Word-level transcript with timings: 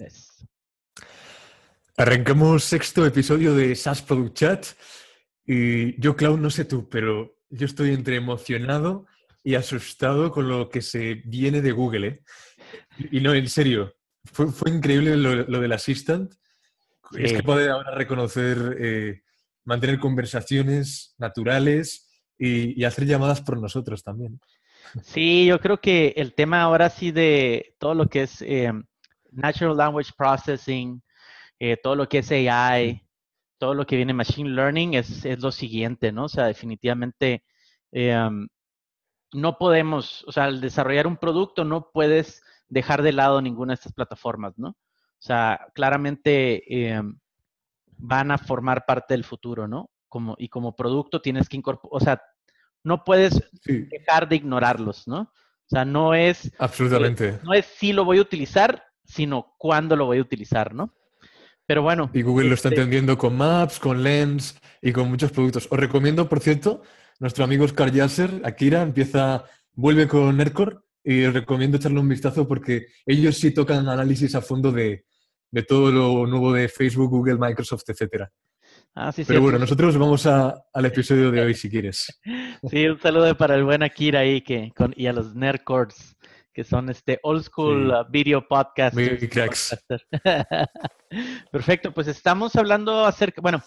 Tres. 0.00 0.46
Arrancamos 1.98 2.64
sexto 2.64 3.04
episodio 3.04 3.54
de 3.54 3.76
SAS 3.76 4.00
Product 4.00 4.34
Chat. 4.34 4.66
Y 5.44 6.00
yo, 6.00 6.16
Cloud, 6.16 6.38
no 6.38 6.48
sé 6.48 6.64
tú, 6.64 6.88
pero 6.88 7.36
yo 7.50 7.66
estoy 7.66 7.92
entre 7.92 8.16
emocionado 8.16 9.04
y 9.44 9.56
asustado 9.56 10.30
con 10.30 10.48
lo 10.48 10.70
que 10.70 10.80
se 10.80 11.16
viene 11.26 11.60
de 11.60 11.72
Google. 11.72 12.06
¿eh? 12.06 12.22
Y 13.10 13.20
no, 13.20 13.34
en 13.34 13.46
serio, 13.46 13.94
fue, 14.24 14.70
increíble 14.70 15.18
lo, 15.18 15.60
del 15.60 15.72
Assistant. 15.72 16.32
Es 17.18 17.34
que 17.34 17.42
poder 17.42 17.68
ahora 17.68 17.94
reconocer, 17.94 18.78
eh, 18.80 19.20
mantener 19.64 19.98
conversaciones 19.98 21.14
naturales 21.18 22.08
y, 22.38 22.82
hacer 22.84 23.04
llamadas 23.04 23.42
por 23.42 23.60
nosotros 23.60 24.02
también. 24.02 24.40
Sí, 25.02 25.44
yo 25.44 25.60
creo 25.60 25.78
que 25.78 26.14
el 26.16 26.32
tema 26.32 26.62
ahora 26.62 26.88
sí 26.88 27.10
de 27.10 27.74
todo 27.78 27.92
lo 27.92 28.06
que 28.06 28.22
es 28.22 28.40
eh, 28.40 28.72
Natural 29.32 29.76
Language 29.76 30.12
Processing, 30.16 31.02
eh, 31.58 31.76
todo 31.76 31.94
lo 31.94 32.08
que 32.08 32.18
es 32.18 32.30
AI, 32.30 33.02
todo 33.58 33.74
lo 33.74 33.86
que 33.86 33.96
viene 33.96 34.14
Machine 34.14 34.50
Learning 34.50 34.94
es, 34.94 35.24
lo 35.40 35.52
siguiente, 35.52 36.12
¿no? 36.12 36.24
O 36.24 36.28
sea, 36.28 36.46
definitivamente 36.46 37.44
em, 37.92 38.48
no 39.32 39.58
podemos, 39.58 40.24
o 40.26 40.32
sea, 40.32 40.44
al 40.44 40.60
desarrollar 40.60 41.06
un 41.06 41.18
producto 41.18 41.64
no 41.64 41.90
puedes 41.92 42.42
dejar 42.68 43.02
de 43.02 43.12
lado 43.12 43.42
ninguna 43.42 43.72
de 43.72 43.74
estas 43.74 43.92
plataformas, 43.92 44.58
¿no? 44.58 44.68
O 44.70 45.22
sea, 45.22 45.68
claramente 45.74 46.88
em, 46.92 47.18
van 47.98 48.30
a 48.30 48.38
formar 48.38 48.86
parte 48.86 49.12
del 49.14 49.24
futuro, 49.24 49.68
¿no? 49.68 49.90
Como, 50.08 50.34
y 50.38 50.48
como 50.48 50.74
producto 50.74 51.20
tienes 51.20 51.48
que 51.48 51.58
incorporar, 51.58 51.90
o 51.92 52.00
sea, 52.00 52.22
no 52.82 53.04
puedes 53.04 53.42
dejar 53.64 54.28
de 54.28 54.36
ignorarlos, 54.36 55.06
¿no? 55.06 55.20
O 55.20 55.68
sea, 55.68 55.84
no 55.84 56.14
es... 56.14 56.50
Absolutamente. 56.58 57.38
no 57.44 57.52
es 57.52 57.66
si 57.66 57.92
lo 57.92 58.04
voy 58.04 58.18
a 58.18 58.22
utilizar, 58.22 58.82
sino 59.10 59.54
cuándo 59.58 59.96
lo 59.96 60.06
voy 60.06 60.18
a 60.18 60.22
utilizar, 60.22 60.74
¿no? 60.74 60.94
Pero 61.66 61.82
bueno. 61.82 62.10
Y 62.14 62.22
Google 62.22 62.48
lo 62.48 62.54
está 62.54 62.68
este 62.68 62.80
entendiendo 62.80 63.18
con 63.18 63.36
Maps, 63.36 63.78
con 63.78 64.02
Lens 64.02 64.58
y 64.80 64.92
con 64.92 65.08
muchos 65.08 65.32
productos. 65.32 65.68
Os 65.70 65.78
recomiendo, 65.78 66.28
por 66.28 66.40
cierto, 66.40 66.82
nuestro 67.18 67.44
amigo 67.44 67.64
Oscar 67.64 67.92
Yasser, 67.92 68.42
Akira, 68.44 68.82
empieza, 68.82 69.44
vuelve 69.72 70.08
con 70.08 70.36
Nerdcore 70.36 70.78
y 71.04 71.24
os 71.24 71.34
recomiendo 71.34 71.76
echarle 71.76 72.00
un 72.00 72.08
vistazo 72.08 72.46
porque 72.46 72.86
ellos 73.06 73.36
sí 73.36 73.52
tocan 73.52 73.88
análisis 73.88 74.34
a 74.34 74.40
fondo 74.40 74.72
de, 74.72 75.04
todo 75.66 75.90
lo 75.90 76.26
nuevo 76.26 76.52
de 76.52 76.68
Facebook, 76.68 77.10
Google, 77.10 77.38
Microsoft, 77.38 77.84
etcétera. 77.88 78.30
Ah, 78.94 79.12
sí, 79.12 79.24
Pero 79.26 79.40
bueno, 79.40 79.58
nosotros 79.58 79.96
vamos 79.96 80.26
al 80.26 80.84
episodio 80.84 81.30
de 81.30 81.40
hoy 81.40 81.54
si 81.54 81.70
quieres. 81.70 82.20
Sí, 82.68 82.86
un 82.86 82.98
saludo 83.00 83.36
para 83.36 83.54
el 83.54 83.64
buen 83.64 83.82
Akira 83.82 84.20
ahí 84.20 84.40
que, 84.40 84.72
con, 84.76 84.92
y 84.96 85.06
a 85.06 85.12
los 85.12 85.34
Nerdcores 85.34 86.16
que 86.52 86.64
son 86.64 86.90
este 86.90 87.18
old 87.22 87.44
school 87.44 87.90
uh, 87.90 88.04
video 88.10 88.46
podcast. 88.46 88.96
Perfecto, 91.52 91.92
pues 91.92 92.08
estamos 92.08 92.56
hablando 92.56 93.04
acerca, 93.04 93.40
bueno, 93.40 93.62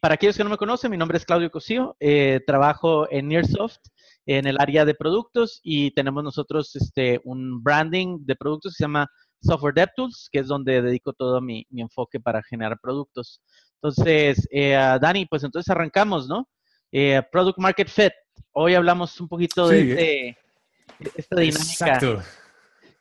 para 0.00 0.14
aquellos 0.14 0.36
que 0.36 0.44
no 0.44 0.50
me 0.50 0.56
conocen, 0.56 0.90
mi 0.90 0.96
nombre 0.96 1.18
es 1.18 1.24
Claudio 1.24 1.50
Cosío, 1.50 1.96
eh, 2.00 2.40
trabajo 2.46 3.10
en 3.10 3.28
Nearsoft 3.28 3.78
en 4.26 4.46
el 4.46 4.60
área 4.60 4.84
de 4.84 4.94
productos 4.94 5.60
y 5.62 5.90
tenemos 5.92 6.22
nosotros 6.22 6.76
este, 6.76 7.20
un 7.24 7.62
branding 7.62 8.24
de 8.24 8.36
productos 8.36 8.72
que 8.72 8.76
se 8.76 8.84
llama 8.84 9.08
Software 9.40 9.74
DevTools, 9.74 10.28
que 10.30 10.40
es 10.40 10.46
donde 10.46 10.82
dedico 10.82 11.12
todo 11.12 11.40
mi, 11.40 11.66
enfoque 11.76 12.20
para 12.20 12.42
generar 12.44 12.78
productos. 12.80 13.42
Entonces, 13.82 14.46
eh, 14.52 14.74
Dani, 15.00 15.26
pues 15.26 15.42
entonces 15.42 15.68
arrancamos, 15.70 16.28
¿no? 16.28 16.48
Eh, 16.92 17.20
Product 17.32 17.58
Market 17.58 17.88
Fit. 17.88 18.12
Hoy 18.52 18.74
hablamos 18.74 19.20
un 19.20 19.28
poquito 19.28 19.68
de 19.68 19.80
este 19.80 20.38
esta 21.16 21.40
dinámica 21.40 22.24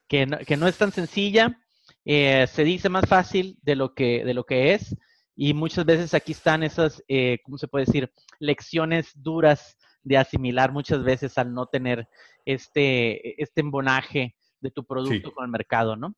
que 0.07 0.25
no, 0.25 0.37
que 0.39 0.57
no, 0.57 0.67
es 0.67 0.77
tan 0.77 0.91
sencilla, 0.91 1.57
eh, 2.03 2.45
se 2.51 2.63
dice 2.63 2.89
más 2.89 3.07
fácil 3.07 3.57
de 3.61 3.75
lo 3.75 3.93
que, 3.93 4.25
de 4.25 4.33
lo 4.33 4.43
que 4.43 4.73
es 4.73 4.95
y 5.35 5.53
muchas 5.53 5.85
veces 5.85 6.13
aquí 6.13 6.33
están 6.33 6.63
esas, 6.63 7.03
eh, 7.07 7.39
¿cómo 7.43 7.57
se 7.57 7.67
puede 7.67 7.85
decir? 7.85 8.11
Lecciones 8.39 9.11
duras 9.15 9.77
de 10.03 10.17
asimilar 10.17 10.71
muchas 10.71 11.03
veces 11.03 11.37
al 11.37 11.53
no 11.53 11.67
tener 11.67 12.07
este, 12.45 13.41
este 13.41 13.61
embonaje 13.61 14.35
de 14.59 14.71
tu 14.71 14.85
producto 14.85 15.33
con 15.33 15.45
el 15.45 15.51
mercado, 15.51 15.95
¿no? 15.95 16.15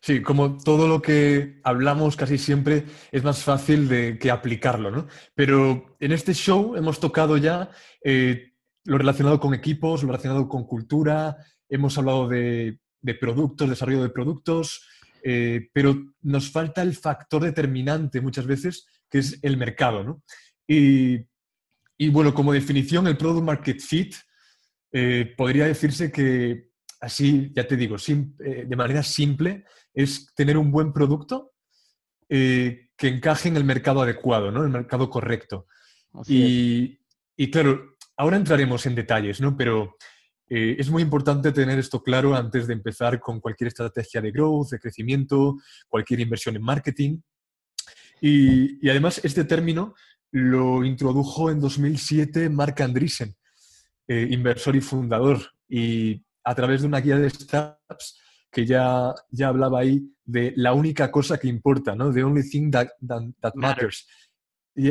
Sí, 0.00 0.20
como 0.20 0.58
todo 0.58 0.88
lo 0.88 1.00
que 1.00 1.60
hablamos 1.62 2.16
casi 2.16 2.36
siempre 2.36 2.84
es 3.12 3.22
más 3.22 3.44
fácil 3.44 3.88
de 3.88 4.18
que 4.18 4.32
aplicarlo, 4.32 4.90
¿no? 4.90 5.06
Pero 5.34 5.96
en 6.00 6.10
este 6.10 6.34
show 6.34 6.74
hemos 6.74 6.98
tocado 6.98 7.36
ya 7.36 7.70
eh, 8.04 8.51
lo 8.84 8.98
relacionado 8.98 9.38
con 9.38 9.54
equipos, 9.54 10.02
lo 10.02 10.08
relacionado 10.08 10.48
con 10.48 10.66
cultura, 10.66 11.36
hemos 11.68 11.96
hablado 11.96 12.28
de, 12.28 12.78
productos, 13.20 13.68
desarrollo 13.68 14.02
de 14.02 14.10
productos, 14.10 14.86
eh, 15.22 15.68
pero 15.72 16.14
nos 16.22 16.50
falta 16.50 16.82
el 16.82 16.94
factor 16.94 17.42
determinante 17.42 18.20
muchas 18.20 18.46
veces, 18.46 18.86
que 19.08 19.18
es 19.18 19.38
el 19.42 19.56
mercado. 19.56 20.04
¿no? 20.04 20.22
Y, 20.66 21.26
bueno, 22.10 22.34
como 22.34 22.52
definición, 22.52 23.06
el 23.06 23.16
Product 23.16 23.44
Market 23.44 23.80
Fit 23.80 24.16
eh, 24.90 25.32
podría 25.36 25.66
decirse 25.66 26.10
que, 26.10 26.70
así, 27.00 27.52
ya 27.54 27.66
te 27.66 27.76
digo, 27.76 27.96
eh, 27.96 28.66
de 28.66 28.76
manera 28.76 29.02
simple, 29.02 29.64
es 29.94 30.26
tener 30.34 30.56
un 30.58 30.70
buen 30.70 30.92
producto 30.92 31.50
que 32.28 33.08
encaje 33.08 33.50
en 33.50 33.58
el 33.58 33.64
mercado 33.64 34.00
adecuado, 34.00 34.50
¿no? 34.50 34.60
en 34.60 34.66
el 34.66 34.72
mercado 34.72 35.10
correcto. 35.10 35.66
Y, 36.26 36.98
y, 37.36 37.50
claro, 37.50 37.91
Ahora 38.16 38.36
entraremos 38.36 38.84
en 38.86 38.94
detalles, 38.94 39.40
¿no? 39.40 39.56
Pero 39.56 39.96
eh, 40.48 40.76
es 40.78 40.90
muy 40.90 41.02
importante 41.02 41.50
tener 41.52 41.78
esto 41.78 42.02
claro 42.02 42.34
antes 42.34 42.66
de 42.66 42.74
empezar 42.74 43.18
con 43.18 43.40
cualquier 43.40 43.68
estrategia 43.68 44.20
de 44.20 44.30
growth, 44.30 44.70
de 44.70 44.78
crecimiento, 44.78 45.56
cualquier 45.88 46.20
inversión 46.20 46.56
en 46.56 46.62
marketing. 46.62 47.20
Y, 48.20 48.88
además 48.88 49.20
este 49.24 49.44
término 49.44 49.94
lo 50.30 50.84
introdujo 50.84 51.50
en 51.50 51.60
2007 51.60 52.48
Mark 52.48 52.80
Andreessen, 52.82 53.34
eh, 54.06 54.28
inversor 54.30 54.76
y 54.76 54.80
fundador, 54.80 55.40
y 55.68 56.22
a 56.44 56.54
través 56.54 56.82
de 56.82 56.88
una 56.88 57.00
guía 57.00 57.18
de 57.18 57.30
startups 57.30 58.20
que 58.50 58.66
ya, 58.66 59.14
ya 59.30 59.48
hablaba 59.48 59.80
ahí 59.80 60.02
de 60.24 60.52
la 60.56 60.74
única 60.74 61.10
cosa 61.10 61.38
que 61.38 61.48
importa, 61.48 61.94
¿no? 61.96 62.12
The 62.12 62.24
only 62.24 62.48
thing 62.48 62.70
that, 62.70 62.88
matters. 63.54 64.06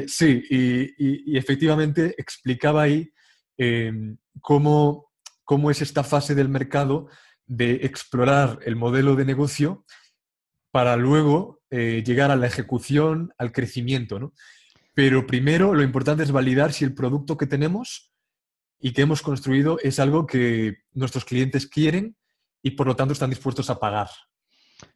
Sí, 0.07 0.43
y, 0.49 1.37
efectivamente 1.37 2.15
explicaba 2.17 2.83
ahí 2.83 3.11
Em, 3.63 4.17
cómo, 4.41 5.11
es 5.69 5.83
esta 5.83 6.03
fase 6.03 6.33
del 6.33 6.49
mercado 6.49 7.09
de 7.45 7.73
explorar 7.83 8.57
el 8.65 8.75
modelo 8.75 9.15
de 9.15 9.23
negocio 9.23 9.85
para 10.71 10.95
luego 10.95 11.61
eh, 11.69 12.01
llegar 12.03 12.31
a 12.31 12.35
la 12.35 12.47
ejecución, 12.47 13.35
al 13.37 13.51
crecimiento. 13.51 14.33
Pero 14.95 15.27
primero 15.27 15.75
lo 15.75 15.83
importante 15.83 16.23
es 16.23 16.31
validar 16.31 16.73
si 16.73 16.85
el 16.85 16.95
producto 16.95 17.37
que 17.37 17.45
tenemos 17.45 18.11
y 18.79 18.93
que 18.93 19.03
hemos 19.03 19.21
construido 19.21 19.77
es 19.83 19.99
algo 19.99 20.25
que 20.25 20.77
nuestros 20.93 21.23
clientes 21.23 21.67
quieren 21.67 22.17
y 22.63 22.71
por 22.71 22.87
lo 22.87 22.95
tanto 22.95 23.13
están 23.13 23.29
dispuestos 23.29 23.69
a 23.69 23.79
pagar. 23.79 24.09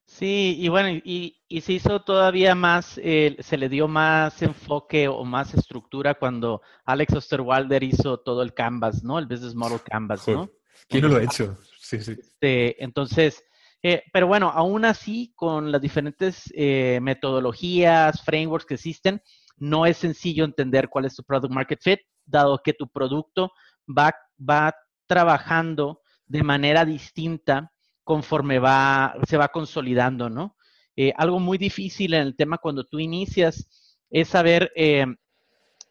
Sí, 0.06 0.56
y 0.60 0.70
bueno, 0.70 1.02
y, 1.04 1.36
se 1.62 1.74
hizo 1.74 2.02
todavía 2.02 2.56
más, 2.56 3.00
eh, 3.04 3.36
se 3.40 3.58
le 3.58 3.68
dio 3.70 3.88
más 3.88 4.42
enfoque 4.42 5.08
o 5.08 5.26
más 5.26 5.54
estructura 5.54 6.14
cuando 6.14 6.62
Alex 6.86 7.16
Osterwalder 7.16 7.84
hizo 7.84 8.20
todo 8.20 8.42
el 8.42 8.54
Canvas, 8.54 9.04
¿no? 9.04 9.20
El 9.20 9.26
Business 9.26 9.56
Model 9.56 9.82
Canvas, 9.82 10.28
¿no? 10.28 10.50
¿Quién 10.88 11.04
no 11.04 11.10
lo 11.10 11.18
ha 11.18 11.24
hecho? 11.24 11.58
Sí, 11.80 12.00
sí. 12.00 12.16
Este, 12.18 12.82
entonces, 12.84 13.44
eh, 13.84 14.04
pero 14.14 14.28
bueno, 14.28 14.50
aún 14.50 14.86
así, 14.86 15.34
con 15.36 15.72
las 15.72 15.82
diferentes 15.82 16.52
eh, 16.56 17.00
metodologías, 17.02 18.24
frameworks 18.24 18.66
que 18.66 18.74
existen, 18.76 19.22
no 19.58 19.86
es 19.86 19.98
sencillo 19.98 20.46
entender 20.46 20.88
cuál 20.90 21.06
es 21.06 21.16
tu 21.16 21.24
product 21.24 21.54
market 21.54 21.82
fit, 21.82 22.00
dado 22.26 22.60
que 22.64 22.74
tu 22.74 22.88
producto 22.88 23.52
va, 23.86 24.16
va 24.40 24.74
trabajando 25.08 26.02
de 26.26 26.44
manera 26.44 26.86
distinta 26.86 27.72
conforme 28.06 28.60
va, 28.60 29.16
se 29.28 29.36
va 29.36 29.50
consolidando, 29.50 30.30
¿no? 30.30 30.56
Eh, 30.96 31.12
algo 31.18 31.40
muy 31.40 31.58
difícil 31.58 32.14
en 32.14 32.22
el 32.22 32.36
tema 32.38 32.60
cuando 32.60 32.86
tú 32.86 33.00
inicias 33.00 33.68
es 34.10 34.30
saber 34.30 34.72
eh, 34.76 35.08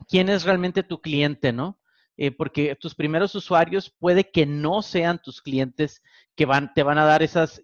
quién 0.09 0.31
es 0.31 0.45
realmente 0.45 0.83
tu 0.83 1.03
cliente, 1.03 1.53
¿no? 1.53 1.79
Eh, 2.17 2.31
porque 2.31 2.77
tus 2.77 2.95
primeros 2.95 3.35
usuarios 3.35 3.93
puede 3.99 4.31
que 4.31 4.47
no 4.47 4.81
sean 4.81 5.21
tus 5.21 5.43
clientes 5.43 6.01
que 6.37 6.47
van, 6.47 6.73
te 6.73 6.85
van 6.85 6.99
a 6.99 7.05
dar 7.05 7.23
esas, 7.25 7.61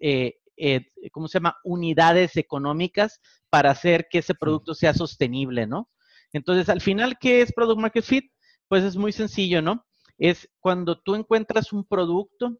¿cómo 1.11 1.29
se 1.29 1.39
llama? 1.39 1.57
Unidades 1.63 2.35
económicas 2.35 3.21
para 3.49 3.71
hacer 3.71 4.07
que 4.11 4.19
ese 4.19 4.35
producto 4.35 4.73
sea 4.75 4.93
sostenible, 4.93 5.65
¿no? 5.65 5.89
Entonces, 6.33 6.67
al 6.67 6.81
final, 6.81 7.17
¿qué 7.19 7.41
es 7.41 7.53
Product 7.53 7.79
Market 7.79 8.03
Fit? 8.03 8.31
Pues 8.67 8.83
es 8.83 8.97
muy 8.97 9.13
sencillo, 9.13 9.61
¿no? 9.61 9.85
Es 10.17 10.49
cuando 10.59 10.99
tú 10.99 11.15
encuentras 11.15 11.71
un 11.71 11.85
producto 11.85 12.57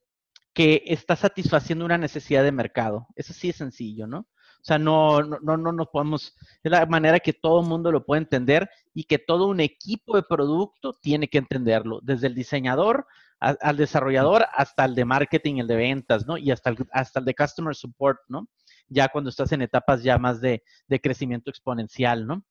que 0.53 0.83
está 0.85 1.15
satisfaciendo 1.15 1.85
una 1.85 1.97
necesidad 1.97 2.43
de 2.43 2.51
mercado. 2.51 3.07
Eso 3.15 3.33
sí 3.33 3.49
es 3.49 3.57
sencillo, 3.57 4.07
¿no? 4.07 4.19
O 4.19 4.63
sea, 4.63 4.77
no, 4.77 5.23
no, 5.23 5.39
no, 5.41 5.57
no 5.57 5.71
nos 5.71 5.87
podemos, 5.87 6.35
es 6.63 6.71
la 6.71 6.85
manera 6.85 7.19
que 7.19 7.33
todo 7.33 7.61
el 7.61 7.67
mundo 7.67 7.91
lo 7.91 8.05
puede 8.05 8.21
entender 8.21 8.69
y 8.93 9.05
que 9.05 9.17
todo 9.17 9.47
un 9.47 9.59
equipo 9.59 10.15
de 10.15 10.23
producto 10.23 10.93
tiene 10.93 11.29
que 11.29 11.39
entenderlo, 11.39 11.99
desde 12.03 12.27
el 12.27 12.35
diseñador 12.35 13.07
al 13.39 13.75
desarrollador 13.75 14.45
hasta 14.53 14.85
el 14.85 14.93
de 14.93 15.03
marketing, 15.03 15.55
el 15.55 15.67
de 15.67 15.75
ventas, 15.75 16.27
¿no? 16.27 16.37
Y 16.37 16.51
hasta 16.51 16.69
el, 16.69 16.77
hasta 16.91 17.19
el 17.19 17.25
de 17.25 17.33
customer 17.33 17.75
support, 17.75 18.19
¿no? 18.27 18.47
ya 18.91 19.07
cuando 19.07 19.29
estás 19.29 19.51
en 19.53 19.61
etapas 19.61 20.03
ya 20.03 20.17
más 20.17 20.41
de, 20.41 20.63
crecimiento 21.01 21.49
exponencial, 21.49 22.27
¿no? 22.27 22.43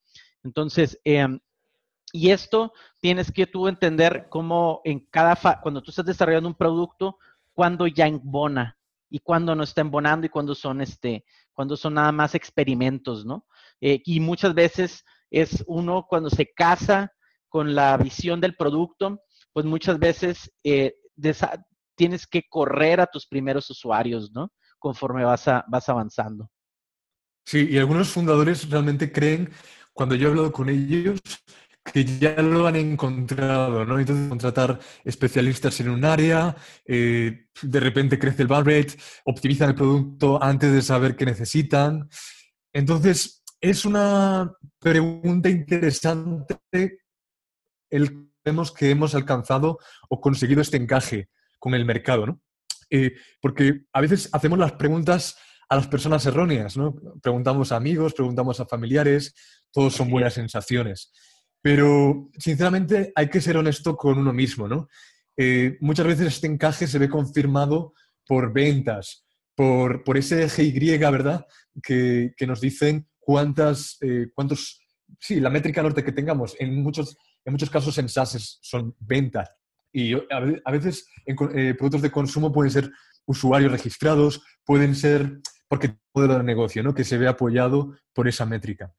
Entonces, 0.42 0.98
em, 1.04 1.38
y 2.12 2.30
esto 2.30 2.72
tienes 2.98 3.30
que 3.30 3.46
tú 3.46 3.68
entender 3.68 4.26
cómo 4.30 4.80
en 4.84 5.00
cada, 5.10 5.36
cuando 5.62 5.82
tú 5.82 5.90
estás 5.90 6.06
desarrollando 6.06 6.48
un 6.48 6.56
producto, 6.56 7.18
cuándo 7.60 7.86
ya 7.86 8.06
embona 8.06 8.78
y 9.10 9.18
cuándo 9.18 9.54
no 9.54 9.64
está 9.64 9.82
embonando 9.82 10.24
y 10.24 10.30
cuándo 10.30 10.54
son, 10.54 10.80
este, 10.80 11.26
cuando 11.52 11.76
son 11.76 11.92
nada 11.92 12.10
más 12.10 12.34
experimentos, 12.34 13.26
¿no? 13.26 13.46
Eh, 13.82 14.00
y 14.06 14.18
muchas 14.18 14.54
veces 14.54 15.04
es 15.30 15.62
uno 15.66 16.06
cuando 16.08 16.30
se 16.30 16.50
casa 16.54 17.12
con 17.50 17.74
la 17.74 17.98
visión 17.98 18.40
del 18.40 18.56
producto, 18.56 19.20
pues 19.52 19.66
muchas 19.66 19.98
veces 19.98 20.50
eh, 20.64 20.94
tienes 21.94 22.26
que 22.26 22.44
correr 22.48 22.98
a 22.98 23.06
tus 23.06 23.26
primeros 23.26 23.68
usuarios, 23.68 24.32
¿no? 24.32 24.50
Conforme 24.78 25.22
vas, 25.24 25.44
vas 25.68 25.86
avanzando. 25.90 26.48
Sí, 27.44 27.68
y 27.70 27.76
algunos 27.76 28.08
fundadores 28.08 28.70
realmente 28.70 29.12
creen, 29.12 29.50
cuando 29.92 30.14
yo 30.14 30.28
he 30.28 30.30
hablado 30.30 30.50
con 30.50 30.70
ellos, 30.70 31.20
que 31.92 32.04
ya 32.04 32.40
lo 32.42 32.66
han 32.66 32.76
encontrado, 32.76 33.84
¿no? 33.84 33.98
Entonces, 33.98 34.28
contratar 34.28 34.78
especialistas 35.04 35.80
en 35.80 35.90
un 35.90 36.04
área, 36.04 36.56
eh, 36.86 37.46
de 37.62 37.80
repente 37.80 38.18
crece 38.18 38.42
el 38.42 38.48
bar 38.48 38.64
rate, 38.64 38.96
optimizan 39.24 39.70
el 39.70 39.74
producto 39.74 40.42
antes 40.42 40.72
de 40.72 40.82
saber 40.82 41.16
qué 41.16 41.26
necesitan. 41.26 42.08
Entonces, 42.72 43.42
es 43.60 43.84
una 43.84 44.52
pregunta 44.78 45.48
interesante 45.48 46.58
el 47.90 48.30
vemos 48.44 48.72
que 48.72 48.90
hemos 48.90 49.14
alcanzado 49.14 49.78
o 50.08 50.20
conseguido 50.20 50.62
este 50.62 50.76
encaje 50.76 51.28
con 51.58 51.74
el 51.74 51.84
mercado, 51.84 52.26
¿no? 52.26 52.40
Eh, 52.88 53.12
porque 53.40 53.82
a 53.92 54.00
veces 54.00 54.28
hacemos 54.32 54.58
las 54.58 54.72
preguntas 54.72 55.36
a 55.68 55.76
las 55.76 55.86
personas 55.86 56.24
erróneas, 56.26 56.76
¿no? 56.76 56.94
Preguntamos 57.22 57.70
a 57.70 57.76
amigos, 57.76 58.14
preguntamos 58.14 58.58
a 58.58 58.66
familiares, 58.66 59.34
todos 59.70 59.94
son 59.94 60.10
buenas 60.10 60.34
sensaciones. 60.34 61.12
Pero, 61.62 62.30
sinceramente, 62.38 63.12
hay 63.14 63.28
que 63.28 63.40
ser 63.40 63.56
honesto 63.56 63.96
con 63.96 64.18
uno 64.18 64.32
mismo, 64.32 64.66
¿no? 64.66 64.88
Eh, 65.36 65.76
muchas 65.80 66.06
veces 66.06 66.26
este 66.28 66.46
encaje 66.46 66.86
se 66.86 66.98
ve 66.98 67.08
confirmado 67.08 67.94
por 68.26 68.52
ventas, 68.52 69.26
por, 69.54 70.04
por 70.04 70.16
ese 70.16 70.44
eje 70.44 70.64
Y, 70.64 70.98
¿verdad? 70.98 71.46
Que, 71.82 72.34
nos 72.46 72.60
dicen 72.60 73.08
cuántas, 73.18 73.98
eh, 74.00 74.28
cuántos, 74.34 74.80
sí, 75.18 75.40
la 75.40 75.50
métrica 75.50 75.82
norte 75.82 76.04
que 76.04 76.12
tengamos. 76.12 76.56
En 76.58 76.82
muchos, 76.82 77.16
en 77.44 77.52
muchos 77.52 77.70
casos 77.70 77.96
en 77.98 78.08
SaaS 78.08 78.58
son 78.62 78.94
ventas. 78.98 79.50
Y 79.92 80.14
a 80.14 80.70
veces 80.70 81.08
en 81.26 81.36
eh, 81.54 81.74
productos 81.74 82.02
de 82.02 82.10
consumo 82.12 82.52
pueden 82.52 82.70
ser 82.70 82.90
usuarios 83.26 83.72
registrados, 83.72 84.42
pueden 84.64 84.94
ser 84.94 85.40
porque 85.68 85.96
modelo 86.14 86.36
de 86.36 86.44
negocio, 86.44 86.82
¿no? 86.82 86.94
Que 86.94 87.04
se 87.04 87.18
ve 87.18 87.28
apoyado 87.28 87.96
por 88.12 88.28
esa 88.28 88.44
métrica. 88.44 88.92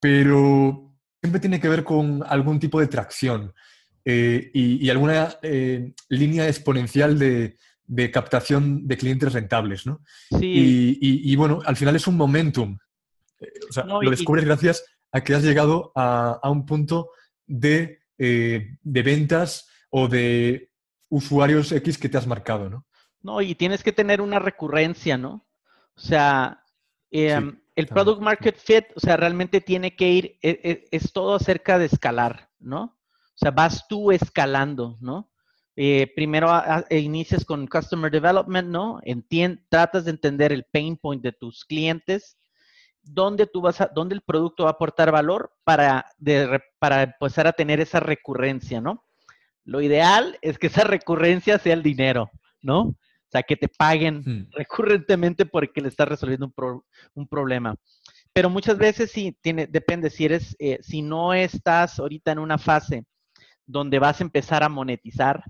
Pero 0.00 0.87
siempre 1.20 1.40
tiene 1.40 1.60
que 1.60 1.68
ver 1.68 1.84
con 1.84 2.22
algún 2.26 2.58
tipo 2.58 2.80
de 2.80 2.86
tracción 2.86 3.52
eh, 4.04 4.50
y, 4.54 4.88
alguna 4.88 5.36
eh, 5.42 5.92
línea 6.08 6.46
exponencial 6.46 7.18
de, 7.18 7.56
captación 8.10 8.86
de 8.86 8.96
clientes 8.96 9.32
rentables, 9.32 9.86
¿no? 9.86 10.02
Sí. 10.38 10.98
Y, 11.00 11.36
bueno, 11.36 11.60
al 11.64 11.76
final 11.76 11.96
es 11.96 12.06
un 12.06 12.16
momentum. 12.16 12.78
O 13.68 13.72
sea, 13.72 13.84
lo 13.84 14.10
descubres 14.10 14.44
gracias 14.44 14.84
a 15.12 15.22
que 15.22 15.34
has 15.34 15.42
llegado 15.42 15.92
a, 15.94 16.40
un 16.44 16.64
punto 16.64 17.10
de, 17.46 18.00
de 18.16 19.02
ventas 19.02 19.68
o 19.90 20.08
de 20.08 20.70
usuarios 21.10 21.72
X 21.72 21.98
que 21.98 22.08
te 22.08 22.18
has 22.18 22.26
marcado, 22.26 22.70
¿no? 22.70 22.86
No, 23.22 23.40
y 23.40 23.54
tienes 23.54 23.82
que 23.82 23.92
tener 23.92 24.20
una 24.20 24.38
recurrencia, 24.38 25.18
¿no? 25.18 25.46
O 25.96 26.00
sea, 26.00 26.64
em, 27.10 27.60
el 27.78 27.86
product 27.86 28.20
market 28.20 28.56
fit, 28.56 28.86
o 28.96 28.98
sea, 28.98 29.16
realmente 29.16 29.60
tiene 29.60 29.94
que 29.94 30.08
ir, 30.08 30.38
e, 30.42 30.60
e, 30.64 30.88
es, 30.90 31.12
todo 31.12 31.36
acerca 31.36 31.78
de 31.78 31.84
escalar, 31.84 32.50
¿no? 32.58 32.82
O 32.82 33.36
sea, 33.36 33.52
vas 33.52 33.86
tú 33.86 34.10
escalando, 34.10 34.98
¿no? 35.00 35.30
Eh, 35.76 36.12
primero 36.16 36.50
e 36.90 36.98
inicias 36.98 37.44
con 37.44 37.68
Customer 37.68 38.10
Development, 38.10 38.68
¿no? 38.68 39.00
tratas 39.68 40.06
de 40.06 40.10
entender 40.10 40.52
el 40.52 40.64
pain 40.64 40.96
point 40.96 41.22
de 41.22 41.30
tus 41.30 41.64
clientes, 41.64 42.36
dónde 43.00 43.46
tú 43.46 43.60
vas 43.60 43.80
a, 43.80 43.86
dónde 43.86 44.16
el 44.16 44.22
producto 44.22 44.64
va 44.64 44.70
a 44.70 44.72
aportar 44.72 45.12
valor 45.12 45.52
para, 45.62 46.04
para 46.80 47.02
empezar 47.04 47.46
a 47.46 47.52
tener 47.52 47.78
esa 47.78 48.00
recurrencia, 48.00 48.80
¿no? 48.80 49.04
Lo 49.62 49.80
ideal 49.80 50.36
es 50.42 50.58
que 50.58 50.66
esa 50.66 50.82
recurrencia 50.82 51.60
sea 51.60 51.74
el 51.74 51.84
dinero, 51.84 52.28
¿no? 52.60 52.96
O 53.28 53.30
sea, 53.30 53.42
que 53.42 53.56
te 53.56 53.68
paguen 53.68 54.48
recurrentemente 54.52 55.44
porque 55.44 55.82
le 55.82 55.88
estás 55.88 56.08
resolviendo 56.08 56.50
un, 57.14 57.28
problema. 57.28 57.74
Pero 58.32 58.48
muchas 58.48 58.78
veces 58.78 59.10
sí, 59.10 59.36
tiene, 59.42 59.66
depende, 59.66 60.08
si 60.08 60.24
eres, 60.24 60.56
eh, 60.58 60.78
si 60.80 61.02
no 61.02 61.34
estás 61.34 61.98
ahorita 61.98 62.32
en 62.32 62.38
una 62.38 62.56
fase 62.56 63.04
donde 63.66 63.98
vas 63.98 64.20
a 64.20 64.24
empezar 64.24 64.62
a 64.62 64.70
monetizar 64.70 65.44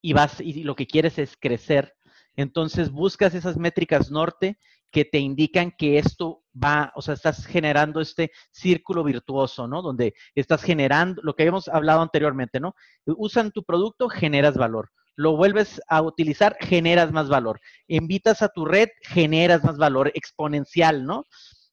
y 0.00 0.14
vas, 0.14 0.40
y 0.40 0.64
lo 0.64 0.74
que 0.74 0.86
quieres 0.86 1.18
es 1.18 1.36
crecer, 1.38 1.94
entonces 2.36 2.90
buscas 2.90 3.34
esas 3.34 3.58
métricas 3.58 4.10
norte 4.10 4.56
que 4.90 5.04
te 5.04 5.18
indican 5.18 5.72
que 5.76 5.98
esto 5.98 6.42
va, 6.52 6.90
o 6.94 7.02
sea, 7.02 7.14
estás 7.14 7.44
generando 7.44 8.00
este 8.00 8.32
círculo 8.50 9.04
virtuoso, 9.04 9.68
¿no? 9.68 9.82
Donde 9.82 10.14
estás 10.34 10.62
generando, 10.62 11.20
lo 11.22 11.34
que 11.34 11.42
habíamos 11.42 11.68
hablado 11.68 12.00
anteriormente, 12.00 12.60
¿no? 12.60 12.74
Usan 13.04 13.52
tu 13.52 13.62
producto, 13.62 14.08
generas 14.08 14.56
valor. 14.56 14.90
Lo 15.20 15.36
vuelves 15.36 15.82
a 15.86 16.00
utilizar, 16.00 16.56
generas 16.60 17.12
más 17.12 17.28
valor. 17.28 17.60
Invitas 17.88 18.40
a 18.40 18.48
tu 18.48 18.64
red, 18.64 18.88
generas 19.02 19.62
más 19.62 19.76
valor 19.76 20.10
exponencial, 20.14 21.04
¿no? 21.04 21.26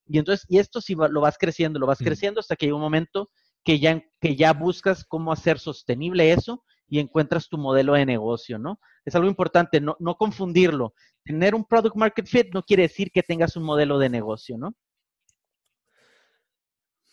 Y 0.06 0.18
entonces, 0.18 0.46
y 0.50 0.58
esto 0.58 0.82
sí 0.82 0.96
lo 0.96 1.22
vas 1.22 1.38
creciendo, 1.38 1.80
lo 1.80 1.88
vas 1.88 2.00
creciendo 2.00 2.42
hasta 2.42 2.58
que 2.58 2.66
hay 2.66 2.74
un 2.74 2.82
momento 2.82 3.30
que 3.64 3.80
ya, 3.80 4.04
que 4.20 4.36
ya 4.36 4.52
buscas 4.52 5.06
cómo 5.06 5.32
hacer 5.32 5.60
sostenible 5.60 6.34
eso 6.34 6.66
y 6.90 7.00
encuentras 7.00 7.48
tu 7.48 7.58
modelo 7.58 7.94
de 7.94 8.06
negocio, 8.06 8.60
¿no? 8.60 8.82
Es 9.06 9.16
algo 9.16 9.30
importante, 9.30 9.80
no, 9.80 9.96
no 10.02 10.16
confundirlo. 10.16 10.94
Tener 11.24 11.56
un 11.56 11.64
product 11.64 11.96
market 11.96 12.28
fit 12.28 12.54
no 12.54 12.64
quiere 12.64 12.84
decir 12.84 13.12
que 13.14 13.24
tengas 13.24 13.56
un 13.56 13.64
modelo 13.64 13.98
de 13.98 14.10
negocio, 14.10 14.58
¿no? 14.58 14.76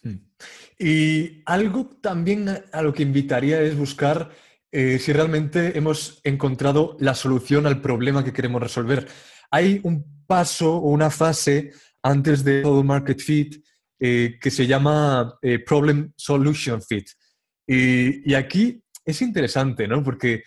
Hmm. 0.02 0.18
Y 0.80 1.42
algo 1.46 1.86
también 2.00 2.48
a 2.72 2.82
lo 2.82 2.92
que 2.92 3.04
invitaría 3.04 3.60
es 3.60 3.78
buscar 3.78 4.32
eh, 4.76 4.98
si 4.98 5.12
realmente 5.12 5.78
hemos 5.78 6.20
encontrado 6.24 6.96
la 6.98 7.14
solución 7.14 7.64
al 7.64 7.80
problema 7.80 8.24
que 8.24 8.32
queremos 8.32 8.60
resolver. 8.60 9.06
Hay 9.52 9.80
un 9.84 10.24
paso 10.26 10.74
o 10.78 10.90
una 10.90 11.10
fase 11.10 11.70
antes 12.02 12.42
de 12.42 12.62
todo 12.62 12.82
market 12.82 13.20
fit 13.20 13.64
eh, 14.00 14.36
que 14.40 14.50
se 14.50 14.66
llama 14.66 15.38
eh, 15.42 15.60
problem 15.60 16.12
solution 16.16 16.82
fit. 16.82 17.08
Y, 17.64 18.28
y, 18.28 18.34
aquí 18.34 18.82
es 19.04 19.22
interesante, 19.22 19.86
¿no? 19.86 20.02
Porque 20.02 20.42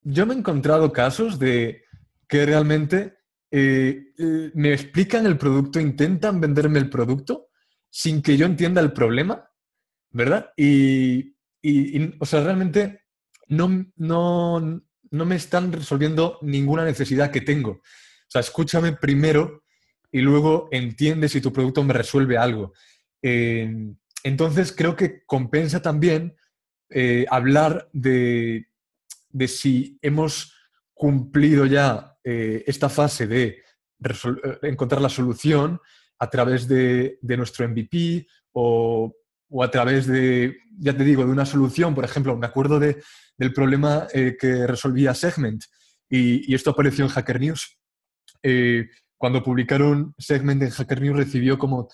yo 0.00 0.24
me 0.24 0.32
he 0.32 0.38
encontrado 0.38 0.90
casos 0.90 1.38
de 1.38 1.82
que 2.26 2.46
realmente 2.46 3.18
me 3.50 4.72
explican 4.72 5.26
el 5.26 5.36
producto, 5.36 5.78
intentan 5.78 6.40
venderme 6.40 6.78
el 6.78 6.88
producto 6.88 7.48
sin 7.90 8.22
que 8.22 8.38
yo 8.38 8.46
entienda 8.46 8.80
el 8.80 8.92
problema, 8.92 9.46
¿verdad? 10.10 10.52
Y, 10.56 11.34
o 12.18 12.24
sea, 12.24 12.42
realmente 12.42 13.07
no, 13.48 13.86
no, 13.96 14.82
no 15.10 15.24
me 15.24 15.36
están 15.36 15.72
resolviendo 15.72 16.38
ninguna 16.42 16.84
necesidad 16.84 17.30
que 17.30 17.40
tengo. 17.40 17.70
O 17.70 18.30
sea, 18.30 18.40
escúchame 18.40 18.92
primero 18.92 19.64
y 20.10 20.20
luego 20.20 20.68
entiende 20.70 21.28
si 21.28 21.40
tu 21.40 21.52
producto 21.52 21.82
me 21.82 21.94
resuelve 21.94 22.38
algo. 22.38 22.72
Eh, 23.22 23.94
entonces, 24.22 24.72
creo 24.72 24.96
que 24.96 25.24
compensa 25.24 25.82
también 25.82 26.36
hablar 27.30 27.90
de, 27.92 28.68
de 29.30 29.48
si 29.48 29.98
hemos 30.02 30.54
cumplido 30.94 31.64
ya 31.64 32.16
eh, 32.24 32.64
esta 32.66 32.88
fase 32.88 33.26
de 33.26 33.44
eh, 33.44 34.58
encontrar 34.62 35.00
la 35.00 35.08
solución 35.08 35.80
a 36.18 36.28
través 36.28 36.66
de, 36.66 37.18
nuestro 37.22 37.66
MVP 37.68 38.26
o, 38.52 39.14
a 39.62 39.70
través 39.70 40.06
de, 40.06 40.56
ya 40.78 40.96
te 40.96 41.04
digo, 41.04 41.24
de 41.24 41.32
una 41.32 41.46
solución. 41.46 41.94
Por 41.94 42.04
ejemplo, 42.04 42.36
me 42.36 42.46
acuerdo 42.46 42.78
de, 42.78 43.02
del 43.36 43.52
problema 43.52 44.06
eh, 44.12 44.36
que 44.38 44.66
resolvía 44.66 45.14
Segment 45.14 45.64
y, 46.08 46.54
esto 46.54 46.70
apareció 46.70 47.04
en 47.04 47.10
Hacker 47.10 47.40
News. 47.40 47.78
cuando 49.16 49.42
publicaron 49.42 50.14
Segment 50.18 50.62
en 50.62 50.70
Hacker 50.70 51.00
News 51.02 51.16
recibió 51.16 51.58
como 51.58 51.88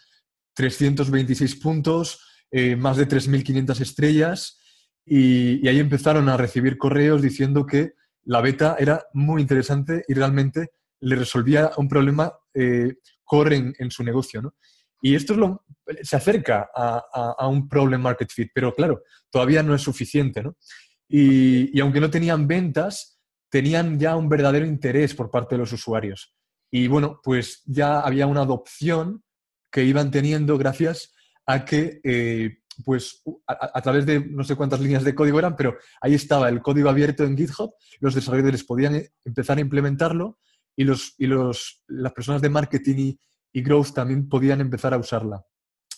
326 0.55 1.57
puntos, 1.57 2.21
más 2.79 2.97
de 2.97 3.09
3.500 3.09 3.81
estrellas 3.81 4.61
y, 5.07 5.67
ahí 5.69 5.79
empezaron 5.79 6.29
a 6.29 6.37
recibir 6.37 6.79
correos 6.79 7.21
diciendo 7.23 7.67
que 7.67 7.93
la 8.25 8.41
beta 8.41 8.77
era 8.79 9.05
muy 9.13 9.43
interesante 9.43 10.05
y 10.09 10.15
realmente 10.15 10.71
le 11.01 11.17
resolvía 11.17 11.73
un 11.77 11.89
problema 11.89 12.33
eh, 12.55 12.95
core 13.23 13.75
en, 13.79 13.91
su 13.91 14.03
negocio. 14.03 14.41
¿no? 14.41 14.55
Y 15.05 15.15
esto 15.15 15.67
se 16.03 16.17
acerca 16.17 16.71
a, 16.75 17.47
un 17.47 17.69
problem 17.69 18.01
market 18.01 18.31
fit, 18.33 18.51
pero 18.55 18.75
claro, 18.75 19.03
todavía 19.29 19.63
no 19.63 19.75
es 19.75 19.83
suficiente. 19.83 20.43
¿no? 20.43 20.57
Y, 21.07 21.79
aunque 21.79 22.01
no 22.01 22.09
tenían 22.09 22.49
ventas, 22.49 23.21
tenían 23.51 23.99
ya 23.99 24.17
un 24.17 24.31
verdadero 24.31 24.65
interés 24.65 25.15
por 25.15 25.31
parte 25.31 25.57
de 25.57 25.59
los 25.59 25.73
usuarios. 25.75 26.35
Y 26.71 26.89
bueno, 26.89 27.21
pues 27.23 27.61
ya 27.67 28.01
había 28.01 28.27
una 28.27 28.41
adopción 28.41 29.23
que 29.71 29.85
iban 29.85 30.11
teniendo 30.11 30.57
gracias 30.57 31.13
a 31.45 31.67
que, 31.67 32.01
eh, 32.03 32.61
pues 32.83 33.23
a, 33.47 33.83
través 33.83 34.07
de 34.07 34.21
no 34.21 34.43
sé 34.43 34.57
cuántas 34.57 34.81
líneas 34.81 35.05
de 35.05 35.15
código 35.15 35.39
eran, 35.39 35.55
pero 35.55 35.77
ahí 36.01 36.15
estaba 36.15 36.49
el 36.49 36.63
código 36.63 36.89
abierto 36.89 37.25
en 37.25 37.37
GitHub, 37.37 37.75
los 38.01 38.15
desarrolladores 38.15 38.65
podían 38.65 38.95
eh, 38.95 39.11
empezar 39.23 39.59
a 39.59 39.61
implementarlo 39.61 40.39
y, 40.75 40.85
los, 40.85 41.15
y 41.19 41.27
los, 41.27 41.85
las 41.89 42.13
personas 42.15 42.41
de 42.41 42.49
marketing 42.49 42.97
y, 42.97 43.19
y 43.55 43.63
growth 43.63 43.95
también 43.95 44.29
podían 44.29 44.61
empezar 44.61 44.93
a 44.93 44.99
usarla. 44.99 45.47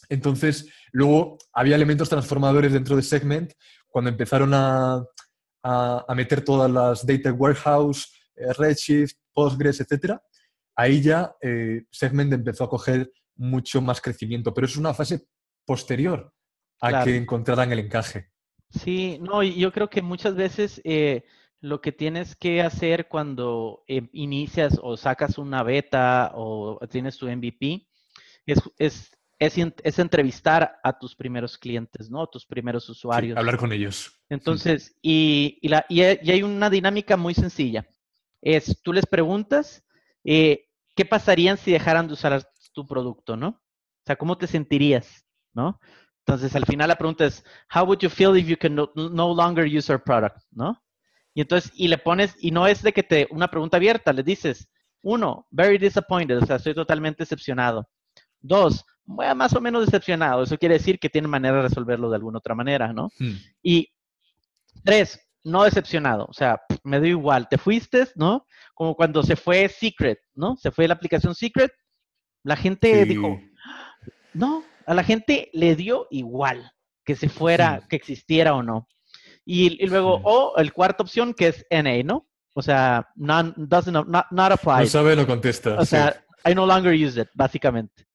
Entonces, 0.08 0.70
luego 0.92 1.38
había 1.52 1.74
elementos 1.74 2.08
transformadores 2.08 2.72
dentro 2.72 2.94
de 2.94 3.02
Segment 3.02 3.54
cuando 3.88 4.10
empezaron 4.10 4.52
a, 4.54 5.02
a, 5.62 6.14
meter 6.14 6.44
todas 6.44 6.70
las 6.70 7.04
data 7.04 7.32
warehouse, 7.32 8.12
eh, 8.36 8.52
Redshift, 8.52 9.16
Postgres, 9.32 9.80
etcétera, 9.80 10.22
ahí 10.76 11.00
ya 11.00 11.34
eh, 11.40 11.84
Segment 11.90 12.32
empezó 12.34 12.64
a 12.64 12.68
coger 12.68 13.10
mucho 13.36 13.80
más 13.80 14.00
crecimiento, 14.00 14.52
pero 14.52 14.66
es 14.66 14.76
una 14.76 14.92
fase 14.94 15.26
posterior 15.64 16.32
a 16.80 17.04
que 17.04 17.16
encontraran 17.16 17.72
el 17.72 17.80
encaje. 17.80 18.30
Sí, 18.68 19.18
no, 19.20 19.42
yo 19.42 19.72
creo 19.72 19.88
que 19.88 20.02
muchas 20.02 20.34
veces 20.34 20.80
eh, 20.84 21.24
lo 21.60 21.80
que 21.80 21.92
tienes 21.92 22.36
que 22.36 22.62
hacer 22.62 23.08
cuando 23.08 23.84
inicias 23.86 24.78
o 24.82 24.96
sacas 24.96 25.38
una 25.38 25.62
beta 25.62 26.32
o 26.34 26.78
tienes 26.88 27.16
tu 27.16 27.26
MVP 27.28 27.86
es, 28.46 28.60
es 28.78 29.16
es, 29.38 29.98
entrevistar 29.98 30.78
a 30.82 30.98
tus 30.98 31.14
primeros 31.14 31.58
clientes, 31.58 32.10
¿no? 32.10 32.26
tus 32.26 32.46
primeros 32.46 32.88
usuarios. 32.88 33.36
hablar 33.36 33.58
con 33.58 33.72
ellos. 33.72 34.12
Entonces, 34.28 34.96
y, 35.02 35.58
y, 35.60 35.68
la, 35.68 35.84
y, 35.88 36.02
hay 36.02 36.42
una 36.42 36.70
dinámica 36.70 37.16
muy 37.16 37.34
sencilla. 37.34 37.86
Es, 38.40 38.80
tú 38.82 38.92
les 38.92 39.06
preguntas, 39.06 39.84
eh, 40.24 40.68
¿qué 40.94 41.04
pasarían 41.04 41.58
si 41.58 41.72
dejaran 41.72 42.06
de 42.06 42.14
usar 42.14 42.48
tu 42.72 42.86
producto, 42.86 43.36
no? 43.36 43.48
O 43.48 44.04
sea, 44.06 44.16
¿cómo 44.16 44.38
te 44.38 44.46
sentirías, 44.46 45.26
no? 45.52 45.80
Entonces, 46.24 46.54
al 46.56 46.66
final 46.66 46.88
la 46.88 46.96
pregunta 46.96 47.26
es, 47.26 47.44
how 47.74 47.84
would 47.84 47.98
you 47.98 48.10
feel 48.10 48.36
if 48.36 48.46
you 48.46 48.56
can 48.56 48.74
no, 48.74 48.90
no 48.94 49.34
longer 49.34 49.64
use 49.66 49.92
our 49.92 50.02
product, 50.02 50.38
no? 50.50 50.80
Y 51.36 51.42
entonces, 51.42 51.70
y 51.74 51.88
le 51.88 51.98
pones, 51.98 52.34
y 52.40 52.50
no 52.50 52.66
es 52.66 52.80
de 52.80 52.94
que 52.94 53.02
te, 53.02 53.28
una 53.30 53.48
pregunta 53.48 53.76
abierta, 53.76 54.10
le 54.14 54.22
dices, 54.22 54.70
uno, 55.02 55.46
very 55.50 55.76
disappointed, 55.76 56.38
o 56.38 56.46
sea, 56.46 56.56
estoy 56.56 56.72
totalmente 56.72 57.24
decepcionado. 57.24 57.86
Dos, 58.40 58.86
más 59.04 59.54
o 59.54 59.60
menos 59.60 59.84
decepcionado. 59.84 60.44
Eso 60.44 60.56
quiere 60.56 60.76
decir 60.76 60.98
que 60.98 61.10
tiene 61.10 61.28
manera 61.28 61.56
de 61.56 61.64
resolverlo 61.64 62.08
de 62.08 62.16
alguna 62.16 62.38
otra 62.38 62.54
manera, 62.54 62.90
¿no? 62.94 63.10
Hmm. 63.18 63.34
Y 63.62 63.92
tres, 64.82 65.20
no 65.44 65.64
decepcionado. 65.64 66.24
O 66.24 66.32
sea, 66.32 66.58
me 66.84 67.02
dio 67.02 67.10
igual. 67.10 67.50
Te 67.50 67.58
fuiste, 67.58 68.08
¿no? 68.14 68.46
Como 68.72 68.96
cuando 68.96 69.22
se 69.22 69.36
fue 69.36 69.68
Secret, 69.68 70.18
¿no? 70.34 70.56
Se 70.56 70.70
fue 70.70 70.88
la 70.88 70.94
aplicación 70.94 71.34
Secret. 71.34 71.70
La 72.44 72.56
gente 72.56 73.04
dijo, 73.04 73.38
no, 74.32 74.64
a 74.86 74.94
la 74.94 75.04
gente 75.04 75.50
le 75.52 75.76
dio 75.76 76.06
igual 76.10 76.72
que 77.04 77.14
se 77.14 77.28
fuera, 77.28 77.86
que 77.90 77.96
existiera 77.96 78.54
o 78.54 78.62
no. 78.62 78.88
Y, 79.48 79.86
luego, 79.86 80.20
o 80.24 80.56
el 80.58 80.72
cuarta 80.72 81.04
opción 81.04 81.32
que 81.32 81.48
es 81.48 81.66
NA, 81.70 82.02
¿no? 82.02 82.28
O 82.52 82.62
sea, 82.62 83.08
not, 83.14 83.54
doesn't, 83.56 83.92
not, 83.92 84.26
not 84.32 84.50
apply. 84.50 84.80
No 84.80 84.86
sabe, 84.86 85.14
no 85.14 85.24
contesta. 85.24 85.78
O 85.78 85.84
sea, 85.84 86.20
I 86.44 86.52
no 86.52 86.66
longer 86.66 86.92
use 86.92 87.20
it, 87.20 87.28
básicamente. 87.32 88.08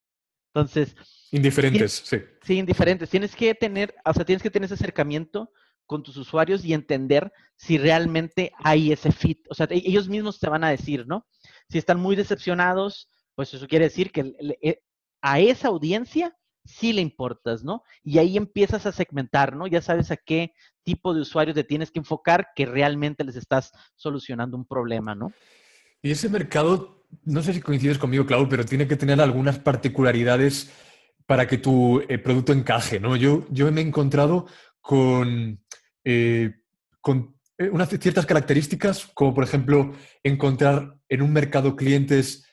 Entonces. 0.54 0.94
Indiferentes, 1.32 2.04
sí. 2.06 2.18
Sí, 2.44 2.58
indiferentes. 2.58 3.10
Tienes 3.10 3.34
que 3.34 3.56
tener, 3.56 3.96
o 4.04 4.14
sea, 4.14 4.26
tienes 4.26 4.44
que 4.44 4.52
tener 4.52 4.66
ese 4.66 4.74
acercamiento 4.74 5.50
con 5.86 6.04
tus 6.04 6.18
usuarios 6.18 6.66
y 6.66 6.74
entender 6.74 7.32
si 7.56 7.78
realmente 7.78 8.52
hay 8.62 8.92
ese 8.92 9.14
fit. 9.14 9.40
O 9.50 9.54
sea, 9.54 9.68
e, 9.70 9.78
ellos 9.86 10.10
mismos 10.10 10.38
te 10.38 10.50
van 10.50 10.66
a 10.66 10.70
decir, 10.70 11.08
¿no? 11.08 11.26
Si 11.70 11.78
están 11.78 12.00
muy 12.00 12.18
decepcionados, 12.18 13.10
pues 13.36 13.54
eso 13.54 13.68
quiere 13.68 13.86
decir 13.86 14.12
que 14.12 14.34
e, 14.62 14.82
a 15.22 15.40
esa 15.40 15.70
audiencia 15.70 16.36
sí 16.66 16.94
le 16.94 17.02
importas, 17.02 17.64
¿no? 17.64 17.84
Y 18.04 18.18
ahí 18.18 18.38
empiezas 18.38 18.86
a 18.86 18.92
segmentar, 18.92 19.56
¿no? 19.56 19.68
Ya 19.68 19.82
sabes 19.82 20.12
a 20.12 20.18
qué 20.18 20.54
tipo 20.84 21.14
de 21.14 21.22
usuarios 21.22 21.56
te 21.56 21.64
tienes 21.64 21.92
que 21.92 22.00
enfocar 22.00 22.50
que 22.56 22.66
realmente 22.66 23.24
les 23.24 23.36
estás 23.36 23.72
solucionando 23.96 24.58
un 24.58 24.66
problema, 24.66 25.16
¿no? 25.16 25.32
Y 26.02 26.12
ese 26.12 26.30
mercado 26.30 27.02
no 27.26 27.44
sé 27.44 27.54
si 27.54 27.62
coincides 27.62 27.98
conmigo, 27.98 28.26
Clau, 28.26 28.48
pero 28.48 28.66
tiene 28.66 28.88
que 28.88 28.96
tener 28.96 29.20
algunas 29.22 29.60
particularidades 29.60 30.72
para 31.26 31.48
que 31.48 31.58
tu 31.58 32.02
eh, 32.08 32.18
producto 32.18 32.54
encaje, 32.54 33.00
¿no? 33.00 33.16
Yo, 33.16 33.46
yo 33.50 33.72
me 33.72 33.82
he 33.82 33.84
encontrado 33.84 34.48
con, 34.82 35.64
eh, 36.04 36.56
con 37.00 37.36
eh, 37.58 37.70
unas 37.70 37.90
ciertas 37.90 38.26
características, 38.26 39.08
como 39.14 39.34
por 39.34 39.44
ejemplo 39.44 39.94
encontrar 40.24 40.98
en 41.08 41.22
un 41.22 41.32
mercado 41.32 41.76
clientes 41.76 42.46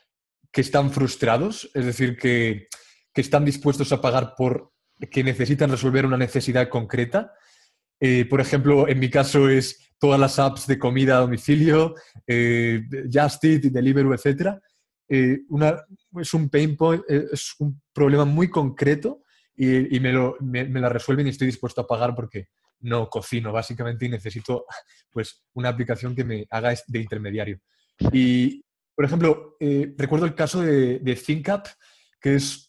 que 0.53 0.61
están 0.61 0.91
frustrados, 0.91 1.71
es 1.75 1.87
decir, 1.87 2.17
que, 2.17 2.69
están 3.21 3.45
dispuestos 3.45 3.93
a 3.93 4.01
pagar 4.01 4.35
por 4.37 4.73
que 5.11 5.23
necesitan 5.23 5.71
resolver 5.71 6.05
una 6.05 6.17
necesidad 6.17 6.69
concreta. 6.69 7.33
por 8.31 8.41
ejemplo, 8.41 8.89
en 8.89 8.99
mi 8.99 9.11
caso 9.11 9.49
es 9.49 9.89
todas 9.99 10.19
las 10.19 10.39
apps 10.39 10.67
de 10.67 10.79
comida 10.79 11.17
a 11.17 11.21
domicilio, 11.21 11.95
eh, 12.27 12.83
Just 13.13 13.45
Eat, 13.45 13.63
Deliveroo, 13.63 14.15
etc. 14.15 14.59
Eh, 15.09 15.41
es 16.21 16.35
un 16.35 16.49
pain 16.49 16.77
point, 16.77 17.03
eh, 17.09 17.27
es 17.33 17.55
un 17.59 17.81
problema 17.93 18.25
muy 18.25 18.49
concreto 18.49 19.23
y, 19.57 19.99
me, 19.99 20.13
la 20.81 20.89
resuelven 20.89 21.27
y 21.27 21.31
estoy 21.31 21.49
dispuesto 21.49 21.81
a 21.81 21.87
pagar 21.87 22.15
porque 22.15 22.49
no 22.81 23.11
cocino 23.11 23.53
básicamente 23.53 24.07
y 24.07 24.09
necesito 24.09 24.67
pues 25.11 25.43
una 25.55 25.71
aplicación 25.71 26.15
que 26.15 26.25
me 26.25 26.47
haga 26.51 26.73
de 26.87 26.99
intermediario. 27.01 27.61
Y, 28.13 28.65
por 28.95 29.05
ejemplo, 29.05 29.57
recuerdo 29.97 30.27
el 30.27 30.37
caso 30.37 30.63
de 30.63 31.21
ThinkUp, 31.27 31.67
que 32.21 32.37
es, 32.37 32.68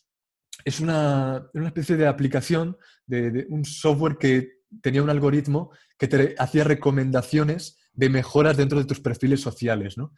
es 0.66 0.80
una, 0.80 1.50
especie 1.54 1.96
de 1.96 2.08
aplicación, 2.08 2.78
de, 3.06 3.46
un 3.50 3.66
software 3.66 4.18
que 4.18 4.60
tenía 4.82 5.04
un 5.04 5.10
algoritmo 5.10 5.72
que 5.98 6.08
te 6.08 6.36
hacía 6.38 6.64
recomendaciones 6.64 7.78
de 7.94 8.10
mejoras 8.10 8.56
dentro 8.56 8.80
de 8.80 8.86
tus 8.86 9.00
perfiles 9.00 9.42
sociales, 9.42 9.98
¿no? 9.98 10.14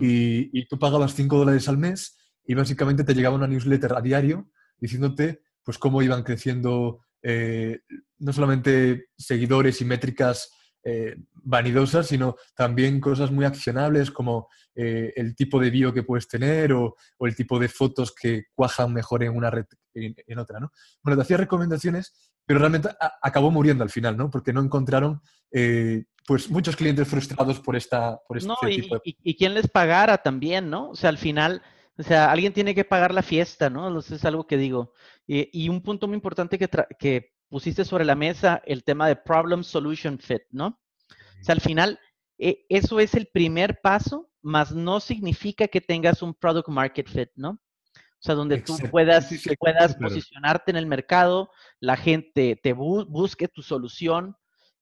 y, 0.00 0.66
tú 0.66 0.78
pagabas 0.78 1.14
5 1.14 1.36
dólares 1.36 1.68
al 1.68 1.78
mes 1.78 2.16
y 2.46 2.54
básicamente 2.54 3.04
te 3.04 3.14
llegaba 3.14 3.36
una 3.36 3.46
newsletter 3.46 3.94
a 3.94 4.00
diario 4.00 4.50
diciéndote 4.78 5.42
pues 5.62 5.78
cómo 5.78 6.02
iban 6.02 6.22
creciendo 6.22 7.00
eh, 7.22 7.80
no 8.18 8.32
solamente 8.32 9.06
seguidores 9.16 9.80
y 9.80 9.86
métricas 9.86 10.50
eh, 10.84 11.16
vanidosas, 11.34 12.06
sino 12.06 12.36
también 12.54 13.00
cosas 13.00 13.30
muy 13.30 13.44
accionables 13.44 14.10
como 14.10 14.48
eh, 14.74 15.12
el 15.16 15.34
tipo 15.34 15.58
de 15.58 15.70
bio 15.70 15.92
que 15.92 16.02
puedes 16.02 16.28
tener 16.28 16.72
o, 16.72 16.96
el 17.20 17.34
tipo 17.34 17.58
de 17.58 17.68
fotos 17.68 18.14
que 18.14 18.44
cuajan 18.54 18.92
mejor 18.92 19.22
en 19.24 19.36
una 19.36 19.50
red 19.50 19.66
en, 19.94 20.14
en 20.26 20.38
otra, 20.38 20.60
¿no? 20.60 20.72
Bueno, 21.02 21.16
te 21.16 21.22
hacía 21.22 21.36
recomendaciones 21.36 22.34
pero 22.46 22.60
realmente 22.60 22.90
acabó 23.22 23.50
muriendo 23.50 23.84
al 23.84 23.90
final, 23.90 24.16
¿no? 24.16 24.30
Porque 24.30 24.52
no 24.52 24.60
encontraron 24.60 25.20
eh, 25.50 26.04
pues 26.26 26.50
muchos 26.50 26.76
clientes 26.76 27.08
frustrados 27.08 27.60
por 27.60 27.76
esta 27.76 28.20
por 28.26 28.36
este 28.36 28.48
no, 28.48 28.56
tipo 28.66 28.96
y, 29.04 29.16
y, 29.22 29.36
quién 29.36 29.54
les 29.54 29.68
pagara 29.68 30.18
también, 30.18 30.68
¿no? 30.68 30.90
O 30.90 30.96
sea, 30.96 31.10
al 31.10 31.18
final, 31.18 31.62
o 31.96 32.02
sea, 32.02 32.30
alguien 32.30 32.52
tiene 32.52 32.74
que 32.74 32.84
pagar 32.84 33.14
la 33.14 33.22
fiesta, 33.22 33.70
¿no? 33.70 33.98
Es 33.98 34.24
algo 34.24 34.46
que 34.46 34.56
digo. 34.56 34.92
Y, 35.26 35.68
un 35.68 35.80
punto 35.80 36.06
muy 36.06 36.16
importante 36.16 36.58
que, 36.58 36.68
que 36.98 37.33
pusiste 37.54 37.84
sobre 37.84 38.04
la 38.04 38.16
mesa, 38.16 38.60
el 38.66 38.82
tema 38.82 39.06
de 39.06 39.14
problem 39.14 39.62
solution 39.62 40.18
fit, 40.18 40.42
¿no? 40.50 40.66
O 41.06 41.44
sea, 41.44 41.54
al 41.54 41.60
final, 41.60 42.00
eh, 42.36 42.66
eso 42.68 42.98
es 42.98 43.14
el 43.14 43.28
primer 43.28 43.80
paso, 43.80 44.28
más 44.42 44.74
no 44.74 44.98
significa 44.98 45.68
que 45.68 45.80
tengas 45.80 46.20
un 46.20 46.34
product 46.34 46.68
market 46.68 47.08
fit, 47.08 47.28
¿no? 47.36 47.50
O 47.50 48.18
sea, 48.18 48.34
donde 48.34 48.60
tú 48.60 48.76
puedas, 48.90 49.30
puedas 49.60 49.94
posicionarte 49.94 50.72
en 50.72 50.78
el 50.78 50.86
mercado, 50.86 51.48
la 51.78 51.96
gente 51.96 52.58
te 52.60 52.72
busque 52.72 53.46
tu 53.46 53.62
solución 53.62 54.34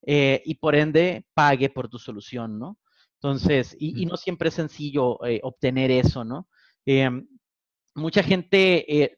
eh, 0.06 0.40
y 0.46 0.54
por 0.54 0.74
ende 0.74 1.26
pague 1.34 1.68
por 1.68 1.90
tu 1.90 1.98
solución, 1.98 2.58
¿no? 2.58 2.78
Entonces, 3.16 3.76
y, 3.78 4.06
no 4.06 4.16
siempre 4.16 4.48
es 4.48 4.54
sencillo 4.54 5.22
eh, 5.26 5.40
obtener 5.42 5.90
eso, 5.90 6.24
¿no? 6.24 6.48
Em, 6.86 7.28
mucha 7.94 8.22
gente, 8.22 9.02
eh, 9.02 9.14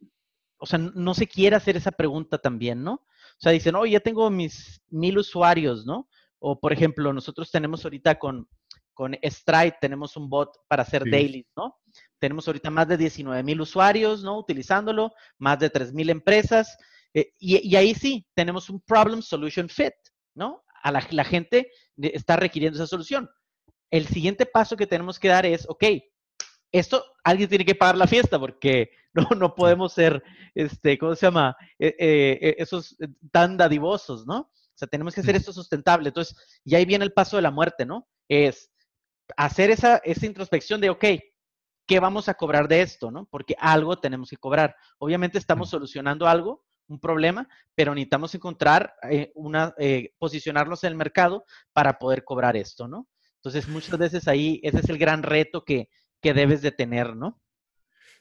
o 0.58 0.66
sea, 0.66 0.80
no 0.80 1.14
se 1.14 1.28
quiere 1.28 1.54
hacer 1.54 1.76
esa 1.76 1.92
pregunta 1.92 2.38
también, 2.38 2.82
¿no? 2.82 3.06
O 3.36 3.40
sea, 3.40 3.52
dicen, 3.52 3.74
oh, 3.74 3.84
ya 3.86 4.00
tengo 4.00 4.30
mis 4.30 4.80
mil 4.90 5.18
usuarios, 5.18 5.84
¿no? 5.84 6.08
O, 6.38 6.58
por 6.58 6.72
ejemplo, 6.72 7.12
nosotros 7.12 7.50
tenemos 7.50 7.84
ahorita 7.84 8.18
con, 8.18 8.48
con 8.94 9.16
Stripe, 9.22 9.76
tenemos 9.80 10.16
un 10.16 10.30
bot 10.30 10.50
para 10.68 10.82
hacer 10.82 11.04
dailies, 11.04 11.46
¿no? 11.56 11.76
Tenemos 12.18 12.46
ahorita 12.46 12.70
más 12.70 12.88
de 12.88 12.96
19 12.96 13.42
mil 13.42 13.60
usuarios, 13.60 14.22
¿no? 14.22 14.38
Utilizándolo, 14.38 15.12
más 15.38 15.58
de 15.58 15.68
3 15.68 15.92
mil 15.92 16.10
empresas. 16.10 16.76
Eh, 17.12 17.32
y, 17.38 17.76
ahí 17.76 17.94
sí, 17.94 18.26
tenemos 18.34 18.70
un 18.70 18.80
problem 18.80 19.20
solution 19.20 19.68
fit, 19.68 19.94
¿no? 20.34 20.62
A 20.82 20.90
la, 20.92 21.24
gente 21.24 21.70
está 21.96 22.36
requiriendo 22.36 22.76
esa 22.76 22.86
solución. 22.86 23.28
El 23.90 24.06
siguiente 24.06 24.46
paso 24.46 24.76
que 24.76 24.86
tenemos 24.86 25.18
que 25.18 25.28
dar 25.28 25.46
es, 25.46 25.66
ok, 25.68 25.84
esto 26.78 27.04
alguien 27.22 27.48
tiene 27.48 27.64
que 27.64 27.74
pagar 27.74 27.96
la 27.96 28.06
fiesta 28.06 28.38
porque 28.38 28.90
no, 29.14 29.28
no 29.36 29.54
podemos 29.54 29.92
ser, 29.92 30.22
este, 30.54 30.98
¿cómo 30.98 31.14
se 31.14 31.26
llama? 31.26 31.56
Eh, 31.78 31.94
eh, 31.98 32.54
esos 32.58 32.96
tan 33.30 33.56
dadivosos, 33.56 34.26
¿no? 34.26 34.38
O 34.38 34.76
sea, 34.76 34.88
tenemos 34.88 35.14
que 35.14 35.20
hacer 35.20 35.36
esto 35.36 35.52
sustentable. 35.52 36.08
Entonces, 36.08 36.36
y 36.64 36.74
ahí 36.74 36.84
viene 36.84 37.04
el 37.04 37.12
paso 37.12 37.36
de 37.36 37.42
la 37.42 37.52
muerte, 37.52 37.86
¿no? 37.86 38.08
Es 38.28 38.72
hacer 39.36 39.70
esa, 39.70 39.98
esa 39.98 40.26
introspección 40.26 40.80
de, 40.80 40.90
ok, 40.90 41.04
¿qué 41.86 42.00
vamos 42.00 42.28
a 42.28 42.34
cobrar 42.34 42.66
de 42.66 42.82
esto? 42.82 43.10
¿no? 43.10 43.26
Porque 43.30 43.54
algo 43.58 43.96
tenemos 43.98 44.30
que 44.30 44.36
cobrar. 44.36 44.74
Obviamente 44.98 45.38
estamos 45.38 45.68
Mm. 45.68 45.70
solucionando 45.70 46.26
algo, 46.26 46.64
un 46.88 46.98
problema, 46.98 47.48
pero 47.74 47.94
necesitamos 47.94 48.34
encontrar 48.34 48.94
eh, 49.10 49.30
una, 49.34 49.74
eh, 49.78 50.12
posicionarnos 50.18 50.84
en 50.84 50.88
el 50.88 50.96
mercado 50.96 51.44
para 51.72 51.98
poder 51.98 52.24
cobrar 52.24 52.56
esto, 52.56 52.88
¿no? 52.88 53.08
Entonces, 53.36 53.68
muchas 53.68 53.98
veces 53.98 54.26
ahí, 54.26 54.60
ese 54.62 54.78
es 54.78 54.88
el 54.88 54.98
gran 54.98 55.22
reto 55.22 55.64
que, 55.64 55.88
que 56.24 56.32
debes 56.32 56.62
de 56.62 56.72
tener, 56.72 57.14
¿no? 57.14 57.38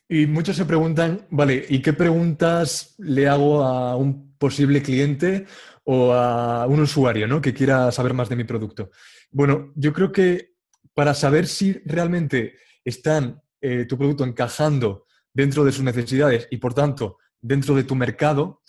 Y 0.09 0.27
muchos 0.27 0.57
se 0.57 0.65
preguntan, 0.65 1.25
vale, 1.29 1.65
¿y 1.69 1.81
qué 1.81 1.93
preguntas 1.93 2.95
le 2.97 3.29
hago 3.29 3.63
a 3.63 3.95
un 3.95 4.35
posible 4.37 4.83
cliente 4.83 5.45
o 5.85 6.11
a 6.11 6.67
un 6.67 6.81
usuario 6.81 7.25
¿no? 7.27 7.41
que 7.41 7.53
quiera 7.53 7.89
saber 7.93 8.13
más 8.13 8.27
de 8.27 8.35
mi 8.35 8.43
producto? 8.43 8.91
Bueno, 9.31 9.71
yo 9.75 9.93
creo 9.93 10.11
que 10.11 10.55
para 10.93 11.13
saber 11.13 11.47
si 11.47 11.71
realmente 11.85 12.57
están 12.83 13.41
eh, 13.61 13.85
tu 13.85 13.97
producto 13.97 14.25
encajando 14.25 15.05
dentro 15.33 15.63
de 15.63 15.71
sus 15.71 15.85
necesidades 15.85 16.49
y 16.51 16.57
por 16.57 16.73
tanto 16.73 17.19
dentro 17.39 17.73
de 17.73 17.85
tu 17.85 17.95
mercado, 17.95 18.61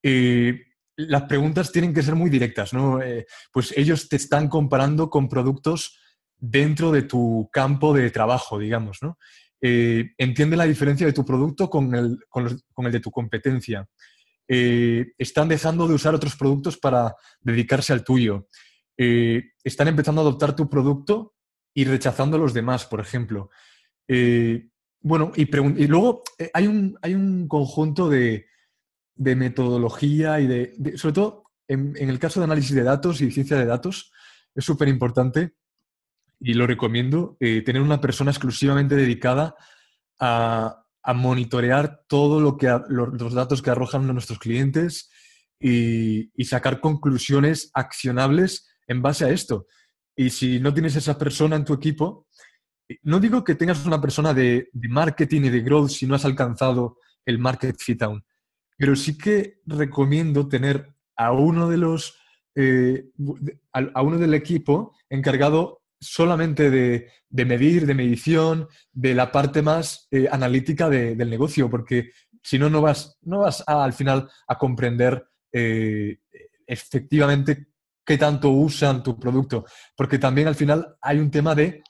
eh, 0.00 0.62
las 0.94 1.24
preguntas 1.24 1.72
tienen 1.72 1.92
que 1.92 2.02
ser 2.02 2.14
muy 2.14 2.30
directas, 2.30 2.72
¿no? 2.72 3.02
Eh, 3.02 3.26
pues 3.52 3.74
ellos 3.76 4.08
te 4.08 4.16
están 4.16 4.48
comparando 4.48 5.10
con 5.10 5.28
productos 5.28 5.98
dentro 6.38 6.92
de 6.92 7.02
tu 7.02 7.48
campo 7.52 7.94
de 7.94 8.10
trabajo, 8.10 8.58
digamos, 8.58 8.98
¿no? 9.02 9.18
Eh, 9.60 10.10
entiende 10.18 10.56
la 10.56 10.64
diferencia 10.64 11.06
de 11.06 11.12
tu 11.12 11.24
producto 11.24 11.70
con 11.70 11.94
el, 11.94 12.18
con 12.28 12.86
el 12.86 12.92
de 12.92 13.00
tu 13.00 13.10
competencia. 13.10 13.86
Eh, 14.48 15.12
están 15.18 15.48
dejando 15.48 15.88
de 15.88 15.94
usar 15.94 16.14
otros 16.14 16.36
productos 16.36 16.76
para 16.78 17.14
dedicarse 17.40 17.92
al 17.92 18.04
tuyo. 18.04 18.48
Eh, 18.96 19.42
están 19.64 19.88
empezando 19.88 20.20
a 20.20 20.24
adoptar 20.24 20.54
tu 20.54 20.68
producto 20.68 21.34
y 21.74 21.84
rechazando 21.84 22.38
los 22.38 22.54
demás, 22.54 22.84
por 22.86 23.00
ejemplo. 23.00 23.50
Eh, 24.08 24.68
bueno, 25.00 25.32
y, 25.36 25.46
luego 25.86 26.22
hay, 26.52 26.66
un, 26.66 26.98
hay 27.02 27.14
un 27.14 27.48
conjunto 27.48 28.08
de, 28.08 28.46
de 29.14 29.36
metodología 29.36 30.40
y 30.40 30.46
de, 30.46 30.74
de- 30.78 30.98
sobre 30.98 31.14
todo 31.14 31.44
en, 31.68 31.94
en 31.96 32.08
el 32.08 32.18
caso 32.18 32.40
de 32.40 32.44
análisis 32.44 32.74
de 32.74 32.82
datos 32.82 33.20
y 33.20 33.30
ciencia 33.30 33.56
de 33.56 33.66
datos, 33.66 34.12
es 34.54 34.64
súper 34.64 34.88
importante 34.88 35.54
y 36.40 36.54
lo 36.54 36.66
recomiendo, 36.66 37.36
eh, 37.40 37.62
tener 37.62 37.82
una 37.82 38.00
persona 38.00 38.30
exclusivamente 38.30 38.94
dedicada 38.94 39.54
a, 40.20 40.82
a 41.02 41.14
monitorear 41.14 42.02
todo 42.08 42.40
lo 42.40 42.56
que 42.56 42.68
a- 42.68 42.84
lo- 42.88 43.06
los 43.06 43.32
datos 43.34 43.62
que 43.62 43.70
arrojan 43.70 44.06
nuestros 44.06 44.38
clientes 44.38 45.10
y, 45.60 46.30
y 46.34 46.44
sacar 46.44 46.80
conclusiones 46.80 47.70
accionables 47.74 48.68
en 48.86 49.02
base 49.02 49.24
a 49.24 49.30
esto. 49.30 49.66
Y 50.14 50.30
si 50.30 50.60
no 50.60 50.72
tienes 50.74 50.96
esa 50.96 51.18
persona 51.18 51.56
en 51.56 51.64
tu 51.64 51.74
equipo, 51.74 52.26
no 53.02 53.18
digo 53.20 53.42
que 53.44 53.54
tengas 53.54 53.84
una 53.86 54.00
persona 54.00 54.32
de, 54.32 54.68
de 54.72 54.88
marketing 54.88 55.42
y 55.42 55.48
de 55.50 55.60
growth 55.60 55.90
si 55.90 56.06
no 56.06 56.14
has 56.14 56.24
alcanzado 56.24 56.98
el 57.24 57.38
market 57.38 57.76
fit 57.78 58.02
aún, 58.02 58.24
pero 58.78 58.94
sí 58.94 59.18
que 59.18 59.60
recomiendo 59.66 60.46
tener 60.48 60.94
a 61.16 61.32
uno 61.32 61.68
de 61.68 61.76
los 61.78 62.16
eh, 62.54 63.06
a 63.72 64.02
uno 64.02 64.18
del 64.18 64.34
equipo 64.34 64.94
encargado 65.10 65.82
solamente 66.00 66.70
de, 66.70 67.10
de 67.28 67.44
medir, 67.44 67.86
de 67.86 67.94
medición, 67.94 68.68
de 68.92 69.14
la 69.14 69.30
parte 69.32 69.62
más 69.62 70.08
eh, 70.10 70.28
analítica 70.30 70.88
de- 70.88 71.14
del 71.16 71.30
negocio, 71.30 71.70
porque 71.70 72.10
si 72.42 72.58
no, 72.58 72.68
no 72.70 72.80
vas, 72.80 73.18
no 73.22 73.40
vas 73.40 73.64
al 73.66 73.92
final 73.92 74.28
a 74.46 74.56
comprender 74.58 75.26
eh, 75.52 76.18
efectivamente 76.66 77.68
qué 78.04 78.18
tanto 78.18 78.50
usan 78.50 79.02
tu 79.02 79.18
producto, 79.18 79.64
porque 79.96 80.18
también 80.18 80.46
al 80.48 80.54
final 80.54 80.96
hay 81.00 81.18
un 81.18 81.30
tema 81.30 81.54
de, 81.54 81.82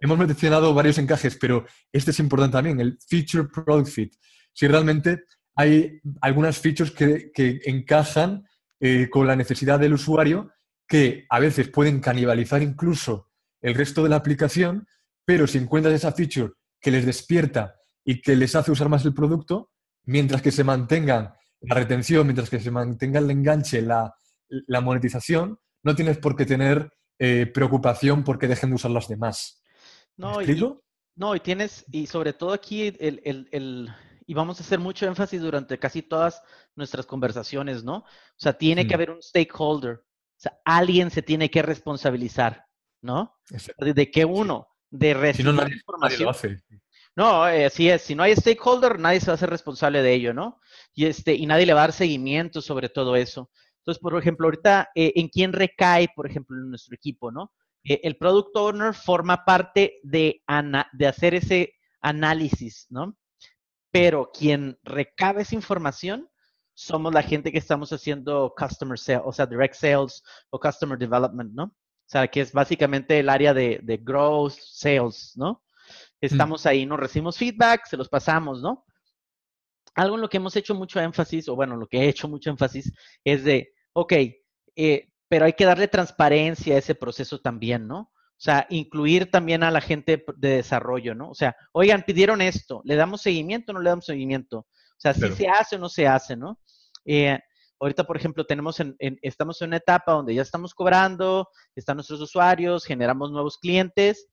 hemos 0.00 0.18
mencionado 0.18 0.74
varios 0.74 0.98
encajes, 0.98 1.36
pero 1.36 1.64
este 1.92 2.10
es 2.10 2.18
importante 2.18 2.54
también, 2.54 2.80
el 2.80 2.98
feature 3.08 3.48
product 3.48 3.88
fit. 3.88 4.14
Si 4.52 4.66
realmente 4.66 5.24
hay 5.54 6.00
algunas 6.20 6.58
features 6.58 6.90
que, 6.90 7.30
que 7.32 7.60
encajan 7.66 8.44
eh, 8.80 9.08
con 9.08 9.26
la 9.26 9.36
necesidad 9.36 9.78
del 9.78 9.92
usuario, 9.94 10.50
que 10.88 11.26
a 11.30 11.38
veces 11.38 11.68
pueden 11.68 12.00
canibalizar 12.00 12.62
incluso 12.62 13.30
el 13.62 13.74
resto 13.74 14.02
de 14.02 14.10
la 14.10 14.16
aplicación, 14.16 14.86
pero 15.24 15.46
si 15.46 15.58
encuentras 15.58 15.94
esa 15.94 16.12
feature 16.12 16.52
que 16.80 16.90
les 16.90 17.06
despierta 17.06 17.76
y 18.04 18.20
que 18.20 18.36
les 18.36 18.54
hace 18.56 18.72
usar 18.72 18.88
más 18.88 19.04
el 19.04 19.14
producto, 19.14 19.70
mientras 20.04 20.42
que 20.42 20.50
se 20.50 20.64
mantengan 20.64 21.32
la 21.60 21.74
retención, 21.76 22.26
mientras 22.26 22.50
que 22.50 22.60
se 22.60 22.70
mantenga 22.72 23.20
el 23.20 23.30
enganche, 23.30 23.80
la, 23.82 24.14
la 24.48 24.80
monetización, 24.80 25.58
no 25.84 25.94
tienes 25.94 26.18
por 26.18 26.34
qué 26.36 26.44
tener 26.44 26.90
eh, 27.18 27.46
preocupación 27.46 28.24
porque 28.24 28.48
dejen 28.48 28.70
de 28.70 28.76
usar 28.76 28.90
las 28.90 29.06
demás. 29.08 29.62
¿Me 30.16 30.26
No, 30.26 30.42
y, 30.42 30.68
no, 31.14 31.36
y 31.36 31.40
tienes, 31.40 31.84
y 31.90 32.06
sobre 32.06 32.32
todo 32.32 32.52
aquí, 32.52 32.88
el, 32.98 33.20
el, 33.24 33.48
el, 33.52 33.88
y 34.26 34.34
vamos 34.34 34.58
a 34.58 34.64
hacer 34.64 34.78
mucho 34.80 35.06
énfasis 35.06 35.40
durante 35.40 35.78
casi 35.78 36.02
todas 36.02 36.42
nuestras 36.74 37.06
conversaciones, 37.06 37.84
¿no? 37.84 37.98
O 37.98 38.06
sea, 38.36 38.54
tiene 38.54 38.86
que 38.86 38.94
Hmm. 38.94 38.96
haber 38.96 39.10
un 39.10 39.22
stakeholder, 39.22 39.96
o 39.96 40.40
sea, 40.40 40.58
alguien 40.64 41.10
se 41.10 41.22
tiene 41.22 41.50
que 41.50 41.62
responsabilizar, 41.62 42.66
¿no? 43.02 43.36
¿De, 43.78 44.10
qué 44.10 44.24
uno? 44.24 44.68
De 44.90 45.08
Si 45.08 45.14
recibir 45.20 45.46
no, 45.46 45.52
nadie, 45.52 45.64
nadie 45.70 45.76
información. 45.76 46.24
lo 46.24 46.30
hace. 46.30 46.62
No, 47.14 47.46
eh, 47.48 47.66
así 47.66 47.90
es. 47.90 48.02
Si 48.02 48.14
no 48.14 48.22
hay 48.22 48.34
stakeholder, 48.34 48.98
nadie 48.98 49.20
se 49.20 49.26
va 49.26 49.32
a 49.32 49.34
hacer 49.34 49.50
responsable 49.50 50.02
de 50.02 50.14
ello, 50.14 50.32
¿no? 50.32 50.58
Y, 50.94 51.04
este, 51.06 51.34
y 51.34 51.44
nadie 51.46 51.66
le 51.66 51.74
va 51.74 51.80
a 51.80 51.86
dar 51.88 51.92
seguimiento 51.92 52.62
sobre 52.62 52.88
todo 52.88 53.16
eso. 53.16 53.50
Entonces, 53.78 54.00
por 54.00 54.16
ejemplo, 54.18 54.46
ahorita, 54.46 54.90
eh, 54.94 55.12
¿en 55.16 55.28
quién 55.28 55.52
recae, 55.52 56.08
por 56.14 56.26
ejemplo, 56.26 56.56
en 56.56 56.70
nuestro 56.70 56.94
equipo, 56.94 57.30
¿no? 57.30 57.52
Eh, 57.84 58.00
el 58.04 58.16
product 58.16 58.56
owner 58.56 58.94
forma 58.94 59.44
parte 59.44 59.98
de, 60.04 60.42
ana- 60.46 60.88
de 60.92 61.06
hacer 61.06 61.34
ese 61.34 61.74
análisis, 62.00 62.86
¿no? 62.90 63.16
Pero 63.90 64.30
quien 64.32 64.78
recaba 64.84 65.42
esa 65.42 65.54
información 65.54 66.28
somos 66.74 67.12
la 67.12 67.22
gente 67.22 67.52
que 67.52 67.58
estamos 67.58 67.92
haciendo 67.92 68.54
customer 68.56 68.98
sales, 68.98 69.22
o 69.26 69.32
sea, 69.32 69.44
direct 69.46 69.74
sales 69.74 70.22
o 70.50 70.58
customer 70.58 70.96
development, 70.98 71.52
¿no? 71.52 71.74
O 72.12 72.18
sea, 72.18 72.28
que 72.28 72.42
es 72.42 72.52
básicamente 72.52 73.18
el 73.18 73.30
área 73.30 73.54
de, 73.54 73.80
de 73.82 73.96
growth 73.96 74.52
sales, 74.52 75.32
¿no? 75.34 75.64
Estamos 76.20 76.66
ahí, 76.66 76.84
nos 76.84 77.00
recibimos 77.00 77.38
feedback, 77.38 77.86
se 77.86 77.96
los 77.96 78.10
pasamos, 78.10 78.60
¿no? 78.60 78.84
Algo 79.94 80.16
en 80.16 80.20
lo 80.20 80.28
que 80.28 80.36
hemos 80.36 80.54
hecho 80.54 80.74
mucho 80.74 81.00
énfasis, 81.00 81.48
o 81.48 81.56
bueno, 81.56 81.74
lo 81.74 81.86
que 81.86 82.00
he 82.00 82.08
hecho 82.10 82.28
mucho 82.28 82.50
énfasis, 82.50 82.92
es 83.24 83.44
de, 83.44 83.72
ok, 83.94 84.12
eh, 84.76 85.08
pero 85.26 85.46
hay 85.46 85.54
que 85.54 85.64
darle 85.64 85.88
transparencia 85.88 86.74
a 86.74 86.78
ese 86.80 86.94
proceso 86.94 87.40
también, 87.40 87.88
¿no? 87.88 88.00
O 88.00 88.44
sea, 88.44 88.66
incluir 88.68 89.30
también 89.30 89.62
a 89.62 89.70
la 89.70 89.80
gente 89.80 90.22
de 90.36 90.56
desarrollo, 90.56 91.14
¿no? 91.14 91.30
O 91.30 91.34
sea, 91.34 91.56
oigan, 91.72 92.02
pidieron 92.02 92.42
esto, 92.42 92.82
¿le 92.84 92.94
damos 92.94 93.22
seguimiento 93.22 93.72
o 93.72 93.74
no 93.74 93.80
le 93.80 93.88
damos 93.88 94.04
seguimiento? 94.04 94.58
O 94.58 94.98
sea, 94.98 95.14
si 95.14 95.20
Claro. 95.20 95.36
se 95.36 95.48
hace 95.48 95.76
o 95.76 95.78
no 95.78 95.88
se 95.88 96.06
hace, 96.06 96.36
¿no? 96.36 96.60
Eh, 97.06 97.38
ahorita, 97.82 98.04
por 98.04 98.16
ejemplo, 98.16 98.44
tenemos 98.46 98.80
en, 98.80 98.96
en- 98.98 99.18
estamos 99.22 99.60
en 99.62 99.68
una 99.68 99.76
etapa 99.78 100.12
donde 100.12 100.34
ya 100.34 100.42
estamos 100.42 100.74
cobrando, 100.74 101.48
están 101.74 101.96
nuestros 101.96 102.20
usuarios, 102.20 102.84
generamos 102.84 103.30
nuevos 103.30 103.58
clientes, 103.58 104.28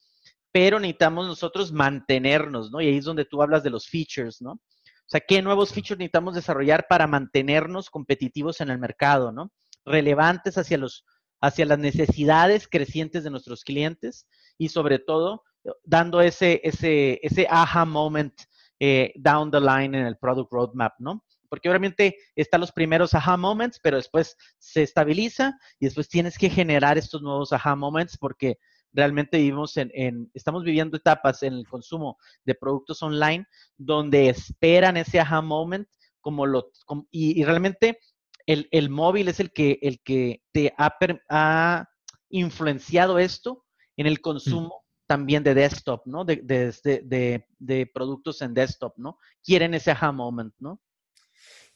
pero 0.51 0.79
necesitamos 0.79 1.27
nosotros 1.27 1.71
mantenernos, 1.71 2.71
¿no? 2.71 2.81
Y 2.81 2.88
ahí 2.88 2.97
es 2.97 3.05
donde 3.05 3.25
tú 3.25 3.41
hablas 3.41 3.63
de 3.63 3.69
los 3.69 3.88
features, 3.88 4.41
¿no? 4.41 4.51
O 4.53 5.12
sea, 5.12 5.19
¿qué 5.21 5.41
nuevos 5.41 5.73
features 5.73 5.97
necesitamos 5.97 6.35
desarrollar 6.35 6.85
para 6.88 7.07
mantenernos 7.07 7.89
competitivos 7.89 8.62
en 8.62 8.69
el 8.69 8.77
mercado, 8.79 9.31
¿no? 9.31 9.51
Relevantes 9.85 10.57
hacia, 10.57 10.77
los, 10.77 11.05
hacia 11.41 11.65
las 11.65 11.79
necesidades 11.79 12.67
crecientes 12.67 13.23
de 13.23 13.31
nuestros 13.31 13.63
clientes 13.63 14.27
y 14.57 14.69
sobre 14.69 14.99
todo 14.99 15.43
dando 15.83 16.21
ese, 16.21 16.62
ese, 16.63 17.19
ese 17.23 17.47
aha 17.49 17.85
moment 17.85 18.33
eh, 18.79 19.12
down 19.15 19.51
the 19.51 19.59
line 19.59 19.97
en 19.97 20.05
el 20.05 20.17
product 20.17 20.51
roadmap, 20.51 20.93
¿no? 20.99 21.23
Porque 21.49 21.69
obviamente 21.69 22.15
están 22.35 22.62
los 22.62 22.71
primeros 22.71 23.13
aha 23.13 23.38
moments, 23.38 23.79
pero 23.81 23.97
después 23.97 24.38
se 24.57 24.83
estabiliza 24.83 25.57
y 25.79 25.85
después 25.85 26.07
tienes 26.07 26.38
que 26.38 26.49
generar 26.49 26.97
estos 26.97 27.21
nuevos 27.21 27.51
aha 27.51 27.75
moments 27.75 28.17
porque 28.17 28.57
realmente 28.91 29.38
vivimos 29.38 29.77
en, 29.77 29.91
en, 29.93 30.31
estamos 30.33 30.63
viviendo 30.63 30.97
etapas 30.97 31.43
en 31.43 31.53
el 31.53 31.67
consumo 31.67 32.17
de 32.43 32.55
productos 32.55 33.01
online 33.03 33.45
donde 33.77 34.29
esperan 34.29 34.97
ese 34.97 35.19
aha 35.19 35.41
moment 35.41 35.88
como 36.21 36.45
lo, 36.45 36.71
y, 37.12 37.43
realmente 37.43 37.99
el, 38.45 38.67
el, 38.71 38.89
móvil 38.89 39.27
es 39.27 39.39
el 39.39 39.51
que, 39.51 39.79
el 39.81 40.01
que 40.01 40.41
te 40.51 40.73
ha, 40.77 40.97
ha 41.29 41.89
influenciado 42.29 43.19
esto 43.19 43.65
en 43.95 44.07
el 44.07 44.21
consumo 44.21 44.85
también 45.07 45.43
de 45.43 45.55
desktop, 45.55 46.05
¿no? 46.05 46.23
De, 46.23 46.38
de, 46.38 46.71
de, 47.03 47.45
de, 47.57 47.85
productos 47.88 48.41
en 48.41 48.53
desktop, 48.53 48.97
¿no? 48.97 49.17
Quieren 49.43 49.73
ese 49.73 49.91
aha 49.91 50.12
moment, 50.12 50.53
¿no? 50.59 50.79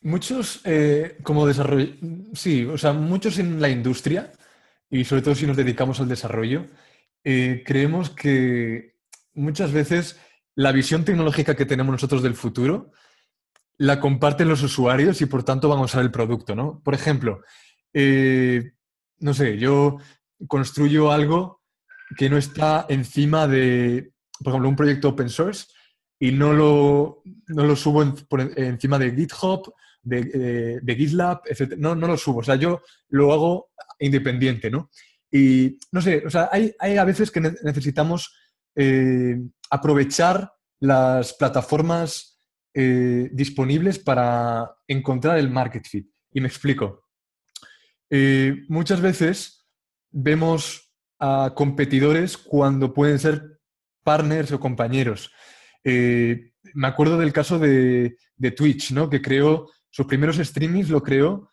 Muchos, 0.03 0.61
eh, 0.65 1.17
como 1.23 1.47
desarrollo, 1.47 1.93
sí, 2.33 2.65
o 2.65 2.77
sea, 2.77 2.93
muchos 2.93 3.39
en 3.39 3.61
la 3.61 3.69
industria, 3.69 4.31
y 4.89 5.05
sobre 5.05 5.21
todo 5.21 5.33
si 5.33 5.47
nos 5.47 5.57
dedicamos 5.57 5.99
al 5.99 6.09
desarrollo, 6.09 6.67
eh, 7.23 7.63
creemos 7.65 8.09
que 8.09 8.97
muchas 9.33 9.71
veces 9.71 10.19
la 10.55 10.71
visión 10.71 11.05
tecnológica 11.05 11.55
que 11.55 11.65
tenemos 11.65 11.93
nosotros 11.93 12.21
del 12.21 12.35
futuro 12.35 12.91
la 13.77 13.99
comparten 13.99 14.49
los 14.49 14.61
usuarios 14.61 15.21
y 15.21 15.25
por 15.25 15.43
tanto 15.43 15.69
van 15.69 15.79
a 15.79 15.83
usar 15.83 16.01
el 16.03 16.11
producto, 16.11 16.53
¿no? 16.53 16.81
Por 16.83 16.93
ejemplo, 16.93 17.41
eh, 17.93 18.73
no 19.19 19.33
sé, 19.33 19.57
yo 19.57 19.97
construyo 20.47 21.11
algo 21.11 21.61
que 22.17 22.29
no 22.29 22.37
está 22.37 22.85
encima 22.89 23.47
de, 23.47 24.11
por 24.39 24.49
ejemplo, 24.51 24.69
un 24.69 24.75
proyecto 24.75 25.09
open 25.09 25.29
source 25.29 25.67
y 26.19 26.31
no 26.31 26.53
lo, 26.53 27.23
no 27.47 27.63
lo 27.63 27.75
subo 27.75 28.03
encima 28.03 28.99
de 28.99 29.15
GitHub, 29.15 29.73
de, 30.03 30.79
de, 30.81 30.95
GitLab, 30.95 31.41
etc. 31.45 31.75
No, 31.77 31.95
no 31.95 32.07
lo 32.07 32.17
subo. 32.17 32.39
O 32.39 32.43
sea, 32.43 32.55
yo 32.55 32.81
lo 33.09 33.33
hago 33.33 33.69
independiente, 33.99 34.69
¿no? 34.69 34.89
Y 35.31 35.79
no 35.91 35.99
sé, 35.99 36.23
o 36.25 36.29
sea, 36.29 36.49
hay, 36.51 36.75
hay 36.77 36.97
a 36.97 37.05
veces 37.05 37.31
que 37.31 37.41
necesitamos 37.41 38.35
eh, 38.75 39.35
aprovechar 39.69 40.51
las 40.79 41.33
plataformas 41.33 42.39
eh, 42.73 43.29
disponibles 43.31 43.97
para 43.97 44.75
encontrar 44.87 45.39
el 45.39 45.49
market 45.49 45.87
fit. 45.87 46.07
Y 46.31 46.41
me 46.41 46.47
explico. 46.47 47.07
Eh, 48.09 48.63
muchas 48.67 49.01
veces 49.01 49.65
vemos 50.11 50.93
a 51.19 51.53
competidores 51.55 52.37
cuando 52.37 52.93
pueden 52.93 53.17
ser 53.17 53.59
partners 54.03 54.51
o 54.51 54.59
compañeros. 54.59 55.31
me 55.83 56.87
acuerdo 56.87 57.17
del 57.17 57.33
caso 57.33 57.57
de, 57.57 58.17
de, 58.35 58.51
Twitch, 58.51 58.91
¿no? 58.91 59.09
que 59.09 59.21
creó 59.21 59.69
sus 59.93 60.07
primeros 60.07 60.37
streamings, 60.37 60.89
lo 60.89 61.03
creó 61.03 61.49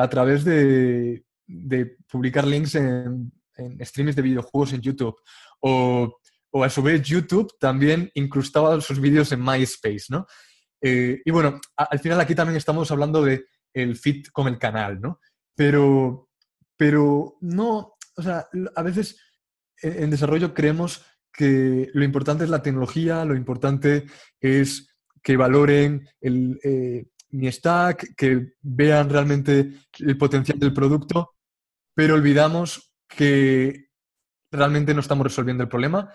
a 0.00 0.08
través 0.08 0.44
de, 0.44 1.24
de, 1.46 1.96
publicar 2.06 2.46
links 2.46 2.74
en, 2.74 3.32
en 3.56 3.84
streams 3.84 4.14
de 4.14 4.22
videojuegos 4.22 4.74
en 4.74 4.82
YouTube. 4.82 5.16
O 5.60 6.18
o 6.56 6.62
a 6.62 6.70
su 6.70 6.82
vez 6.82 7.02
YouTube 7.02 7.52
también 7.58 8.10
incrustaba 8.14 8.80
sus 8.80 9.00
vídeos 9.00 9.32
en 9.32 9.42
MySpace, 9.42 10.04
¿no? 10.08 10.26
Eh, 10.80 11.20
y 11.24 11.30
bueno, 11.32 11.60
al 11.76 11.98
final 11.98 12.20
aquí 12.20 12.36
también 12.36 12.56
estamos 12.56 12.88
hablando 12.92 13.24
de 13.24 13.46
el 13.72 13.96
fit 13.96 14.28
con 14.30 14.46
el 14.46 14.56
canal, 14.56 15.00
¿no? 15.00 15.18
Pero, 15.56 16.28
pero 16.76 17.38
no, 17.40 17.96
o 18.16 18.22
sea, 18.22 18.46
a 18.76 18.82
veces 18.82 19.20
en 19.82 20.10
desarrollo 20.10 20.54
creemos 20.54 21.04
que 21.32 21.90
lo 21.92 22.04
importante 22.04 22.44
es 22.44 22.50
la 22.50 22.62
tecnología, 22.62 23.24
lo 23.24 23.34
importante 23.34 24.04
es 24.38 24.94
que 25.24 25.36
valoren 25.36 26.08
el, 26.20 26.60
eh, 26.62 27.06
mi 27.34 27.50
stack, 27.50 28.14
que 28.16 28.54
vean 28.62 29.10
realmente 29.10 29.72
el 29.98 30.16
potencial 30.16 30.58
del 30.58 30.72
producto, 30.72 31.34
pero 31.94 32.14
olvidamos 32.14 32.92
que 33.08 33.88
realmente 34.50 34.94
no 34.94 35.00
estamos 35.00 35.24
resolviendo 35.24 35.62
el 35.62 35.68
problema 35.68 36.12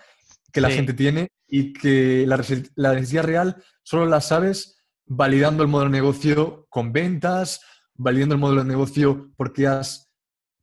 que 0.52 0.60
la 0.60 0.70
gente 0.70 0.94
tiene 0.94 1.28
y 1.46 1.72
que 1.72 2.24
la, 2.26 2.36
necesidad 2.36 3.24
real 3.24 3.62
solo 3.82 4.06
la 4.06 4.20
sabes 4.20 4.82
validando 5.06 5.62
el 5.62 5.68
modelo 5.68 5.90
de 5.90 5.98
negocio 5.98 6.66
con 6.68 6.92
ventas, 6.92 7.60
validando 7.94 8.34
el 8.34 8.40
modelo 8.40 8.62
de 8.62 8.68
negocio 8.68 9.30
porque 9.36 9.66
has, 9.66 10.10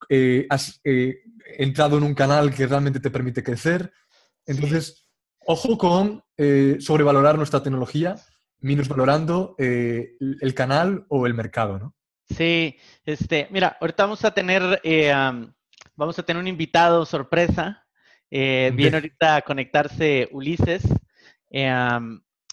eh, 0.10 0.46
has 0.50 0.80
eh, 0.84 1.20
entrado 1.58 1.98
en 1.98 2.04
un 2.04 2.14
canal 2.14 2.54
que 2.54 2.68
realmente 2.68 3.00
te 3.00 3.12
permite 3.12 3.44
crecer. 3.44 3.92
Entonces, 4.46 5.10
ojo 5.46 5.78
con 5.78 6.24
eh, 6.38 6.78
sobrevalorar 6.80 7.38
nuestra 7.38 7.62
tecnología, 7.64 8.16
menos 8.60 8.88
valorando 8.88 9.56
el 9.58 10.54
canal 10.56 11.06
o 11.10 11.28
el 11.28 11.34
mercado, 11.34 11.80
¿no? 11.80 11.94
Sí, 12.30 12.76
este, 13.06 13.48
mira, 13.52 13.78
ahorita 13.80 14.04
vamos 14.04 14.26
a 14.26 14.32
tener, 14.34 14.82
vamos 15.96 16.20
a 16.20 16.24
tener 16.24 16.42
un 16.42 16.48
invitado 16.48 17.06
sorpresa 17.06 17.88
eh, 18.30 18.72
viene 18.76 18.98
ahorita 18.98 19.38
a 19.38 19.42
conectarse 19.42 20.28
Ulises 20.32 20.84
eh, 21.50 22.00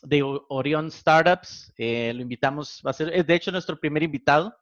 de 0.02 0.22
Orion 0.48 0.90
Startups. 0.90 1.72
Eh, 1.76 2.12
lo 2.14 2.22
invitamos, 2.22 2.82
va 2.86 2.90
a 2.90 2.94
ser, 2.94 3.24
de 3.24 3.34
hecho 3.34 3.50
nuestro 3.50 3.78
primer 3.78 4.02
invitado. 4.02 4.54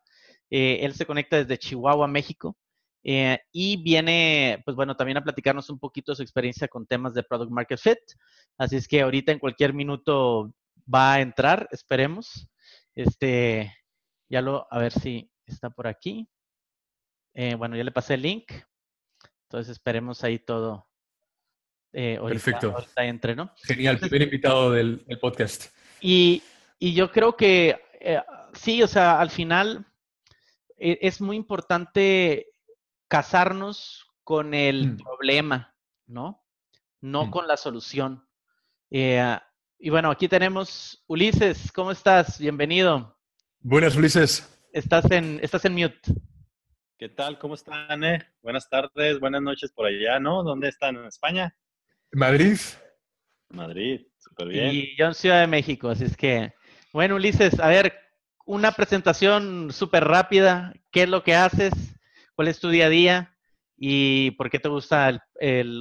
él 0.49 0.95
se 0.95 1.07
conecta 1.07 1.37
desde 1.39 1.59
Chihuahua, 1.59 2.07
México. 2.09 2.57
y 3.03 3.83
viene, 3.83 4.63
pues 4.65 4.77
bueno, 4.77 4.97
también 4.97 5.19
a 5.19 5.25
platicarnos 5.25 5.71
un 5.71 5.79
poquito 5.79 6.13
de 6.13 6.17
su 6.17 6.23
experiencia 6.23 6.69
con 6.69 6.87
temas 6.87 7.15
de 7.15 7.23
Product 7.23 7.51
Market 7.51 7.79
Fit. 7.79 7.99
Así 8.59 8.77
es 8.77 8.87
que 8.87 9.03
ahorita 9.03 9.33
en 9.33 9.39
cualquier 9.39 9.75
minuto 9.75 10.55
va 10.93 11.15
a 11.15 11.21
entrar, 11.21 11.69
esperemos. 11.73 12.49
Este, 12.95 13.75
ya 14.29 14.41
lo, 14.43 14.67
a 14.71 14.79
ver 14.79 14.93
si 14.93 15.31
está 15.47 15.71
por 15.71 15.87
aquí. 15.87 16.29
bueno, 17.35 17.77
ya 17.77 17.85
le 17.85 17.93
pasé 17.93 18.15
el 18.15 18.23
link. 18.23 18.53
Entonces 19.45 19.73
esperemos 19.73 20.25
ahí 20.25 20.39
todo, 20.39 20.89
eh, 21.93 22.19
Perfecto. 22.27 22.75
entre, 22.97 23.37
¿no? 23.37 23.53
Genial, 23.65 23.99
primer 23.99 24.23
invitado 24.23 24.71
del, 24.71 25.05
podcast. 25.21 25.67
Y, 26.01 26.43
yo 26.81 27.11
creo 27.13 27.37
que 27.37 27.81
eh, 28.01 28.23
sí, 28.55 28.83
o 28.83 28.89
sea, 28.89 29.21
al 29.21 29.31
final 29.31 29.87
e, 30.79 30.99
es 31.03 31.21
muy 31.21 31.37
importante 31.37 32.49
casarnos 33.09 34.07
con 34.25 34.55
el 34.55 34.93
mm. 34.93 34.97
problema, 34.97 35.77
¿no? 36.07 36.43
No 37.03 37.27
mm. 37.27 37.31
con 37.31 37.47
la 37.47 37.59
solución. 37.59 38.27
Eh, 38.91 39.39
y 39.85 39.91
bueno, 39.91 40.13
aquí 40.13 40.29
tenemos 40.29 41.03
Ulises, 41.09 41.73
¿cómo 41.73 41.91
estás? 41.91 42.39
Bienvenido. 42.39 43.19
Buenas, 43.59 43.97
Ulises. 43.97 44.65
Estás 44.73 45.11
en, 45.11 45.41
estás 45.43 45.65
en 45.65 45.73
mute. 45.73 45.99
¿Qué 46.97 47.09
tal? 47.09 47.37
¿Cómo 47.41 47.55
están? 47.55 48.01
Buenas 48.43 48.71
tardes, 48.71 49.19
buenas 49.19 49.43
noches 49.43 49.73
por 49.73 49.87
allá, 49.87 50.21
¿no? 50.21 50.45
¿Dónde 50.45 50.69
están? 50.69 50.95
¿En 50.95 51.07
España? 51.07 51.57
Madrid. 52.13 52.59
Madrid, 53.49 54.03
súper 54.19 54.49
bien. 54.49 54.71
Y 54.71 54.97
yo 54.97 55.07
en 55.07 55.15
Ciudad 55.15 55.41
de 55.41 55.49
México, 55.49 55.89
así 55.89 56.05
es 56.05 56.17
que, 56.17 56.55
bueno, 56.93 57.17
Ulises, 57.17 57.59
a 57.59 57.67
ver, 57.67 57.93
una 58.47 58.71
presentación 58.71 59.73
súper 59.73 60.05
rápida. 60.05 60.75
¿Qué 60.93 61.03
es 61.03 61.09
lo 61.09 61.25
que 61.25 61.35
haces? 61.35 61.73
¿Cuál 62.37 62.47
es 62.47 62.61
tu 62.61 62.69
día 62.69 62.87
a 62.87 62.89
día? 62.89 63.37
¿Y 63.77 64.31
por 64.33 64.49
qué 64.49 64.61
te 64.61 64.69
gustan 64.69 65.19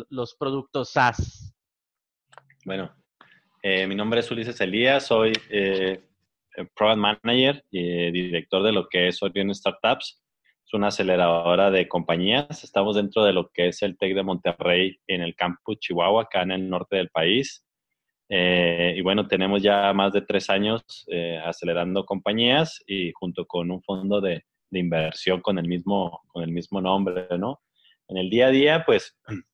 los 0.10 0.34
productos 0.34 0.90
SaaS? 0.90 1.54
Bueno, 2.66 2.96
eh, 3.62 3.88
mi 3.88 3.96
nombre 3.96 4.20
es 4.20 4.32
Ulises 4.32 4.60
Elías, 4.62 5.06
soy 5.06 5.34
eh, 5.50 6.02
Product 6.76 6.98
Manager 6.98 7.64
y 7.72 8.12
director 8.12 8.64
de 8.64 8.72
lo 8.72 8.88
que 8.88 9.08
es 9.08 9.22
Orion 9.24 9.54
Startups 9.54 10.22
una 10.74 10.88
aceleradora 10.88 11.72
de 11.72 11.88
compañías. 11.88 12.64
Estamos 12.64 12.96
dentro 12.96 13.24
de 13.24 13.34
lo 13.34 13.50
que 13.50 13.68
es 13.68 13.82
el 13.82 13.98
TEC 13.98 14.16
de 14.16 14.24
Monterrey 14.24 14.98
en 15.08 15.22
el 15.22 15.36
campus 15.36 15.80
Chihuahua, 15.80 16.24
acá 16.24 16.44
en 16.44 16.52
el 16.52 16.70
norte 16.70 16.98
del 16.98 17.10
país. 17.10 17.66
Eh, 18.30 18.94
y 18.96 19.02
bueno, 19.02 19.28
tenemos 19.28 19.62
ya 19.62 19.92
más 19.94 20.14
de 20.14 20.22
tres 20.22 20.50
años 20.50 20.84
eh, 21.08 21.40
acelerando 21.44 22.06
compañías 22.06 22.82
y 22.88 23.12
junto 23.14 23.46
con 23.46 23.72
un 23.72 23.84
fondo 23.84 24.22
de, 24.22 24.46
de, 24.70 24.80
inversión 24.80 25.42
con 25.42 25.58
el, 25.58 25.68
mismo, 25.68 26.22
con 26.28 26.44
el 26.44 26.52
mismo 26.52 26.80
nombre, 26.80 27.28
¿no? 27.38 27.62
En 28.08 28.18
el 28.18 28.30
día 28.30 28.48
a 28.48 28.52
día, 28.52 28.84
pues 28.86 29.18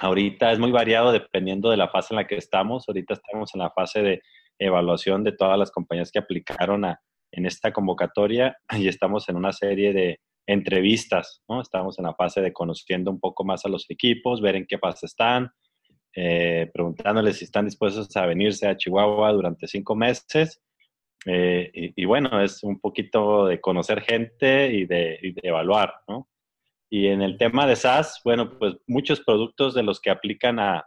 ahorita 0.00 0.52
es 0.52 0.58
muy 0.58 0.70
variado 0.70 1.12
dependiendo 1.12 1.70
de 1.70 1.76
la 1.76 1.88
fase 1.88 2.14
en 2.14 2.16
la 2.16 2.26
que 2.26 2.36
estamos. 2.36 2.84
Ahorita 2.88 3.14
estamos 3.14 3.54
en 3.54 3.60
la 3.60 3.70
fase 3.70 4.02
de 4.02 4.22
evaluación 4.58 5.24
de 5.24 5.32
todas 5.32 5.58
las 5.58 5.70
compañías 5.70 6.10
que 6.10 6.18
aplicaron 6.18 6.84
en 7.32 7.46
esta 7.46 7.72
convocatoria 7.72 8.56
y 8.72 8.88
estamos 8.88 9.28
en 9.28 9.36
una 9.36 9.52
serie 9.52 9.92
de, 9.92 10.20
entrevistas, 10.46 11.42
¿no? 11.48 11.60
Estamos 11.60 11.98
en 11.98 12.04
la 12.04 12.14
fase 12.14 12.40
de 12.40 12.52
conociendo 12.52 13.10
un 13.10 13.20
poco 13.20 13.44
más 13.44 13.64
a 13.64 13.68
los 13.68 13.90
equipos, 13.90 14.40
ver 14.40 14.56
en 14.56 14.66
qué 14.66 14.78
fase 14.78 15.06
están, 15.06 15.50
eh, 16.14 16.70
preguntándoles 16.72 17.38
si 17.38 17.44
están 17.44 17.66
dispuestos 17.66 18.16
a 18.16 18.26
venirse 18.26 18.66
a 18.66 18.76
Chihuahua 18.76 19.32
durante 19.32 19.66
cinco 19.66 19.96
meses. 19.96 20.62
Eh, 21.26 21.92
y, 21.96 22.04
bueno, 22.04 22.40
es 22.40 22.62
un 22.62 22.78
poquito 22.78 23.46
de 23.46 23.60
conocer 23.60 24.00
gente 24.00 24.72
y 24.72 24.86
de, 24.86 25.18
evaluar, 25.42 25.92
¿no? 26.06 26.28
Y 26.90 27.08
en 27.08 27.22
el 27.22 27.36
tema 27.36 27.66
de 27.66 27.76
SaaS, 27.76 28.20
bueno, 28.24 28.58
pues 28.58 28.76
muchos 28.86 29.20
productos 29.20 29.74
de 29.74 29.82
los 29.82 30.00
que 30.00 30.10
aplican 30.10 30.58
a, 30.58 30.86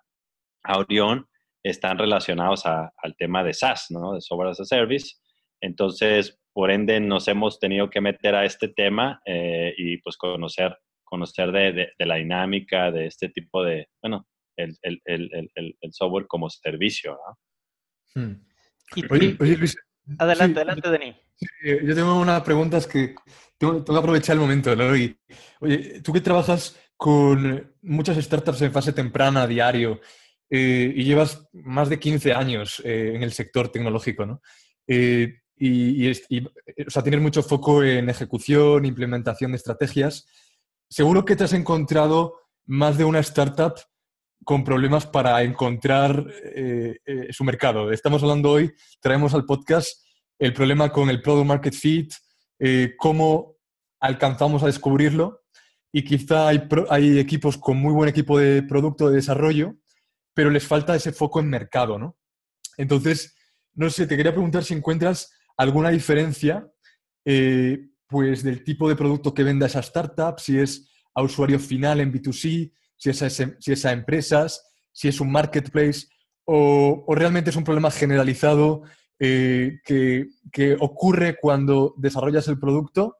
a 0.63 0.77
Orión 0.77 1.27
están 1.63 1.97
relacionados 1.97 2.65
al 2.65 3.15
tema 3.17 3.43
de 3.43 3.53
SaaS, 3.53 3.87
¿no? 3.89 4.13
De 4.13 4.21
Software 4.21 4.49
as 4.49 4.59
a 4.61 4.65
Service. 4.65 5.15
Entonces, 5.61 6.39
por 6.53 6.71
ende 6.71 6.99
nos 6.99 7.27
hemos 7.27 7.59
tenido 7.59 7.89
que 7.89 8.01
meter 8.01 8.35
a 8.35 8.45
este 8.45 8.69
tema 8.69 9.21
eh, 9.25 9.73
y 9.77 9.97
pues 9.97 10.17
conocer, 10.17 10.77
conocer 11.03 11.51
de, 11.51 11.91
la 11.99 12.15
dinámica 12.15 12.91
de 12.91 13.07
este 13.07 13.29
tipo 13.29 13.63
de, 13.63 13.87
bueno, 14.01 14.27
el, 14.57 14.79
software 15.91 16.27
como 16.27 16.49
servicio. 16.49 17.17
Hmm. 18.15 18.33
Oye, 19.09 19.35
Luis, 19.39 19.75
adelante, 20.17 20.59
adelante, 20.59 20.89
Denis. 20.89 21.15
Eh, 21.63 21.81
yo 21.83 21.95
tengo 21.95 22.19
unas 22.19 22.41
preguntas 22.41 22.87
que 22.87 23.15
tengo, 23.57 23.83
que 23.83 23.95
aprovechar 23.95 24.35
el 24.35 24.41
momento, 24.41 24.75
¿no? 24.75 24.89
oye, 24.89 26.01
tú 26.01 26.13
que 26.13 26.21
trabajas 26.21 26.77
con 26.97 27.73
muchas 27.81 28.17
startups 28.17 28.61
en 28.61 28.71
fase 28.71 28.93
temprana, 28.93 29.47
diario, 29.47 30.01
eh, 30.49 30.91
y 30.95 31.03
llevas 31.03 31.47
más 31.53 31.89
de 31.89 31.99
15 31.99 32.33
años 32.33 32.81
en 32.83 33.23
el 33.23 33.31
sector 33.31 33.69
tecnológico, 33.69 34.25
¿no? 34.25 34.41
y, 34.87 36.09
o 36.09 36.89
sea, 36.89 37.03
tienes 37.03 37.21
mucho 37.21 37.43
foco 37.43 37.83
en 37.83 38.09
ejecución, 38.09 38.85
implementación 38.85 39.51
de 39.51 39.57
estrategias. 39.57 40.25
Seguro 40.89 41.25
que 41.25 41.35
te 41.35 41.43
has 41.43 41.53
encontrado 41.53 42.39
más 42.65 42.97
de 42.97 43.03
una 43.03 43.19
startup 43.19 43.75
con 44.43 44.63
problemas 44.63 45.05
para 45.05 45.43
encontrar 45.43 46.25
eh, 46.55 46.97
eh, 47.05 47.27
su 47.31 47.43
mercado. 47.43 47.91
Estamos 47.91 48.23
hablando 48.23 48.51
hoy, 48.51 48.73
traemos 49.01 49.33
al 49.33 49.45
podcast 49.45 50.05
el 50.37 50.53
problema 50.53 50.91
con 50.91 51.09
el 51.09 51.21
product 51.21 51.47
market 51.47 51.73
fit, 51.73 52.13
eh, 52.59 52.93
cómo 52.97 53.57
alcanzamos 53.99 54.63
a 54.63 54.67
descubrirlo 54.67 55.41
y 55.91 56.03
quizá 56.03 56.47
hay, 56.47 57.19
equipos 57.19 57.57
con 57.57 57.77
muy 57.77 57.93
buen 57.93 58.09
equipo 58.09 58.39
de 58.39 58.63
producto 58.63 59.09
de 59.09 59.15
desarrollo, 59.15 59.75
pero 60.33 60.49
les 60.49 60.65
falta 60.65 60.95
ese 60.95 61.11
foco 61.11 61.39
en 61.39 61.49
mercado, 61.49 61.97
¿no? 61.99 62.17
Entonces, 62.77 63.35
no 63.73 63.89
sé, 63.89 64.07
te 64.07 64.15
quería 64.15 64.31
preguntar 64.31 64.63
si 64.63 64.73
encuentras 64.73 65.33
alguna 65.57 65.89
diferencia 65.89 66.67
pues 68.07 68.41
del 68.41 68.63
tipo 68.63 68.89
de 68.89 68.95
producto 68.95 69.33
que 69.33 69.43
venda 69.43 69.67
esa 69.67 69.81
startup, 69.81 70.39
si 70.39 70.57
es 70.57 70.89
a 71.13 71.21
usuario 71.21 71.59
final 71.59 71.99
en 71.99 72.11
B2C, 72.11 72.71
si 72.99 73.09
es 73.09 73.23
a, 73.23 73.29
si 73.31 73.87
empresas, 73.87 74.71
si 74.91 75.07
es 75.07 75.19
un 75.19 75.31
marketplace, 75.31 76.05
o, 76.45 77.03
realmente 77.15 77.49
es 77.49 77.55
un 77.55 77.63
problema 77.63 77.89
generalizado 77.89 78.83
eh, 79.19 79.79
que, 79.83 80.27
ocurre 80.79 81.37
cuando 81.41 81.95
desarrollas 81.97 82.47
el 82.47 82.59
producto, 82.59 83.17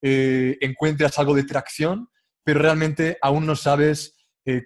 eh, 0.00 0.58
encuentras 0.60 1.18
algo 1.18 1.34
de 1.34 1.44
tracción, 1.44 2.08
pero 2.44 2.60
realmente 2.60 3.18
aún 3.20 3.46
no 3.46 3.56
sabes 3.56 4.16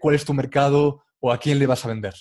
cuál 0.01 0.15
es 0.15 0.25
tu 0.25 0.33
mercado 0.33 1.03
o 1.21 1.31
a 1.31 1.39
quién 1.39 1.59
le 1.59 1.67
vas 1.67 1.85
a 1.85 1.89
vender. 1.89 2.15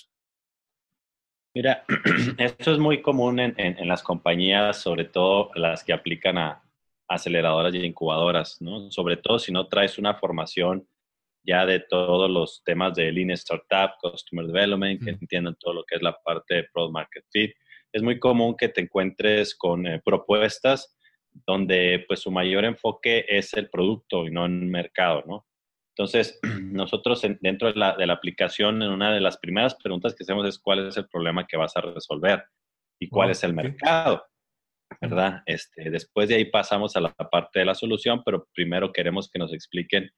Mira, 1.56 1.86
esto 2.36 2.72
es 2.74 2.78
muy 2.78 3.00
común 3.00 3.40
en, 3.40 3.88
las 3.88 4.02
compañías, 4.02 4.76
sobre 4.76 5.06
todo 5.06 5.50
las 5.54 5.82
que 5.84 5.94
aplican 5.94 6.36
a 6.36 6.62
aceleradoras 7.08 7.74
y 7.74 7.78
incubadoras, 7.78 8.60
¿no? 8.60 8.90
Sobre 8.90 9.16
todo 9.16 9.38
si 9.38 9.52
no 9.52 9.66
traes 9.66 9.96
una 9.96 10.12
formación 10.16 10.86
ya 11.46 11.64
de 11.64 11.80
todos 11.80 12.28
los 12.30 12.62
temas 12.64 12.94
de 12.94 13.12
Lean 13.12 13.30
Startup, 13.30 13.92
Customer 14.00 14.46
Development, 14.46 15.02
que 15.02 15.10
entiendan 15.10 15.56
todo 15.60 15.74
lo 15.74 15.84
que 15.84 15.96
es 15.96 16.02
la 16.02 16.16
parte 16.24 16.54
de 16.56 16.64
Product 16.72 16.92
Market 16.92 17.24
Fit. 17.30 17.52
Es 17.92 18.02
muy 18.02 18.18
común 18.18 18.56
que 18.56 18.68
te 18.68 18.80
encuentres 18.80 19.54
con 19.54 19.86
eh, 19.86 20.02
propuestas 20.04 20.96
donde 21.46 22.04
pues 22.08 22.20
su 22.20 22.30
mayor 22.30 22.64
enfoque 22.64 23.24
es 23.28 23.52
el 23.54 23.68
producto 23.68 24.26
y 24.26 24.30
no 24.30 24.46
el 24.46 24.52
mercado, 24.52 25.22
¿no? 25.26 25.46
Entonces, 25.96 26.38
nosotros 26.60 27.22
dentro 27.40 27.72
de 27.72 27.78
la, 27.78 28.12
aplicación, 28.12 28.82
en 28.82 28.90
una 28.90 29.12
de 29.14 29.20
las 29.20 29.38
primeras 29.38 29.74
preguntas 29.74 30.14
que 30.14 30.24
hacemos 30.24 30.46
es 30.46 30.58
cuál 30.58 30.88
es 30.88 30.96
el 30.96 31.08
problema 31.08 31.46
que 31.46 31.56
vas 31.56 31.76
a 31.76 31.80
resolver 31.80 32.44
y 33.00 33.08
cuál 33.08 33.30
es 33.30 33.44
el 33.44 33.54
mercado, 33.54 34.24
¿verdad? 35.00 35.42
Este, 35.46 35.90
después 35.90 36.28
de 36.28 36.36
ahí 36.36 36.46
pasamos 36.46 36.96
a 36.96 37.00
la 37.00 37.12
parte 37.12 37.60
de 37.60 37.66
la 37.66 37.74
solución, 37.74 38.22
pero 38.24 38.48
primero 38.54 38.92
queremos 38.92 39.30
que 39.30 39.38
nos 39.38 39.52
expliquen 39.52 40.10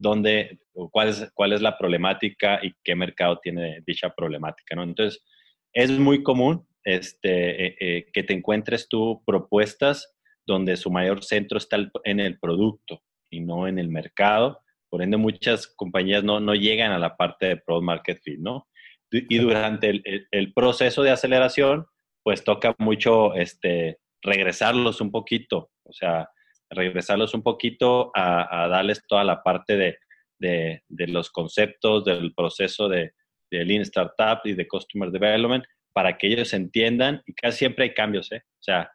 dónde, 0.00 0.58
cuál 0.90 1.08
es, 1.08 1.30
cuál 1.34 1.52
es 1.52 1.62
la 1.62 1.78
problemática 1.78 2.58
y 2.62 2.72
qué 2.82 2.96
mercado 2.96 3.38
tiene 3.38 3.82
dicha 3.86 4.10
problemática, 4.10 4.74
¿no? 4.74 4.82
Entonces, 4.82 5.24
es 5.72 5.90
muy 5.90 6.22
común 6.22 6.66
este, 6.84 7.66
eh, 7.66 7.76
eh, 7.78 8.06
que 8.12 8.24
te 8.24 8.32
encuentres 8.32 8.88
tú 8.88 9.22
propuestas 9.24 10.12
donde 10.46 10.76
su 10.76 10.90
mayor 10.90 11.22
centro 11.22 11.58
está 11.58 11.76
en 12.04 12.18
el 12.18 12.38
producto 12.40 13.02
y 13.30 13.40
no 13.40 13.68
en 13.68 13.78
el 13.78 13.88
mercado 13.88 14.60
por 14.90 15.02
ende, 15.02 15.16
muchas 15.16 15.68
compañías 15.68 16.24
no, 16.24 16.40
no 16.40 16.54
llegan 16.54 16.90
a 16.90 16.98
la 16.98 17.16
parte 17.16 17.46
de 17.46 17.56
Product 17.56 17.84
Market 17.84 18.20
Fit, 18.22 18.40
¿no? 18.40 18.66
Y 19.12 19.38
durante 19.38 19.88
el, 19.88 20.28
el, 20.30 20.52
proceso 20.52 21.02
de 21.02 21.10
aceleración, 21.10 21.86
pues 22.22 22.44
toca 22.44 22.74
mucho 22.78 23.34
este, 23.34 23.98
regresarlos 24.22 25.00
un 25.00 25.10
poquito, 25.10 25.70
o 25.84 25.92
sea, 25.92 26.28
regresarlos 26.70 27.34
un 27.34 27.42
poquito 27.42 28.10
a, 28.14 28.64
a 28.64 28.68
darles 28.68 29.02
toda 29.06 29.24
la 29.24 29.42
parte 29.42 29.76
de, 29.76 29.98
de, 30.38 30.82
de, 30.88 31.06
los 31.08 31.30
conceptos, 31.30 32.04
del 32.04 32.32
proceso 32.34 32.88
de, 32.88 33.12
de 33.50 33.64
Lean 33.64 33.82
Startup 33.82 34.40
y 34.44 34.54
de 34.54 34.68
Customer 34.68 35.10
Development, 35.10 35.64
para 35.92 36.16
que 36.16 36.28
ellos 36.28 36.52
entiendan, 36.54 37.22
y 37.26 37.34
casi 37.34 37.58
siempre 37.58 37.84
hay 37.84 37.94
cambios, 37.94 38.30
¿eh? 38.32 38.42
O 38.46 38.62
sea, 38.62 38.90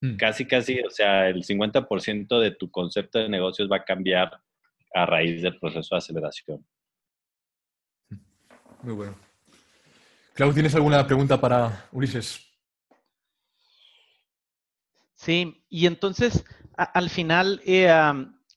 mm. 0.00 0.16
casi, 0.16 0.46
casi, 0.46 0.80
o 0.80 0.90
sea, 0.90 1.28
el 1.28 1.44
50% 1.44 2.40
de 2.40 2.50
tu 2.50 2.70
concepto 2.70 3.18
de 3.18 3.28
negocios 3.28 3.70
va 3.70 3.76
a 3.76 3.84
cambiar 3.84 4.40
a 4.92 5.06
raíz 5.06 5.42
del 5.42 5.58
proceso 5.58 5.94
de 5.94 5.98
aceleración. 5.98 6.66
Muy 8.82 8.94
bueno. 8.94 9.16
Clau, 10.34 10.52
¿tienes 10.52 10.74
alguna 10.74 11.06
pregunta 11.06 11.40
para 11.40 11.88
Ulises? 11.92 12.46
Sí, 15.14 15.62
y 15.68 15.86
entonces, 15.86 16.44
al 16.84 17.10
final, 17.10 17.60
eh, 17.66 17.90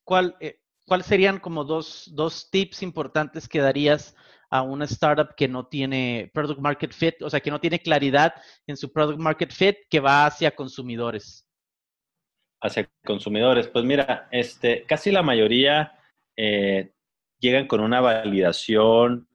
¿cuál, 0.04 0.36
eh, 0.40 0.60
¿cuáles 0.86 1.06
serían 1.06 1.40
como 1.40 1.64
dos, 1.64 2.10
dos 2.14 2.50
tips 2.50 2.82
importantes 2.84 3.48
que 3.48 3.60
darías 3.60 4.16
a 4.50 4.62
una 4.62 4.86
startup 4.86 5.36
que 5.36 5.48
no 5.48 5.66
tiene 5.66 6.30
product 6.34 6.60
market 6.60 6.94
fit, 6.94 7.22
o 7.22 7.30
sea, 7.30 7.40
que 7.40 7.52
no 7.52 7.60
tiene 7.60 7.80
claridad 7.80 8.34
en 8.68 8.78
su 8.78 8.92
product 8.92 9.20
market 9.20 9.52
fit 9.52 9.78
que 9.90 10.00
va 10.00 10.26
hacia 10.26 10.56
consumidores? 10.56 11.48
Hacia 12.62 12.90
consumidores, 13.04 13.68
pues 13.68 13.84
mira, 13.84 14.28
este, 14.32 14.84
casi 14.84 15.12
la 15.12 15.24
mayoría 15.24 16.00
eh, 16.38 16.94
llegan 17.40 17.68
con 17.68 17.82
una 17.82 18.00
validación 18.00 19.28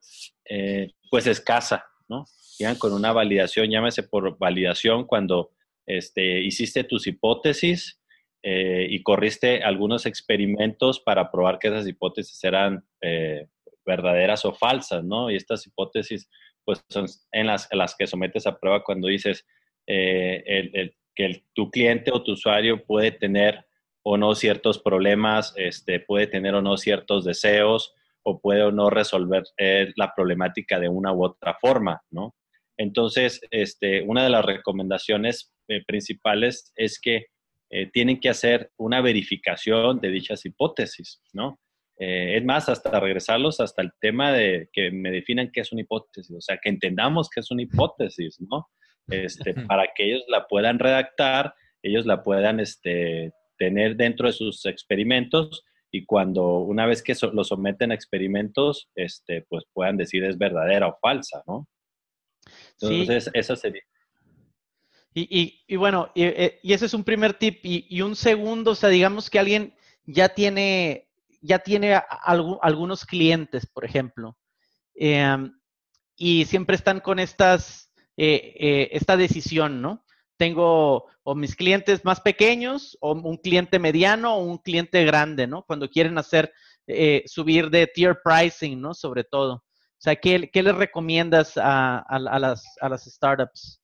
eh, 0.44 0.92
pues 1.10 1.26
escasa, 1.26 1.84
¿no? 2.08 2.24
Llegan 2.58 2.76
con 2.76 2.92
una 2.92 3.12
validación, 3.12 3.70
llámese 3.70 4.04
por 4.04 4.38
validación 4.38 5.04
cuando 5.04 5.50
este, 5.86 6.40
hiciste 6.40 6.84
tus 6.84 7.06
hipótesis 7.06 8.00
eh, 8.42 8.86
y 8.88 9.02
corriste 9.02 9.62
algunos 9.62 10.06
experimentos 10.06 11.00
para 11.00 11.30
probar 11.30 11.58
que 11.58 11.68
esas 11.68 11.86
hipótesis 11.86 12.42
eran 12.44 12.84
verdaderas 13.84 14.44
o 14.44 14.52
falsas, 14.52 15.02
¿no? 15.04 15.30
Y 15.30 15.36
estas 15.36 15.66
hipótesis 15.66 16.28
pues 16.64 16.84
son 16.90 17.06
en 17.32 17.46
las, 17.46 17.68
las 17.72 17.96
que 17.96 18.06
sometes 18.06 18.46
a 18.46 18.58
prueba 18.58 18.84
cuando 18.84 19.08
dices 19.08 19.46
que 19.86 21.42
tu 21.54 21.70
cliente 21.70 22.10
o 22.12 22.22
tu 22.22 22.32
usuario 22.32 22.84
puede 22.84 23.10
tener 23.10 23.64
o 24.02 24.16
no 24.16 24.34
ciertos 24.34 24.78
problemas, 24.78 25.52
este, 25.56 26.00
puede 26.00 26.26
tener 26.26 26.54
o 26.54 26.62
no 26.62 26.76
ciertos 26.78 27.24
deseos 27.24 27.94
o 28.22 28.40
puede 28.40 28.62
o 28.62 28.72
no 28.72 28.88
resolver 28.88 29.42
eh, 29.58 29.92
la 29.96 30.14
problemática 30.14 30.78
de 30.80 30.88
una 30.88 31.12
u 31.12 31.24
otra 31.24 31.56
forma, 31.60 32.02
¿no? 32.10 32.34
Entonces, 32.78 33.40
este, 33.50 34.02
una 34.02 34.22
de 34.22 34.30
las 34.30 34.44
recomendaciones 34.44 35.52
eh, 35.68 35.82
principales 35.86 36.72
es 36.76 37.00
que 37.00 37.26
eh, 37.70 37.90
tienen 37.92 38.20
que 38.20 38.28
hacer 38.28 38.70
una 38.76 39.00
verificación 39.00 40.00
de 40.00 40.10
dichas 40.10 40.44
hipótesis, 40.44 41.22
¿no? 41.32 41.58
es 42.00 42.44
más, 42.44 42.68
hasta 42.68 43.00
regresarlos 43.00 43.58
hasta 43.58 43.82
el 43.82 43.90
tema 44.00 44.32
de 44.32 44.68
que 44.72 44.92
me 44.92 45.10
definan 45.10 45.50
qué 45.52 45.62
es 45.62 45.72
una 45.72 45.80
hipótesis, 45.80 46.30
o 46.30 46.40
sea, 46.40 46.56
que 46.62 46.68
entendamos 46.68 47.28
qué 47.28 47.40
es 47.40 47.50
una 47.50 47.62
hipótesis, 47.62 48.40
¿no? 48.40 48.68
Este, 49.08 49.54
para 49.66 49.88
que 49.94 50.04
ellos 50.04 50.24
la 50.28 50.46
puedan 50.46 50.78
redactar, 50.78 51.54
ellos 51.82 52.06
la 52.06 52.22
puedan 52.22 52.60
este, 52.60 53.32
tener 53.58 53.96
dentro 53.96 54.28
de 54.28 54.32
sus 54.32 54.64
experimentos 54.66 55.64
y 55.90 56.04
cuando 56.04 56.60
una 56.60 56.86
vez 56.86 57.02
que 57.02 57.14
lo 57.32 57.44
someten 57.44 57.90
a 57.90 57.94
experimentos, 57.94 58.90
este, 58.94 59.46
pues 59.48 59.64
puedan 59.72 59.96
decir 59.96 60.24
es 60.24 60.36
verdadera 60.36 60.88
o 60.88 60.98
falsa, 61.00 61.42
¿no? 61.46 61.66
Entonces, 62.80 63.30
eso 63.32 63.56
sería. 63.56 63.82
Y, 65.14 65.64
y, 65.66 65.76
bueno, 65.76 66.12
eh, 66.14 66.60
y, 66.62 66.72
ese 66.72 66.86
es 66.86 66.94
un 66.94 67.02
primer 67.02 67.34
tip. 67.34 67.58
Y, 67.62 68.00
un 68.02 68.14
segundo, 68.14 68.72
o 68.72 68.74
sea, 68.74 68.88
digamos 68.88 69.30
que 69.30 69.38
alguien 69.38 69.74
ya 70.06 70.28
tiene, 70.28 71.08
ya 71.40 71.58
tiene 71.58 72.00
algunos 72.62 73.04
clientes, 73.04 73.66
por 73.66 73.84
ejemplo, 73.84 74.36
em, 74.94 75.52
y 76.16 76.44
siempre 76.44 76.76
están 76.76 77.00
con 77.00 77.18
estas, 77.18 77.92
eh, 78.16 78.54
eh, 78.58 78.88
esta 78.92 79.16
decisión, 79.16 79.82
¿no? 79.82 80.04
tengo 80.38 81.06
o 81.24 81.34
mis 81.34 81.54
clientes 81.54 82.04
más 82.06 82.22
pequeños 82.22 82.96
o 83.00 83.12
un 83.12 83.36
cliente 83.36 83.78
mediano 83.78 84.36
o 84.36 84.44
un 84.44 84.56
cliente 84.56 85.04
grande, 85.04 85.46
¿no? 85.46 85.64
Cuando 85.64 85.90
quieren 85.90 86.16
hacer, 86.16 86.54
eh, 86.86 87.22
subir 87.26 87.68
de 87.68 87.86
tier 87.86 88.20
pricing, 88.24 88.80
¿no? 88.80 88.94
Sobre 88.94 89.24
todo. 89.24 89.54
O 89.54 90.00
sea, 90.00 90.16
¿qué, 90.16 90.48
qué 90.50 90.62
les 90.62 90.74
recomiendas 90.74 91.54
a, 91.56 92.02
las, 92.40 93.04
startups? 93.04 93.82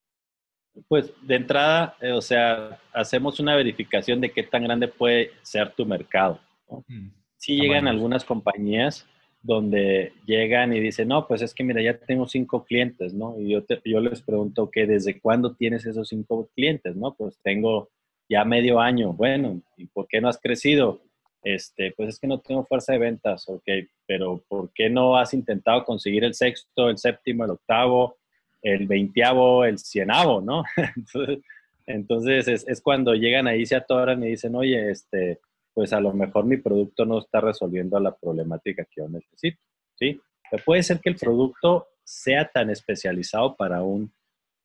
Pues 0.88 1.12
de 1.22 1.36
entrada, 1.36 1.96
eh, 2.00 2.12
o 2.12 2.20
sea, 2.20 2.80
hacemos 2.92 3.38
una 3.40 3.54
verificación 3.54 4.20
de 4.20 4.30
qué 4.30 4.42
tan 4.42 4.64
grande 4.64 4.88
puede 4.88 5.30
ser 5.42 5.72
tu 5.72 5.86
mercado. 5.86 6.40
¿no? 6.68 6.84
Mm, 6.88 7.10
sí 7.36 7.56
llegan 7.56 7.86
algunas 7.86 8.24
compañías 8.24 9.06
donde 9.44 10.14
llegan 10.24 10.72
y 10.72 10.80
dicen, 10.80 11.08
no, 11.08 11.28
pues 11.28 11.42
es 11.42 11.52
que 11.52 11.62
mira, 11.62 11.82
ya 11.82 11.98
tengo 11.98 12.26
cinco 12.26 12.64
clientes, 12.64 13.12
¿no? 13.12 13.38
Y 13.38 13.50
yo, 13.50 13.62
yo 13.84 14.00
les 14.00 14.22
pregunto 14.22 14.70
que 14.70 14.86
desde 14.86 15.20
cuándo 15.20 15.54
tienes 15.54 15.84
esos 15.84 16.08
cinco 16.08 16.48
clientes, 16.56 16.96
¿no? 16.96 17.14
Pues 17.14 17.38
tengo 17.42 17.90
ya 18.26 18.46
medio 18.46 18.80
año, 18.80 19.12
bueno, 19.12 19.60
¿y 19.76 19.86
por 19.86 20.08
qué 20.08 20.22
no 20.22 20.28
has 20.28 20.40
crecido? 20.40 21.02
Este, 21.42 21.92
pues 21.94 22.08
es 22.08 22.18
que 22.18 22.26
no 22.26 22.40
tengo 22.40 22.64
fuerza 22.64 22.94
de 22.94 22.98
ventas, 22.98 23.46
ok, 23.46 23.68
pero 24.06 24.42
¿por 24.48 24.72
qué 24.72 24.88
no 24.88 25.14
has 25.14 25.34
intentado 25.34 25.84
conseguir 25.84 26.24
el 26.24 26.32
sexto, 26.32 26.88
el 26.88 26.96
séptimo, 26.96 27.44
el 27.44 27.50
octavo, 27.50 28.16
el 28.64 28.86
veintiavo, 28.86 29.64
el 29.64 29.78
cienavo, 29.78 30.40
¿no? 30.40 30.64
entonces, 30.96 31.44
entonces 31.86 32.48
es, 32.48 32.66
es, 32.66 32.80
cuando 32.80 33.14
llegan 33.14 33.46
ahí, 33.46 33.66
se 33.66 33.76
atoran 33.76 34.24
y 34.24 34.28
dicen, 34.28 34.56
oye, 34.56 34.90
este, 34.90 35.38
pues 35.74 35.92
a 35.92 36.00
lo 36.00 36.12
mejor 36.12 36.46
mi 36.46 36.56
producto 36.56 37.04
no 37.04 37.18
está 37.18 37.40
resolviendo 37.40 38.00
la 38.00 38.16
problemática 38.16 38.84
que 38.84 39.02
yo 39.02 39.08
necesito, 39.08 39.60
¿sí? 39.96 40.20
puede 40.64 40.82
ser 40.84 41.00
que 41.00 41.10
el 41.10 41.16
producto 41.16 41.88
sea 42.04 42.48
tan 42.48 42.70
especializado 42.70 43.56
para 43.56 43.82
un, 43.82 44.12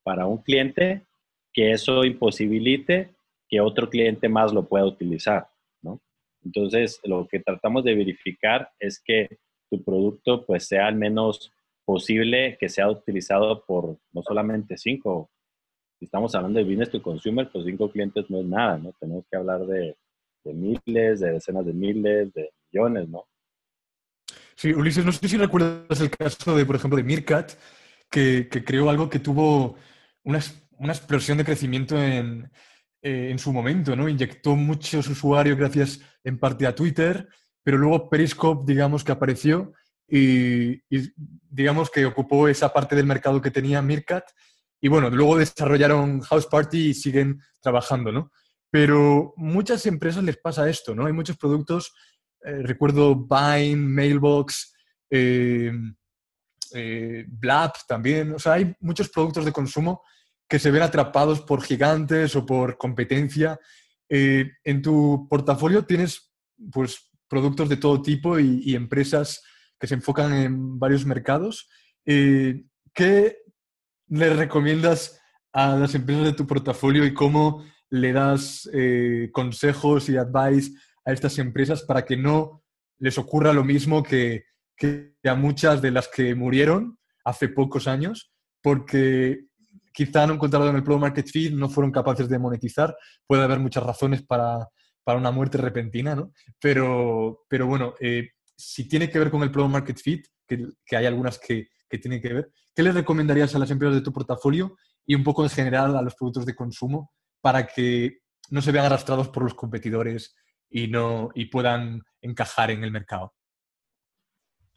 para 0.04 0.28
un 0.28 0.38
cliente 0.38 1.06
que 1.52 1.72
eso 1.72 2.04
imposibilite 2.04 3.16
que 3.48 3.60
otro 3.60 3.90
cliente 3.90 4.30
más 4.30 4.54
lo 4.54 4.68
pueda 4.68 4.86
utilizar, 4.86 5.48
¿no? 5.82 6.00
Entonces, 6.46 7.02
lo 7.04 7.28
que 7.28 7.40
tratamos 7.40 7.84
de 7.84 7.96
verificar 7.96 8.70
es 8.80 9.02
que 9.04 9.40
tu 9.72 9.84
producto 9.84 10.46
pues 10.46 10.68
sea 10.68 10.86
al 10.86 10.96
menos 10.96 11.52
posible 11.90 12.56
que 12.60 12.70
sea 12.70 12.88
utilizado 12.88 13.66
por 13.66 13.98
no 14.14 14.22
solamente 14.22 14.78
cinco 14.78 15.32
si 15.98 16.06
estamos 16.06 16.36
hablando 16.36 16.60
de 16.60 16.66
business 16.66 16.92
to 16.92 17.02
consumer, 17.02 17.50
pues 17.52 17.66
cinco 17.66 17.92
clientes 17.92 18.30
no 18.30 18.42
es 18.42 18.46
nada, 18.46 18.78
¿no? 18.78 18.94
Tenemos 19.00 19.26
que 19.30 19.36
hablar 19.36 19.66
de, 19.66 19.98
miles, 20.46 21.20
de 21.20 21.32
decenas 21.32 21.66
de 21.66 21.74
miles, 21.74 22.32
de 22.32 22.52
millones, 22.72 23.10
¿no? 23.10 23.26
Sí, 24.56 24.72
Ulises, 24.72 25.04
no 25.04 25.12
sé 25.12 25.28
si 25.28 25.36
recuerdas 25.36 26.00
el 26.00 26.12
caso 26.12 26.56
de, 26.56 26.64
por 26.64 26.76
ejemplo, 26.76 26.96
de 26.96 27.04
Mircat, 27.04 27.54
que, 28.08 28.48
creó 28.48 28.92
algo 28.92 29.10
que 29.10 29.18
tuvo 29.18 29.76
una, 30.24 30.38
explosión 30.38 31.40
de 31.40 31.46
crecimiento 31.46 32.00
en, 32.00 32.52
eh, 33.02 33.30
en, 33.32 33.40
su 33.40 33.52
momento, 33.52 33.96
¿no? 33.96 34.08
Inyectó 34.08 34.56
muchos 34.56 35.08
usuarios 35.08 35.58
gracias 35.58 36.00
en 36.24 36.38
parte 36.38 36.68
a 36.68 36.76
Twitter, 36.76 37.28
pero 37.64 37.80
luego 37.80 38.12
Periscope, 38.12 38.72
digamos, 38.72 39.04
que 39.04 39.12
apareció 39.12 39.74
y, 40.12 40.82
digamos 41.50 41.90
que 41.90 42.06
ocupó 42.06 42.48
esa 42.48 42.72
parte 42.74 42.96
del 42.96 43.06
mercado 43.06 43.42
que 43.42 43.52
tenía 43.52 43.82
Mircat 43.82 44.26
y 44.82 44.88
bueno, 44.88 45.10
luego 45.10 45.38
desarrollaron 45.38 46.22
House 46.22 46.48
Party 46.48 46.90
y 46.90 46.94
siguen 46.94 47.42
trabajando, 47.62 48.12
¿no? 48.12 48.32
Pero 48.72 49.34
muchas 49.36 49.86
empresas 49.86 50.24
les 50.24 50.38
pasa 50.38 50.70
esto, 50.70 50.96
¿no? 50.96 51.06
Hay 51.06 51.14
muchos 51.14 51.38
productos, 51.38 51.94
eh, 52.44 52.62
recuerdo 52.64 53.16
Vine, 53.16 53.76
Mailbox, 53.76 54.74
eh, 55.10 55.72
eh, 56.74 57.26
Blab 57.28 57.74
también, 57.88 58.34
o 58.34 58.40
sea, 58.40 58.54
hay 58.54 58.74
muchos 58.80 59.10
productos 59.10 59.44
de 59.44 59.52
consumo 59.52 60.04
que 60.48 60.60
se 60.60 60.72
ven 60.72 60.84
atrapados 60.84 61.42
por 61.42 61.62
gigantes 61.62 62.36
o 62.36 62.46
por 62.46 62.78
competencia. 62.78 63.60
en 64.12 64.82
tu 64.82 65.28
portafolio 65.30 65.86
tienes 65.86 66.34
pues 66.72 67.12
productos 67.28 67.70
de 67.70 67.78
todo 67.78 68.02
tipo 68.02 68.40
y, 68.40 68.62
y 68.66 68.76
empresas 68.76 69.44
que 69.80 69.88
se 69.88 69.96
enfocan 69.96 70.34
en 70.34 70.78
varios 70.80 71.06
mercados. 71.06 71.70
Eh, 72.06 72.64
¿Qué 72.94 73.38
le 74.08 74.34
recomiendas 74.34 75.22
a 75.54 75.76
las 75.76 75.96
empresas 75.96 76.26
de 76.26 76.34
tu 76.34 76.46
portafolio 76.46 77.06
y 77.06 77.14
cómo 77.14 77.64
le 77.90 78.14
das 78.14 78.70
eh, 78.74 79.30
consejos 79.32 80.10
y 80.10 80.18
advice 80.18 80.72
a 81.06 81.12
estas 81.12 81.40
empresas 81.40 81.84
para 81.84 82.06
que 82.06 82.18
no 82.18 82.64
les 83.00 83.18
ocurra 83.18 83.54
lo 83.54 83.64
mismo 83.64 84.04
que, 84.04 84.46
a 85.24 85.36
muchas 85.36 85.82
de 85.82 85.92
las 85.92 86.08
que 86.08 86.36
murieron 86.36 86.98
hace 87.24 87.50
pocos 87.50 87.88
años? 87.88 88.32
Porque 88.62 89.46
quizá 89.94 90.28
no 90.28 90.34
encontraron 90.34 90.76
el 90.76 90.84
Pro 90.84 91.00
Market 91.00 91.28
Fit, 91.28 91.54
no 91.54 91.70
fueron 91.70 91.92
capaces 91.92 92.30
de 92.30 92.40
monetizar. 92.40 92.96
Puede 93.26 93.44
haber 93.44 93.60
muchas 93.60 93.84
razones 93.84 94.22
para, 94.24 94.68
para 95.04 95.18
una 95.18 95.32
muerte 95.32 95.58
repentina, 95.58 96.16
¿no? 96.16 96.32
Pero, 96.60 97.46
pero 97.48 97.66
bueno, 97.68 97.96
eh, 98.00 98.30
si 98.60 98.90
tiene 98.90 99.10
que 99.10 99.18
ver 99.18 99.32
con 99.32 99.42
el 99.42 99.52
Product 99.52 99.72
Market 99.72 99.98
Fit, 99.98 100.28
que, 100.46 100.98
hay 100.98 101.06
algunas 101.06 101.40
que, 101.40 101.70
tienen 101.90 102.22
que 102.22 102.34
ver, 102.34 102.52
¿qué 102.76 102.84
les 102.84 102.94
recomendarías 102.94 103.56
a 103.56 103.60
las 103.60 103.72
empresas 103.72 103.96
de 103.96 104.02
tu 104.02 104.12
portafolio 104.12 104.76
y 105.06 105.16
un 105.16 105.24
poco 105.24 105.44
en 105.44 105.50
general 105.50 105.96
a 105.96 106.02
los 106.02 106.14
productos 106.16 106.46
de 106.46 106.56
consumo 106.56 107.14
para 107.40 107.66
que 107.66 108.20
no 108.50 108.62
se 108.62 108.74
vean 108.74 108.88
arrastrados 108.88 109.30
por 109.30 109.44
los 109.44 109.54
competidores 109.54 110.36
y, 110.70 110.88
no, 110.88 111.30
y 111.36 111.46
puedan 111.46 112.02
encajar 112.22 112.72
en 112.72 112.84
el 112.84 112.92
mercado? 112.92 113.34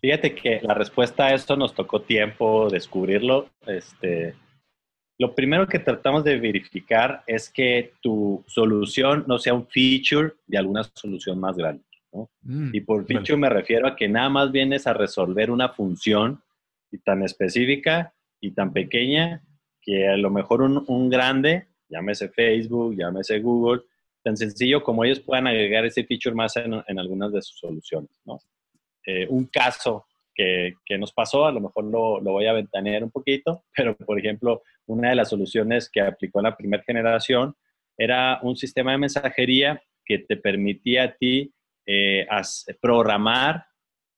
Fíjate 0.00 0.32
que 0.32 0.60
la 0.62 0.74
respuesta 0.74 1.26
a 1.26 1.34
esto 1.34 1.56
nos 1.56 1.74
tocó 1.74 2.02
tiempo 2.02 2.70
descubrirlo. 2.70 3.50
Este, 3.66 4.36
lo 5.18 5.34
primero 5.34 5.66
que 5.66 5.80
tratamos 5.80 6.22
de 6.22 6.38
verificar 6.38 7.24
es 7.26 7.50
que 7.50 7.94
tu 8.00 8.44
solución 8.46 9.24
no 9.26 9.38
sea 9.38 9.54
un 9.54 9.66
feature 9.66 10.34
de 10.46 10.58
alguna 10.58 10.84
solución 10.94 11.40
más 11.40 11.56
grande. 11.56 11.82
Mm, 12.42 12.70
y 12.74 12.80
por 12.82 13.06
feature 13.06 13.36
me 13.36 13.48
refiero 13.48 13.86
a 13.86 13.96
que 13.96 14.08
nada 14.08 14.28
más 14.28 14.52
vienes 14.52 14.86
a 14.86 14.92
resolver 14.92 15.50
una 15.50 15.70
función 15.70 16.42
y 16.90 16.98
tan 16.98 17.22
específica 17.22 18.14
y 18.40 18.52
tan 18.52 18.72
pequeña 18.72 19.42
que 19.80 20.08
a 20.08 20.16
lo 20.16 20.30
mejor 20.30 20.62
un, 20.62 21.10
grande, 21.10 21.68
llámese 21.88 22.28
Facebook, 22.28 22.94
llámese 22.96 23.40
Google, 23.40 23.82
tan 24.22 24.36
sencillo 24.36 24.82
como 24.82 25.04
ellos 25.04 25.20
puedan 25.20 25.46
agregar 25.46 25.84
ese 25.84 26.04
feature 26.04 26.34
más 26.34 26.56
en, 26.56 26.98
algunas 26.98 27.32
de 27.32 27.42
sus 27.42 27.58
soluciones. 27.58 28.10
Eh, 29.06 29.26
un 29.28 29.46
caso 29.46 30.06
que, 30.34 30.74
nos 30.98 31.12
pasó, 31.12 31.46
a 31.46 31.52
lo 31.52 31.60
mejor 31.60 31.84
lo, 31.84 32.20
lo, 32.20 32.32
voy 32.32 32.46
a 32.46 32.52
ventanear 32.52 33.02
un 33.02 33.10
poquito, 33.10 33.64
pero 33.76 33.96
por 33.96 34.18
ejemplo, 34.18 34.62
una 34.86 35.10
de 35.10 35.16
las 35.16 35.30
soluciones 35.30 35.90
que 35.90 36.00
aplicó 36.00 36.40
en 36.40 36.44
la 36.44 36.56
primera 36.56 36.82
generación 36.84 37.56
era 37.96 38.38
un 38.42 38.56
sistema 38.56 38.92
de 38.92 38.98
mensajería 38.98 39.82
que 40.04 40.18
te 40.18 40.36
permitía 40.36 41.04
a 41.04 41.12
ti 41.12 41.52
eh, 41.86 42.26
programar 42.80 43.66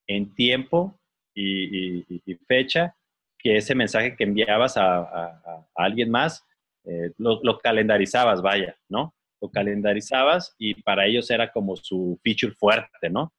en 0.06 0.34
tiempo 0.34 0.98
y, 1.34 2.04
fecha 2.46 2.94
que 3.38 3.56
ese 3.56 3.74
mensaje 3.74 4.16
que 4.16 4.24
enviabas 4.24 4.76
a, 4.76 5.66
alguien 5.74 6.10
más, 6.10 6.44
eh, 6.84 7.12
lo, 7.18 7.58
calendarizabas, 7.58 8.40
vaya, 8.42 8.76
¿no? 8.88 9.14
Lo 9.40 9.50
calendarizabas 9.50 10.54
y 10.58 10.74
para 10.82 11.06
ellos 11.06 11.30
era 11.30 11.50
como 11.52 11.76
su 11.76 12.18
feature 12.22 12.54
fuerte, 12.54 13.10
¿no? 13.10 13.32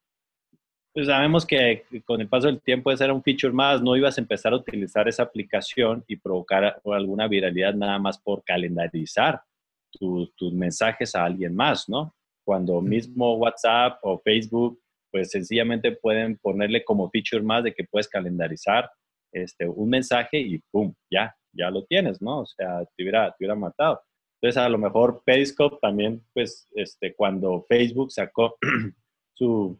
Pues 0.92 1.08
sabemos 1.08 1.44
que 1.44 1.84
con 2.04 2.20
el 2.20 2.28
paso 2.28 2.46
del 2.46 2.62
tiempo 2.62 2.90
ese 2.90 3.04
era 3.04 3.12
un 3.12 3.22
feature 3.22 3.52
más, 3.52 3.82
no 3.82 3.96
ibas 3.96 4.16
a 4.16 4.20
empezar 4.20 4.52
a 4.52 4.56
utilizar 4.56 5.06
esa 5.08 5.24
aplicación 5.24 6.04
y 6.06 6.16
provocar 6.16 6.80
alguna 6.84 7.28
viralidad 7.28 7.74
nada 7.74 7.98
más 7.98 8.18
por 8.18 8.42
calendarizar 8.44 9.42
tus 9.90 10.52
mensajes 10.52 11.14
a 11.14 11.24
alguien 11.24 11.54
más, 11.54 11.88
¿no? 11.88 12.14
Cuando 12.46 12.80
mismo 12.80 13.34
WhatsApp 13.34 13.98
o 14.02 14.20
Facebook, 14.20 14.80
pues 15.10 15.32
sencillamente 15.32 15.90
pueden 15.90 16.38
ponerle 16.38 16.84
como 16.84 17.10
feature 17.10 17.42
más 17.42 17.64
de 17.64 17.74
que 17.74 17.82
puedes 17.82 18.06
calendarizar 18.06 18.88
este, 19.32 19.68
un 19.68 19.90
mensaje 19.90 20.38
y 20.38 20.58
¡pum! 20.70 20.94
Ya, 21.10 21.34
ya 21.52 21.70
lo 21.70 21.84
tienes, 21.86 22.22
¿no? 22.22 22.42
O 22.42 22.46
sea, 22.46 22.84
te 22.96 23.02
hubiera, 23.02 23.30
te 23.30 23.36
hubiera 23.40 23.56
matado. 23.56 24.00
Entonces, 24.40 24.62
a 24.62 24.68
lo 24.68 24.78
mejor 24.78 25.22
Periscope 25.24 25.78
también, 25.82 26.22
pues, 26.32 26.68
este, 26.76 27.14
cuando 27.16 27.66
Facebook 27.68 28.12
sacó 28.12 28.56
su, 29.34 29.76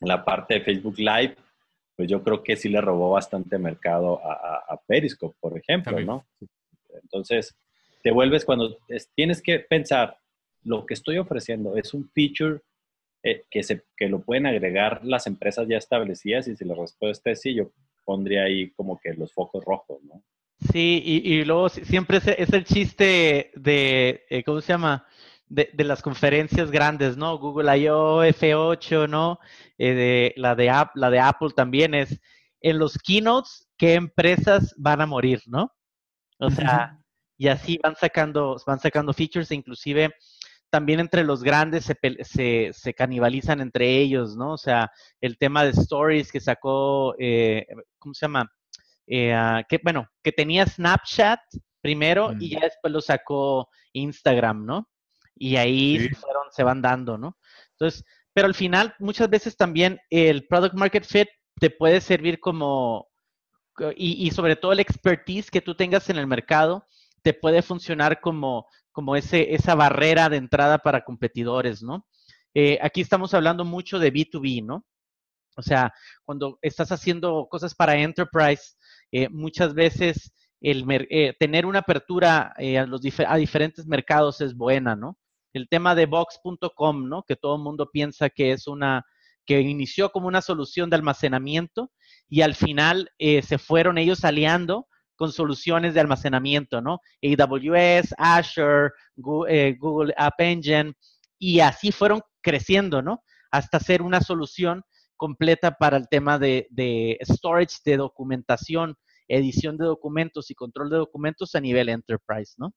la 0.00 0.24
parte 0.24 0.54
de 0.54 0.60
Facebook 0.60 0.98
Live, 0.98 1.34
pues 1.96 2.08
yo 2.08 2.22
creo 2.22 2.44
que 2.44 2.54
sí 2.54 2.68
le 2.68 2.80
robó 2.80 3.10
bastante 3.10 3.58
mercado 3.58 4.20
a, 4.24 4.62
a, 4.68 4.80
Periscope, 4.86 5.36
por 5.40 5.58
ejemplo, 5.58 5.98
¿no? 6.00 6.26
Entonces, 7.02 7.56
te 8.04 8.12
vuelves 8.12 8.44
cuando 8.44 8.78
tienes 9.16 9.42
que 9.42 9.58
pensar, 9.58 10.16
lo 10.64 10.86
que 10.86 10.94
estoy 10.94 11.18
ofreciendo 11.18 11.76
es 11.76 11.94
un 11.94 12.08
feature 12.10 12.60
eh, 13.22 13.44
que, 13.50 13.62
se, 13.62 13.84
que 13.96 14.08
lo 14.08 14.22
pueden 14.22 14.46
agregar 14.46 15.04
las 15.04 15.26
empresas 15.26 15.68
ya 15.68 15.76
establecidas 15.76 16.48
y 16.48 16.56
si 16.56 16.64
la 16.64 16.74
respuesta 16.74 17.30
es 17.30 17.40
sí, 17.40 17.54
yo 17.54 17.70
pondría 18.04 18.44
ahí 18.44 18.70
como 18.72 18.98
que 19.00 19.14
los 19.14 19.32
focos 19.32 19.64
rojos, 19.64 20.02
¿no? 20.02 20.22
Sí, 20.70 21.02
y, 21.04 21.44
luego 21.44 21.68
siempre 21.68 22.18
es, 22.18 22.52
el 22.52 22.64
chiste 22.64 23.50
de, 23.56 24.24
eh, 24.30 24.44
¿cómo 24.44 24.60
se 24.60 24.72
llama? 24.72 25.06
De, 25.48 25.70
las 25.78 26.02
conferencias 26.02 26.70
grandes, 26.70 27.16
¿no? 27.16 27.36
Google 27.36 27.76
I.O., 27.78 28.22
F8, 28.22 29.08
¿no? 29.08 29.40
Eh, 29.76 29.92
de, 29.92 30.34
la, 30.36 30.54
de 30.54 30.72
la 30.94 31.10
de 31.10 31.18
Apple 31.18 31.50
también 31.56 31.94
es, 31.94 32.20
en 32.60 32.78
los 32.78 32.96
keynotes, 32.96 33.68
¿qué 33.76 33.94
empresas 33.94 34.72
van 34.76 35.00
a 35.00 35.06
morir, 35.06 35.42
¿no? 35.46 35.72
O 36.38 36.50
sea, 36.50 36.98
y 37.36 37.48
así 37.48 37.78
van 37.82 37.96
sacando, 37.96 38.56
van 38.64 38.78
sacando 38.78 39.12
features, 39.12 39.50
e 39.50 39.56
inclusive 39.56 40.14
también 40.72 41.00
entre 41.00 41.22
los 41.22 41.42
grandes 41.42 41.84
se, 41.84 42.70
se, 42.72 42.94
canibalizan 42.94 43.60
entre 43.60 43.98
ellos, 43.98 44.36
¿no? 44.38 44.54
O 44.54 44.56
sea, 44.56 44.90
el 45.20 45.36
tema 45.36 45.64
de 45.64 45.72
stories 45.72 46.32
que 46.32 46.40
sacó, 46.40 47.14
eh, 47.18 47.66
¿cómo 47.98 48.14
se 48.14 48.24
llama? 48.24 48.50
Eh, 49.06 49.34
ah, 49.34 49.62
que, 49.68 49.78
bueno, 49.84 50.08
que 50.22 50.32
tenía 50.32 50.64
Snapchat 50.64 51.40
primero 51.82 52.32
y 52.40 52.46
mm. 52.46 52.50
ya 52.52 52.60
después 52.60 52.90
lo 52.90 53.02
sacó 53.02 53.68
Instagram, 53.92 54.64
¿no? 54.64 54.88
Y 55.36 55.56
ahí 55.56 56.08
se, 56.08 56.14
fueron, 56.14 56.44
se 56.50 56.62
van 56.62 56.80
dando, 56.80 57.18
¿no? 57.18 57.36
Entonces, 57.72 58.02
pero 58.32 58.46
al 58.46 58.54
final 58.54 58.94
muchas 58.98 59.28
veces 59.28 59.54
también 59.58 60.00
el 60.08 60.46
product 60.46 60.74
market 60.74 61.04
fit 61.04 61.28
te 61.60 61.68
puede 61.68 62.00
servir 62.00 62.40
como, 62.40 63.10
y, 63.94 64.26
y 64.26 64.30
sobre 64.30 64.56
todo 64.56 64.72
el 64.72 64.80
expertise 64.80 65.50
que 65.50 65.60
tú 65.60 65.74
tengas 65.74 66.08
en 66.08 66.16
el 66.16 66.26
mercado, 66.26 66.86
te 67.20 67.34
puede 67.34 67.60
funcionar 67.60 68.22
como 68.22 68.66
como 68.92 69.16
ese, 69.16 69.54
esa 69.54 69.74
barrera 69.74 70.28
de 70.28 70.36
entrada 70.36 70.78
para 70.78 71.04
competidores, 71.04 71.82
¿no? 71.82 72.06
Eh, 72.54 72.78
aquí 72.82 73.00
estamos 73.00 73.32
hablando 73.34 73.64
mucho 73.64 73.98
de 73.98 74.12
B2B, 74.12 74.64
¿no? 74.64 74.84
O 75.56 75.62
sea, 75.62 75.92
cuando 76.24 76.58
estás 76.62 76.92
haciendo 76.92 77.48
cosas 77.50 77.74
para 77.74 77.96
enterprise, 77.96 78.74
eh, 79.10 79.28
muchas 79.30 79.74
veces 79.74 80.32
el 80.60 80.84
eh, 80.88 81.34
tener 81.38 81.66
una 81.66 81.80
apertura 81.80 82.54
a, 82.56 82.86
los 82.86 83.00
a 83.26 83.36
diferentes 83.36 83.86
mercados 83.86 84.40
es 84.40 84.54
buena, 84.54 84.94
¿no? 84.94 85.18
El 85.52 85.68
tema 85.68 85.94
de 85.94 86.06
Box.com, 86.06 87.08
¿no? 87.08 87.24
Que 87.24 87.36
todo 87.36 87.56
el 87.56 87.62
mundo 87.62 87.90
piensa 87.90 88.30
que 88.30 88.52
es 88.52 88.66
una, 88.66 89.04
que 89.44 89.60
inició 89.60 90.10
como 90.10 90.28
una 90.28 90.40
solución 90.40 90.88
de 90.88 90.96
almacenamiento 90.96 91.90
y 92.28 92.42
al 92.42 92.54
final 92.54 93.10
se 93.18 93.58
fueron 93.58 93.98
ellos 93.98 94.24
aliando 94.24 94.86
con 95.22 95.30
soluciones 95.30 95.94
de 95.94 96.00
almacenamiento, 96.00 96.80
¿no? 96.80 96.98
AWS, 97.22 98.12
Azure, 98.18 98.90
eh, 99.48 99.76
Google, 99.78 100.12
App 100.16 100.40
Engine, 100.40 100.94
y 101.38 101.60
así 101.60 101.92
fueron 101.92 102.22
creciendo, 102.40 103.02
¿no? 103.02 103.22
Hasta 103.52 103.78
ser 103.78 104.02
una 104.02 104.20
solución 104.20 104.82
completa 105.16 105.76
para 105.78 105.96
el 105.96 106.08
tema 106.08 106.40
de, 106.40 106.66
storage 107.22 107.76
de 107.84 107.98
documentación, 107.98 108.96
edición 109.28 109.76
de 109.76 109.84
documentos 109.84 110.50
y 110.50 110.56
control 110.56 110.90
de 110.90 110.96
documentos 110.96 111.54
a 111.54 111.60
nivel 111.60 111.88
enterprise, 111.88 112.54
¿no? 112.58 112.74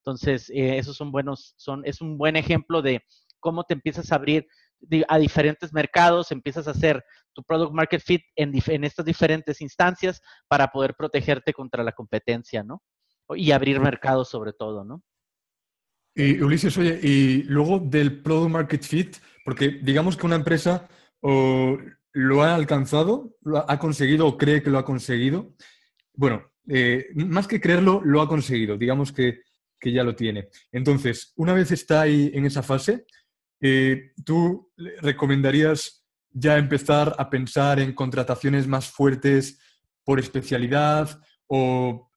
Entonces, 0.00 0.50
eh, 0.50 0.76
esos 0.76 0.98
son 0.98 1.10
buenos, 1.10 1.54
son, 1.56 1.80
es 1.86 2.02
un 2.02 2.18
buen 2.18 2.36
ejemplo 2.36 2.82
de 2.82 3.00
cómo 3.40 3.64
te 3.64 3.72
empiezas 3.72 4.12
a 4.12 4.16
abrir 4.16 4.46
a 5.08 5.18
diferentes 5.18 5.72
mercados, 5.72 6.30
empiezas 6.32 6.68
a 6.68 6.72
hacer 6.72 7.04
tu 7.32 7.42
product 7.42 7.72
market 7.72 8.02
fit 8.02 8.22
en, 8.34 8.52
en 8.66 8.84
estas 8.84 9.04
diferentes 9.04 9.60
instancias 9.60 10.20
para 10.48 10.68
poder 10.68 10.94
protegerte 10.96 11.52
contra 11.52 11.84
la 11.84 11.92
competencia, 11.92 12.62
¿no? 12.62 12.82
Y 13.34 13.50
abrir 13.50 13.80
mercados 13.80 14.28
sobre 14.28 14.52
todo, 14.52 14.84
¿no? 14.84 15.02
Y 16.14 16.40
Ulises, 16.40 16.76
oye, 16.78 16.98
y 17.02 17.42
luego 17.42 17.78
del 17.78 18.22
product 18.22 18.50
market 18.50 18.82
fit, 18.82 19.16
porque 19.44 19.80
digamos 19.82 20.16
que 20.16 20.24
una 20.24 20.36
empresa 20.36 20.88
o 21.20 21.76
lo 22.12 22.42
ha 22.42 22.54
alcanzado, 22.54 23.36
lo 23.42 23.70
ha 23.70 23.78
conseguido 23.78 24.26
o 24.26 24.38
cree 24.38 24.62
que 24.62 24.70
lo 24.70 24.78
ha 24.78 24.84
conseguido. 24.84 25.54
Bueno, 26.14 26.50
eh, 26.68 27.08
más 27.14 27.46
que 27.46 27.60
creerlo, 27.60 28.00
lo 28.02 28.22
ha 28.22 28.28
conseguido, 28.28 28.78
digamos 28.78 29.12
que, 29.12 29.42
que, 29.78 29.92
ya 29.92 30.02
lo 30.02 30.16
tiene. 30.16 30.48
Entonces, 30.72 31.34
una 31.36 31.52
vez 31.52 31.70
está 31.70 32.00
ahí 32.00 32.30
en 32.32 32.46
esa 32.46 32.62
fase, 32.62 33.04
eh, 33.60 34.12
¿tú 34.24 34.70
recomendarías 35.00 36.04
ya 36.30 36.58
empezar 36.58 37.14
a 37.18 37.30
pensar 37.30 37.80
en 37.80 37.94
contrataciones 37.94 38.66
más 38.66 38.88
fuertes 38.88 39.58
por 40.04 40.18
especialidad 40.20 41.20
o, 41.46 42.10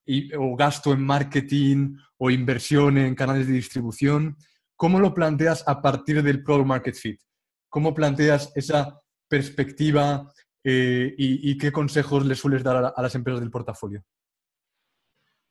gasto 0.58 0.92
en 0.92 1.04
marketing 1.04 1.96
o 2.18 2.30
inversión 2.30 2.98
en 2.98 3.14
canales 3.14 3.46
de 3.46 3.54
distribución? 3.54 4.36
¿Cómo 4.76 4.98
lo 4.98 5.14
planteas 5.14 5.66
a 5.66 5.80
partir 5.80 6.22
del 6.22 6.42
Product 6.42 6.66
Market 6.66 6.94
Fit? 6.94 7.20
¿Cómo 7.68 7.94
planteas 7.94 8.52
esa 8.56 9.00
perspectiva 9.28 10.30
eh, 10.64 11.14
y, 11.16 11.56
qué 11.56 11.72
consejos 11.72 12.26
le 12.26 12.34
sueles 12.34 12.62
dar 12.62 12.92
a, 12.96 13.02
las 13.02 13.14
empresas 13.14 13.40
del 13.40 13.50
portafolio? 13.50 14.02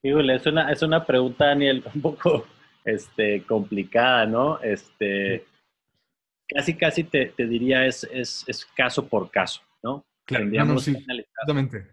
Es 0.03 0.45
una, 0.45 0.71
es 0.71 0.81
una 0.81 1.05
pregunta, 1.05 1.47
Daniel, 1.47 1.83
un 1.95 2.01
poco 2.01 2.45
este, 2.85 3.43
complicada, 3.43 4.25
¿no? 4.25 4.59
Este, 4.61 5.45
casi, 6.49 6.75
casi 6.75 7.03
te, 7.03 7.33
diría 7.37 7.85
es, 7.85 8.07
es, 8.11 8.67
caso 8.75 9.07
por 9.07 9.29
caso, 9.31 9.61
¿no? 9.83 10.05
Claro, 10.25 10.77
sí, 10.79 10.91
exactamente. 10.91 11.87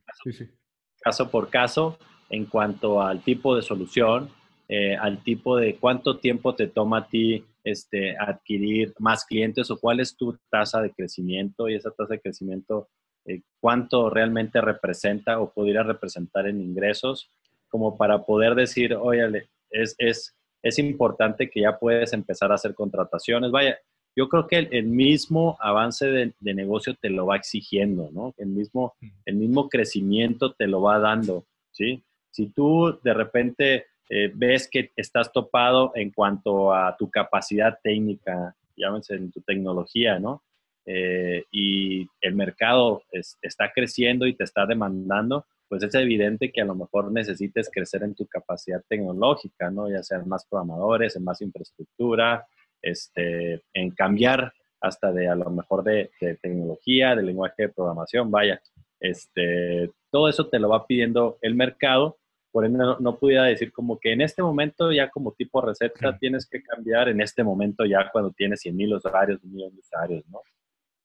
Caso, 1.00 1.30
por 1.30 1.48
caso 1.48 1.98
en 2.28 2.46
cuanto 2.46 3.00
al 3.00 3.22
tipo 3.22 3.54
de 3.54 3.62
solución, 3.62 4.30
eh, 4.68 4.96
al 4.96 5.22
tipo 5.22 5.56
de 5.56 5.76
cuánto 5.76 6.18
tiempo 6.18 6.54
te 6.54 6.66
toma 6.66 6.98
a 6.98 7.08
ti 7.08 7.44
este, 7.62 8.16
adquirir 8.18 8.92
más 8.98 9.24
clientes 9.24 9.70
o 9.70 9.78
cuál 9.78 10.00
es 10.00 10.16
tu 10.16 10.36
tasa 10.50 10.82
de 10.82 10.92
crecimiento 10.92 11.68
y 11.68 11.76
esa 11.76 11.92
tasa 11.92 12.14
de 12.14 12.20
crecimiento, 12.20 12.88
eh, 13.24 13.42
cuánto 13.60 14.10
realmente 14.10 14.60
representa 14.60 15.40
o 15.40 15.52
podría 15.52 15.82
representar 15.82 16.48
en 16.48 16.60
ingresos, 16.60 17.30
como 17.68 17.96
para 17.96 18.24
poder 18.24 18.54
decir, 18.54 18.94
oye, 18.94 19.48
es, 19.70 19.94
es, 19.98 20.36
es 20.62 20.78
importante 20.78 21.48
que 21.48 21.60
ya 21.60 21.78
puedes 21.78 22.12
empezar 22.12 22.50
a 22.50 22.56
hacer 22.56 22.74
contrataciones. 22.74 23.50
Vaya, 23.50 23.78
yo 24.16 24.28
creo 24.28 24.46
que 24.46 24.56
el, 24.58 24.86
mismo 24.86 25.58
avance 25.60 26.06
de, 26.06 26.32
de, 26.40 26.54
negocio 26.54 26.94
te 26.94 27.10
lo 27.10 27.26
va 27.26 27.36
exigiendo, 27.36 28.10
¿no? 28.12 28.34
El 28.38 28.48
mismo, 28.48 28.94
el 29.26 29.36
mismo 29.36 29.68
crecimiento 29.68 30.54
te 30.54 30.66
lo 30.66 30.80
va 30.80 30.98
dando, 30.98 31.44
¿sí? 31.70 32.02
Si 32.30 32.46
tú 32.46 32.98
de 33.02 33.14
repente 33.14 33.86
eh, 34.08 34.30
ves 34.34 34.68
que 34.70 34.90
estás 34.96 35.32
topado 35.32 35.92
en 35.94 36.10
cuanto 36.10 36.72
a 36.72 36.96
tu 36.96 37.10
capacidad 37.10 37.78
técnica, 37.82 38.54
llámense 38.76 39.14
en 39.14 39.30
tu 39.32 39.40
tecnología, 39.40 40.18
¿no? 40.18 40.42
Eh, 40.86 41.44
y 41.50 42.06
el 42.20 42.34
mercado 42.34 43.02
está 43.42 43.72
creciendo 43.74 44.26
y 44.26 44.34
te 44.34 44.44
está 44.44 44.66
demandando, 44.66 45.44
pues 45.68 45.82
es 45.82 45.94
evidente 45.96 46.52
que 46.52 46.60
a 46.60 46.64
lo 46.64 46.76
mejor 46.76 47.10
necesites 47.10 47.68
crecer 47.72 48.04
en 48.04 48.14
tu 48.14 48.26
capacidad 48.26 48.80
tecnológica, 48.88 49.70
¿no? 49.70 49.90
Ya 49.90 50.02
sean 50.04 50.28
más 50.28 50.46
programadores, 50.46 51.16
en 51.16 51.24
más 51.24 51.42
infraestructura, 51.42 52.46
este, 52.82 53.62
en 53.72 53.90
cambiar 53.90 54.52
hasta 54.80 55.12
de 55.12 55.28
a 55.28 55.34
lo 55.34 55.50
mejor 55.50 55.82
de, 55.84 56.10
de, 56.20 56.36
tecnología, 56.36 57.14
de 57.14 57.22
lenguaje 57.22 57.62
de 57.62 57.68
programación, 57.70 58.30
vaya, 58.30 58.60
este, 59.00 59.90
todo 60.10 60.28
eso 60.28 60.48
te 60.48 60.58
lo 60.58 60.68
va 60.68 60.86
pidiendo 60.86 61.38
el 61.42 61.54
mercado 61.54 62.18
por 62.56 62.64
ende 62.64 62.82
no, 63.00 63.18
pudiera 63.18 63.44
decir 63.44 63.70
como 63.70 63.98
que 63.98 64.12
en 64.12 64.22
este 64.22 64.42
momento 64.42 64.90
ya 64.90 65.10
como 65.10 65.32
tipo 65.32 65.60
receta 65.60 66.16
tienes 66.18 66.48
que 66.48 66.62
cambiar, 66.62 67.10
en 67.10 67.20
este 67.20 67.44
momento 67.44 67.84
ya 67.84 68.08
cuando 68.10 68.30
tienes 68.30 68.60
100 68.60 68.74
mil 68.74 68.94
usuarios, 68.94 69.44
un 69.44 69.52
millón 69.52 69.74
de 69.74 69.80
usuarios, 69.80 70.24
¿no? 70.30 70.40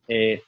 Eh, 0.07 0.41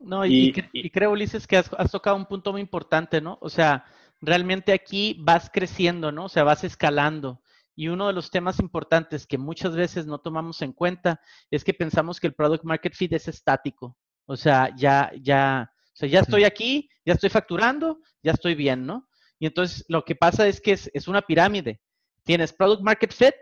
no, 0.00 0.26
y, 0.26 0.52
creo, 0.92 1.12
Ulises, 1.12 1.46
que 1.46 1.56
has, 1.56 1.70
tocado 1.90 2.14
un 2.14 2.26
punto 2.26 2.52
muy 2.52 2.60
importante, 2.60 3.22
¿no? 3.22 3.38
O 3.40 3.48
sea, 3.48 3.86
realmente 4.20 4.74
aquí 4.74 5.16
vas 5.18 5.48
creciendo, 5.50 6.12
¿no? 6.12 6.26
O 6.26 6.28
sea, 6.28 6.44
vas 6.44 6.62
escalando. 6.62 7.40
Y 7.76 7.88
uno 7.88 8.06
de 8.06 8.12
los 8.12 8.30
temas 8.30 8.60
importantes 8.60 9.26
que 9.26 9.38
muchas 9.38 9.74
veces 9.74 10.06
no 10.06 10.18
tomamos 10.18 10.62
en 10.62 10.72
cuenta 10.72 11.20
es 11.50 11.64
que 11.64 11.74
pensamos 11.74 12.20
que 12.20 12.28
el 12.28 12.34
product 12.34 12.64
market 12.64 12.94
fit 12.94 13.12
es 13.12 13.28
estático. 13.28 13.96
O 14.26 14.36
sea, 14.36 14.74
ya, 14.76 15.10
ya, 15.20 15.70
o 15.70 15.96
sea, 15.96 16.08
ya 16.08 16.20
estoy 16.20 16.44
aquí, 16.44 16.88
ya 17.04 17.14
estoy 17.14 17.30
facturando, 17.30 18.00
ya 18.22 18.32
estoy 18.32 18.54
bien, 18.54 18.86
¿no? 18.86 19.08
Y 19.38 19.46
entonces 19.46 19.84
lo 19.88 20.04
que 20.04 20.14
pasa 20.14 20.46
es 20.46 20.60
que 20.60 20.72
es, 20.72 21.08
una 21.08 21.22
pirámide. 21.22 21.80
Tienes 22.24 22.52
product 22.52 22.82
market 22.82 23.12
fit 23.12 23.34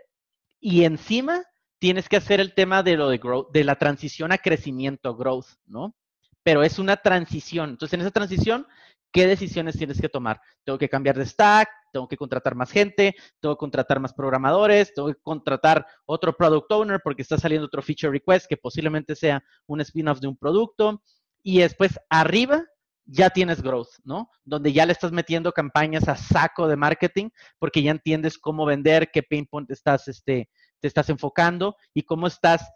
y 0.59 0.83
encima 0.83 1.43
tienes 1.79 2.09
que 2.09 2.17
hacer 2.17 2.39
el 2.39 2.53
tema 2.53 2.83
de 2.83 2.97
lo 2.97 3.09
de 3.09 3.17
growth, 3.17 3.51
de 3.53 3.63
la 3.63 3.75
transición 3.75 4.31
a 4.31 4.37
crecimiento, 4.37 5.15
growth, 5.15 5.47
¿no? 5.65 5.95
Pero 6.43 6.63
es 6.63 6.79
una 6.79 6.97
transición. 6.97 7.71
Entonces, 7.71 7.93
en 7.93 8.01
esa 8.01 8.11
transición, 8.11 8.67
¿qué 9.11 9.27
decisiones 9.27 9.77
tienes 9.77 9.99
que 9.99 10.09
tomar? 10.09 10.41
Tengo 10.63 10.77
que 10.77 10.89
cambiar 10.89 11.17
de 11.17 11.25
stack, 11.25 11.69
tengo 11.91 12.07
que 12.07 12.17
contratar 12.17 12.55
más 12.55 12.71
gente, 12.71 13.15
tengo 13.39 13.55
que 13.55 13.59
contratar 13.59 13.99
más 13.99 14.13
programadores, 14.13 14.93
tengo 14.93 15.09
que 15.09 15.19
contratar 15.21 15.85
otro 16.05 16.35
product 16.35 16.71
owner 16.71 17.01
porque 17.03 17.21
está 17.21 17.37
saliendo 17.37 17.67
otro 17.67 17.81
feature 17.81 18.11
request 18.11 18.47
que 18.47 18.57
posiblemente 18.57 19.15
sea 19.15 19.43
un 19.67 19.81
spin-off 19.81 20.19
de 20.19 20.27
un 20.27 20.37
producto. 20.37 21.01
Y 21.43 21.59
después, 21.59 21.99
arriba, 22.09 22.63
ya 23.05 23.29
tienes 23.29 23.61
growth, 23.61 23.89
¿no? 24.03 24.29
Donde 24.43 24.71
ya 24.71 24.85
le 24.85 24.93
estás 24.93 25.11
metiendo 25.11 25.51
campañas 25.51 26.07
a 26.07 26.15
saco 26.15 26.67
de 26.67 26.75
marketing 26.75 27.29
porque 27.59 27.83
ya 27.83 27.91
entiendes 27.91 28.37
cómo 28.37 28.65
vender, 28.65 29.09
qué 29.11 29.23
pain 29.23 29.45
point 29.45 29.69
estás, 29.71 30.07
este, 30.07 30.49
te 30.79 30.87
estás 30.87 31.09
enfocando 31.09 31.75
y 31.93 32.03
cómo 32.03 32.27
estás, 32.27 32.69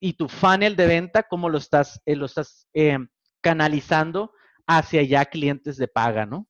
y 0.00 0.14
tu 0.14 0.28
funnel 0.28 0.76
de 0.76 0.86
venta, 0.86 1.22
cómo 1.24 1.48
lo 1.48 1.58
estás, 1.58 2.00
eh, 2.04 2.16
lo 2.16 2.26
estás 2.26 2.68
eh, 2.74 2.98
canalizando 3.40 4.32
hacia 4.66 5.02
ya 5.02 5.24
clientes 5.24 5.76
de 5.76 5.88
paga, 5.88 6.26
¿no? 6.26 6.46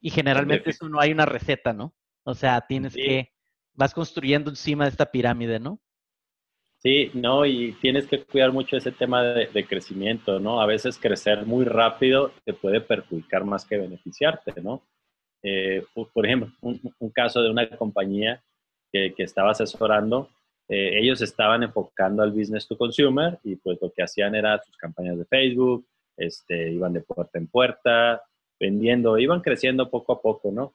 Y 0.00 0.10
generalmente 0.10 0.70
eso 0.70 0.88
no 0.88 1.00
hay 1.00 1.12
una 1.12 1.26
receta, 1.26 1.72
¿no? 1.72 1.94
O 2.24 2.34
sea, 2.34 2.60
tienes 2.62 2.94
que, 2.94 3.32
vas 3.74 3.94
construyendo 3.94 4.50
encima 4.50 4.84
de 4.84 4.90
esta 4.90 5.10
pirámide, 5.10 5.58
¿no? 5.58 5.80
Sí, 6.82 7.10
no, 7.12 7.44
y 7.44 7.72
tienes 7.80 8.06
que 8.06 8.24
cuidar 8.24 8.52
mucho 8.52 8.76
ese 8.76 8.92
tema 8.92 9.22
de, 9.22 9.66
crecimiento, 9.66 10.40
¿no? 10.40 10.60
A 10.60 10.66
veces 10.66 10.98
crecer 10.98 11.44
muy 11.44 11.64
rápido 11.66 12.32
te 12.44 12.54
puede 12.54 12.80
perjudicar 12.80 13.44
más 13.44 13.66
que 13.66 13.76
beneficiarte, 13.76 14.60
¿no? 14.62 14.82
Eh, 15.42 15.84
por 15.94 16.26
ejemplo, 16.26 16.50
un, 16.62 17.10
caso 17.10 17.42
de 17.42 17.50
una 17.50 17.68
compañía 17.76 18.42
que, 18.92 19.12
estaba 19.18 19.50
asesorando, 19.50 20.30
eh, 20.72 21.00
ellos 21.00 21.20
estaban 21.20 21.64
enfocando 21.64 22.22
al 22.22 22.30
business 22.30 22.68
to 22.68 22.78
consumer 22.78 23.40
y 23.42 23.56
pues 23.56 23.76
lo 23.82 23.90
que 23.90 24.04
hacían 24.04 24.36
era 24.36 24.62
sus 24.62 24.76
campañas 24.76 25.18
de 25.18 25.24
Facebook, 25.24 25.84
este, 26.16 26.70
iban 26.70 26.92
de 26.92 27.00
puerta 27.00 27.40
en 27.40 27.48
puerta, 27.48 28.22
vendiendo, 28.60 29.18
iban 29.18 29.40
creciendo 29.40 29.90
poco 29.90 30.12
a 30.12 30.22
poco, 30.22 30.52
¿no? 30.52 30.74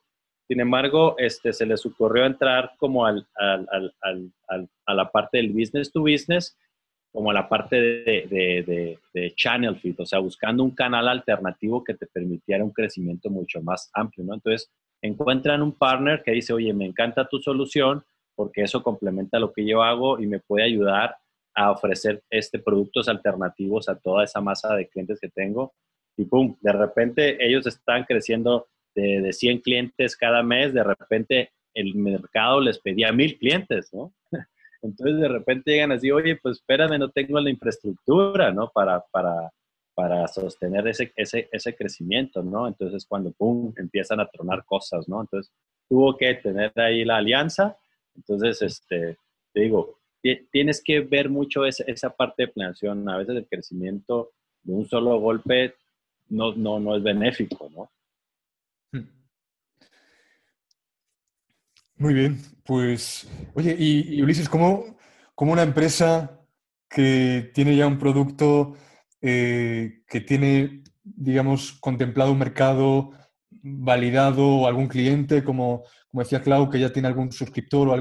Sin 0.49 0.59
embargo, 0.59 1.15
este, 1.17 1.53
se 1.53 1.65
les 1.65 1.85
ocurrió 1.85 2.25
entrar 2.25 2.73
como 2.77 3.05
al, 3.05 3.25
al, 3.35 3.95
al, 4.01 4.69
a 4.85 4.93
la 4.93 5.09
parte 5.09 5.37
del 5.37 5.53
business 5.53 5.93
to 5.93 6.01
business, 6.01 6.57
como 7.13 7.31
a 7.31 7.33
la 7.33 7.47
parte 7.47 7.79
de, 7.79 8.27
de, 8.29 8.99
de, 9.13 9.33
channel 9.35 9.77
fit, 9.77 9.97
o 10.01 10.05
sea, 10.05 10.19
buscando 10.19 10.61
un 10.61 10.71
canal 10.71 11.07
alternativo 11.07 11.85
que 11.85 11.93
te 11.93 12.05
permitiera 12.05 12.65
un 12.65 12.73
crecimiento 12.73 13.29
mucho 13.29 13.61
más 13.61 13.89
amplio, 13.93 14.25
¿no? 14.25 14.33
Entonces, 14.33 14.69
encuentran 15.01 15.61
un 15.61 15.71
partner 15.71 16.21
que 16.21 16.33
dice, 16.33 16.51
oye, 16.51 16.73
me 16.73 16.85
encanta 16.85 17.29
tu 17.29 17.39
solución 17.39 18.03
porque 18.35 18.63
eso 18.63 18.83
complementa 18.83 19.39
lo 19.39 19.53
que 19.53 19.65
yo 19.65 19.81
hago 19.83 20.19
y 20.19 20.27
me 20.27 20.39
puede 20.39 20.65
ayudar 20.65 21.17
a 21.55 21.71
ofrecer 21.71 22.21
este 22.29 22.59
productos 22.59 23.07
alternativos 23.07 23.87
a 23.87 23.95
toda 23.95 24.23
esa 24.23 24.41
masa 24.41 24.75
de 24.75 24.87
clientes 24.87 25.19
que 25.19 25.29
tengo. 25.29 25.73
Y 26.17 26.25
pum, 26.25 26.55
de 26.61 26.71
repente 26.71 27.45
ellos 27.45 27.65
están 27.65 28.03
creciendo 28.03 28.67
de, 28.93 29.21
de 29.21 29.33
100 29.33 29.59
clientes 29.59 30.15
cada 30.15 30.43
mes, 30.43 30.73
de 30.73 30.83
repente 30.83 31.51
el 31.73 31.95
mercado 31.95 32.61
les 32.61 32.79
pedía 32.79 33.11
mil 33.11 33.37
clientes, 33.37 33.93
¿no? 33.93 34.13
Entonces 34.81 35.19
de 35.19 35.27
repente 35.27 35.71
llegan 35.71 35.91
así, 35.91 36.11
oye, 36.11 36.37
pues 36.41 36.57
espérame, 36.57 36.97
no 36.99 37.09
tengo 37.09 37.39
la 37.39 37.49
infraestructura, 37.49 38.51
¿no? 38.51 38.69
Para, 38.73 39.03
para, 39.11 39.51
para 39.93 40.27
sostener 40.27 40.87
ese, 40.87 41.11
ese, 41.15 41.49
ese 41.51 41.75
crecimiento, 41.75 42.43
¿no? 42.43 42.67
Entonces 42.67 43.05
cuando, 43.05 43.31
¡pum!, 43.31 43.73
empiezan 43.77 44.19
a 44.19 44.27
tronar 44.27 44.63
cosas, 44.65 45.07
¿no? 45.07 45.21
Entonces 45.21 45.51
tuvo 45.89 46.15
que 46.17 46.33
tener 46.35 46.71
ahí 46.79 47.03
la 47.03 47.17
alianza. 47.17 47.77
Entonces, 48.15 48.61
este, 48.61 49.17
te 49.53 49.61
digo, 49.61 49.99
tienes 50.51 50.81
que 50.83 51.01
ver 51.01 51.29
mucho 51.29 51.65
esa, 51.65 51.83
esa 51.85 52.09
parte 52.09 52.43
de 52.43 52.47
planeación. 52.49 53.07
A 53.09 53.17
veces 53.17 53.35
el 53.35 53.47
crecimiento 53.47 54.31
de 54.63 54.73
un 54.73 54.87
solo 54.87 55.19
golpe 55.19 55.75
no, 56.29 56.53
no, 56.55 56.79
no 56.79 56.95
es 56.95 57.03
benéfico, 57.03 57.69
¿no? 57.69 57.91
Muy 58.91 59.07
Muy 61.97 62.13
bien, 62.13 62.41
pues, 62.65 63.29
oye, 63.53 63.75
y, 63.77 64.21
Ulises, 64.21 64.49
¿cómo, 64.49 64.97
¿cómo, 65.33 65.53
una 65.53 65.63
empresa 65.63 66.41
que 66.89 67.51
tiene 67.53 67.75
ya 67.75 67.87
un 67.87 67.99
producto 67.99 68.75
eh, 69.21 70.03
que 70.07 70.21
tiene, 70.21 70.83
digamos, 71.03 71.73
contemplado 71.73 72.31
un 72.31 72.39
mercado 72.39 73.11
validado 73.67 74.67
algún 74.67 74.87
cliente, 74.87 75.43
como, 75.43 75.83
como 76.09 76.21
decía 76.21 76.41
Clau, 76.41 76.69
que 76.69 76.79
ya 76.79 76.93
tiene 76.93 77.07
algún 77.07 77.31
suscriptor 77.31 77.89
o 77.89 77.93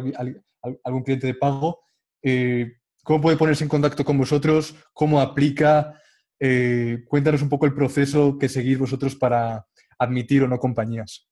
algún 0.85 1.03
cliente 1.03 1.27
de 1.27 1.35
pago, 1.35 1.81
eh, 2.23 2.75
¿cómo 3.03 3.23
puede 3.23 3.39
ponerse 3.39 3.65
en 3.65 3.71
contacto 3.71 4.05
con 4.05 4.19
vosotros? 4.19 4.75
¿Cómo 4.93 5.21
aplica? 5.21 5.99
Eh, 6.39 7.05
cuéntanos 7.09 7.41
un 7.41 7.49
poco 7.49 7.65
el 7.65 7.75
proceso 7.75 8.37
que 8.39 8.51
seguís 8.51 8.79
vosotros 8.79 9.17
para 9.17 9.67
admitir 9.99 10.43
o 10.43 10.49
no 10.49 10.59
compañías. 10.59 11.27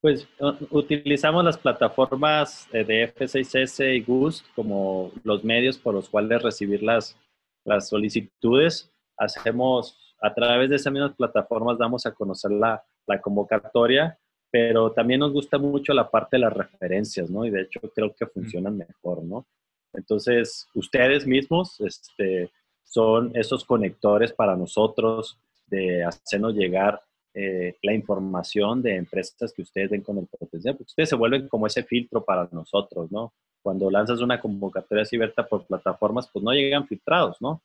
Pues 0.00 0.26
utilizamos 0.70 1.44
las 1.44 1.58
plataformas 1.58 2.66
eh, 2.72 2.84
de 2.84 3.14
F6S 3.14 3.96
y 3.96 4.00
GUST 4.00 4.46
como 4.56 5.12
los 5.22 5.44
medios 5.44 5.78
por 5.78 5.94
los 5.94 6.08
cuales 6.08 6.42
recibir 6.42 6.82
las, 6.82 7.16
las 7.64 7.88
solicitudes. 7.88 8.90
Hacemos, 9.16 10.09
a 10.20 10.34
través 10.34 10.70
de 10.70 10.76
esas 10.76 10.92
mismas 10.92 11.14
plataformas, 11.14 11.78
damos 11.78 12.04
a 12.06 12.12
conocer 12.12 12.50
la, 12.50 12.82
la 13.06 13.20
convocatoria, 13.20 14.18
pero 14.50 14.92
también 14.92 15.20
nos 15.20 15.32
gusta 15.32 15.58
mucho 15.58 15.92
la 15.94 16.10
parte 16.10 16.36
de 16.36 16.42
las 16.42 16.52
referencias, 16.52 17.30
¿no? 17.30 17.44
Y 17.46 17.50
de 17.50 17.62
hecho 17.62 17.80
creo 17.94 18.14
que 18.14 18.26
funcionan 18.26 18.76
mejor, 18.76 19.22
¿no? 19.24 19.46
Entonces, 19.92 20.68
ustedes 20.74 21.26
mismos 21.26 21.80
este, 21.80 22.50
son 22.84 23.30
esos 23.34 23.64
conectores 23.64 24.32
para 24.32 24.56
nosotros 24.56 25.38
de 25.66 26.04
hacernos 26.04 26.54
llegar 26.54 27.00
eh, 27.32 27.76
la 27.82 27.94
información 27.94 28.82
de 28.82 28.96
empresas 28.96 29.52
que 29.52 29.62
ustedes 29.62 29.90
ven 29.90 30.02
con 30.02 30.18
el 30.18 30.26
potencial, 30.26 30.76
ustedes 30.80 31.08
se 31.08 31.16
vuelven 31.16 31.48
como 31.48 31.66
ese 31.66 31.84
filtro 31.84 32.24
para 32.24 32.48
nosotros, 32.50 33.10
¿no? 33.12 33.32
Cuando 33.62 33.90
lanzas 33.90 34.20
una 34.20 34.40
convocatoria 34.40 35.02
así 35.02 35.16
por 35.48 35.66
plataformas, 35.66 36.28
pues 36.32 36.44
no 36.44 36.52
llegan 36.52 36.86
filtrados, 36.88 37.36
¿no? 37.40 37.62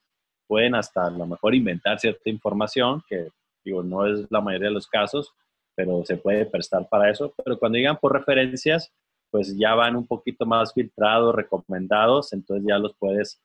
Pueden 0.48 0.76
hasta 0.76 1.08
a 1.08 1.10
lo 1.10 1.26
mejor 1.26 1.56
inventar 1.56 2.00
cierta 2.00 2.30
información, 2.30 3.04
que 3.08 3.30
digo, 3.64 3.84
no 3.84 4.06
es 4.06 4.26
la 4.30 4.42
mayoría 4.42 4.68
de 4.68 4.74
los 4.74 4.88
casos, 4.88 5.34
pero 5.76 6.06
se 6.06 6.18
puede 6.18 6.46
prestar 6.46 6.88
para 6.90 7.10
eso. 7.10 7.34
Pero 7.44 7.58
cuando 7.58 7.78
llegan 7.78 7.98
por 7.98 8.14
referencias, 8.14 8.92
pues 9.32 9.58
ya 9.58 9.76
van 9.76 9.96
un 9.96 10.08
poquito 10.08 10.46
más 10.46 10.74
filtrados, 10.74 11.36
recomendados, 11.36 12.32
entonces 12.34 12.66
ya 12.68 12.78
los 12.78 12.96
puedes 12.98 13.42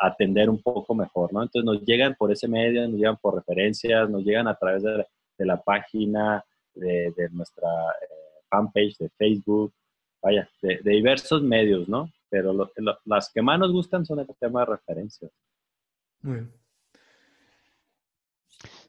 atender 0.00 0.48
un 0.48 0.62
poco 0.62 0.94
mejor, 0.94 1.32
¿no? 1.32 1.42
Entonces 1.42 1.64
nos 1.64 1.84
llegan 1.84 2.14
por 2.14 2.30
ese 2.30 2.46
medio, 2.46 2.86
nos 2.86 2.98
llegan 2.98 3.16
por 3.16 3.34
referencias, 3.34 4.08
nos 4.08 4.22
llegan 4.22 4.46
a 4.46 4.54
través 4.54 4.82
de 4.82 5.04
de 5.38 5.46
la 5.46 5.60
página, 5.60 6.44
de, 6.74 7.28
nuestra 7.32 7.68
eh, 7.68 8.44
fanpage 8.48 8.96
de 8.98 9.08
Facebook, 9.10 9.72
vaya, 10.22 10.48
de, 10.62 10.80
diversos 10.84 11.42
medios, 11.42 11.88
¿no? 11.88 12.10
Pero 12.30 12.70
las 13.04 13.30
que 13.30 13.42
más 13.42 13.58
nos 13.58 13.72
gustan 13.72 14.06
son 14.06 14.20
el 14.20 14.26
tema 14.40 14.60
de 14.60 14.66
referencias. 14.66 15.30
Muy 16.22 16.34
bien. 16.34 16.52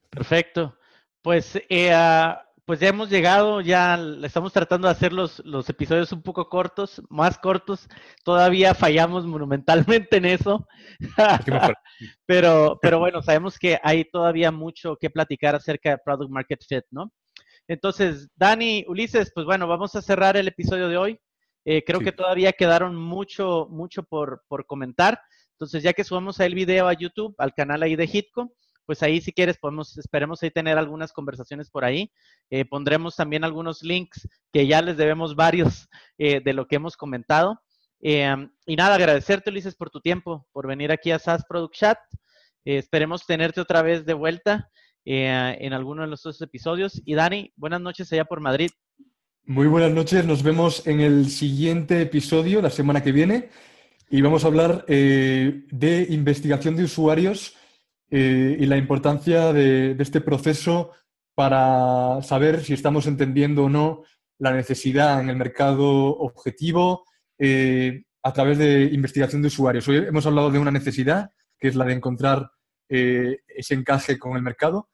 Perfecto. 0.09 0.77
Pues, 1.21 1.55
eh, 1.69 1.91
ah, 1.93 2.43
pues 2.65 2.79
ya 2.79 2.89
hemos 2.89 3.09
llegado, 3.09 3.61
ya 3.61 3.99
estamos 4.23 4.53
tratando 4.53 4.88
de 4.88 4.93
hacer 4.93 5.11
los, 5.11 5.39
los, 5.45 5.67
episodios 5.69 6.11
un 6.13 6.21
poco 6.21 6.47
cortos, 6.47 7.01
más 7.09 7.38
cortos. 7.38 7.89
Todavía 8.23 8.73
fallamos 8.73 9.25
monumentalmente 9.25 10.17
en 10.17 10.25
eso. 10.25 10.67
pero, 12.25 12.79
pero 12.81 12.99
bueno, 12.99 13.21
sabemos 13.21 13.57
que 13.57 13.79
hay 13.84 14.05
todavía 14.05 14.51
mucho 14.51 14.95
que 14.97 15.09
platicar 15.09 15.55
acerca 15.55 15.91
de 15.91 15.97
Product 15.97 16.31
Market 16.31 16.63
Fit, 16.67 16.86
¿no? 16.91 17.11
Entonces, 17.67 18.29
Dani, 18.36 18.86
Ulises, 18.88 19.31
pues 19.34 19.45
bueno, 19.45 19.67
vamos 19.67 19.95
a 19.95 20.01
cerrar 20.01 20.38
el 20.38 20.47
episodio 20.47 20.89
de 20.89 20.97
hoy. 20.97 21.19
Eh, 21.65 21.84
creo 21.86 22.01
que 22.01 22.11
todavía 22.11 22.51
quedaron 22.51 22.95
mucho, 22.95 23.67
mucho 23.69 24.03
por, 24.03 24.43
por 24.47 24.65
comentar. 24.65 25.19
Entonces, 25.53 25.83
ya 25.83 25.93
que 25.93 26.03
subamos 26.03 26.39
el 26.39 26.55
video 26.55 26.87
a 26.87 26.93
YouTube, 26.93 27.35
al 27.37 27.53
canal 27.53 27.83
ahí 27.83 27.95
de 27.95 28.09
Hitco, 28.11 28.53
pues 28.85 29.01
ahí 29.01 29.21
si 29.21 29.31
quieres 29.31 29.57
podemos, 29.57 29.97
esperemos 29.97 30.43
ahí 30.43 30.51
tener 30.51 30.77
algunas 30.77 31.13
conversaciones 31.13 31.69
por 31.69 31.85
ahí. 31.85 32.11
Eh, 32.49 32.65
pondremos 32.65 33.15
también 33.15 33.43
algunos 33.43 33.81
links 33.81 34.27
que 34.51 34.67
ya 34.67 34.81
les 34.81 34.97
debemos 34.97 35.35
varios 35.35 35.87
eh, 36.17 36.41
de 36.43 36.53
lo 36.53 36.67
que 36.67 36.75
hemos 36.75 36.97
comentado. 36.97 37.61
Em, 38.05 38.49
y 38.65 38.75
nada, 38.75 38.95
agradecerte, 38.95 39.49
Ulises, 39.49 39.75
por 39.75 39.89
tu 39.89 40.01
tiempo, 40.01 40.45
por 40.51 40.67
venir 40.67 40.91
aquí 40.91 41.11
a 41.11 41.19
SAS 41.19 41.45
Product 41.47 41.73
Chat. 41.73 41.97
Eh, 42.65 42.77
esperemos 42.77 43.25
tenerte 43.25 43.61
otra 43.61 43.81
vez 43.81 44.05
de 44.05 44.13
vuelta 44.13 44.69
eh, 45.05 45.57
en 45.59 45.71
alguno 45.71 46.01
de 46.01 46.09
los 46.09 46.21
dos 46.21 46.41
episodios. 46.41 47.01
Y 47.05 47.15
Dani, 47.15 47.53
buenas 47.55 47.79
noches 47.79 48.11
allá 48.11 48.25
por 48.25 48.41
Madrid. 48.41 48.71
Muy 49.45 49.67
buenas 49.67 49.91
noches, 49.91 50.25
nos 50.25 50.43
vemos 50.43 50.85
en 50.87 51.01
el 51.01 51.29
siguiente 51.29 52.01
episodio, 52.01 52.61
la 52.61 52.69
semana 52.69 53.03
que 53.03 53.11
viene, 53.11 53.49
y 54.14 54.22
vamos 54.22 54.43
a 54.43 54.47
hablar 54.47 54.86
eh, 54.88 55.66
de 55.72 56.05
investigación 56.09 56.76
de 56.76 56.84
usuarios 56.84 57.55
y 58.11 58.68
la 58.68 58.78
importancia 58.78 59.51
de, 59.51 59.95
este 59.97 60.22
proceso 60.22 60.91
para 61.34 62.22
saber 62.22 62.64
si 62.64 62.74
estamos 62.74 63.07
entendiendo 63.07 63.64
o 63.64 63.70
no 63.70 64.03
la 64.38 64.51
necesidad 64.51 65.20
en 65.20 65.30
el 65.30 65.36
mercado 65.36 66.16
objetivo, 66.18 67.05
eh, 67.39 68.03
a 68.22 68.32
través 68.34 68.59
de 68.59 68.84
investigación 68.84 69.41
de 69.41 69.47
usuarios. 69.47 69.88
Hoy 69.88 69.97
hemos 69.97 70.28
hablado 70.28 70.51
de 70.51 70.59
una 70.59 70.70
necesidad, 70.70 71.32
que 71.59 71.70
es 71.70 71.76
la 71.76 71.86
de 71.86 71.93
encontrar 71.93 72.51
eh, 72.89 73.39
ese 73.47 73.74
encaje 73.74 74.20
con 74.20 74.38
el 74.38 74.43
mercado. 74.43 74.89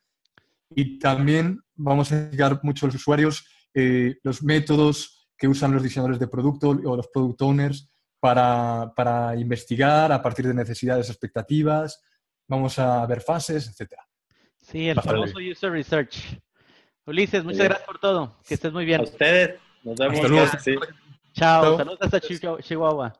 Y 0.74 0.98
también 0.98 1.60
vamos 1.76 2.12
a 2.12 2.16
investigar 2.16 2.60
mucho 2.64 2.86
a 2.86 2.88
los 2.88 2.96
usuarios 2.96 3.46
eh, 3.74 4.16
los 4.24 4.44
métodos 4.44 5.28
que 5.38 5.48
usan 5.48 5.74
los 5.74 5.84
diseñadores 5.84 6.20
de 6.20 6.28
producto 6.28 6.70
o 6.70 6.96
los 6.96 7.08
product 7.10 7.42
owners 7.42 7.90
para, 8.20 8.94
para, 8.96 9.36
investigar 9.36 10.12
a 10.12 10.22
partir 10.22 10.48
de 10.48 10.54
necesidades, 10.54 11.10
expectativas. 11.10 12.02
Vamos 12.48 12.78
a 12.80 13.06
ver 13.06 13.22
fases, 13.22 13.68
etc. 13.68 13.94
Sí, 14.58 14.90
el 14.90 15.02
famoso 15.02 15.40
user 15.40 15.72
research. 15.72 16.40
Ulises, 17.06 17.44
muchas 17.44 17.66
gracias 17.66 17.88
por 17.88 18.00
todo. 18.00 18.36
Que 18.48 18.54
estés 18.54 18.72
muy 18.72 18.86
bien. 18.86 19.02
A 19.02 19.04
ustedes. 19.04 19.60
Nos 19.84 19.96
vemos. 19.96 20.20
Chao, 21.34 21.78
saludos 21.78 22.00
hasta 22.02 22.20
Chihuahua. 22.20 23.14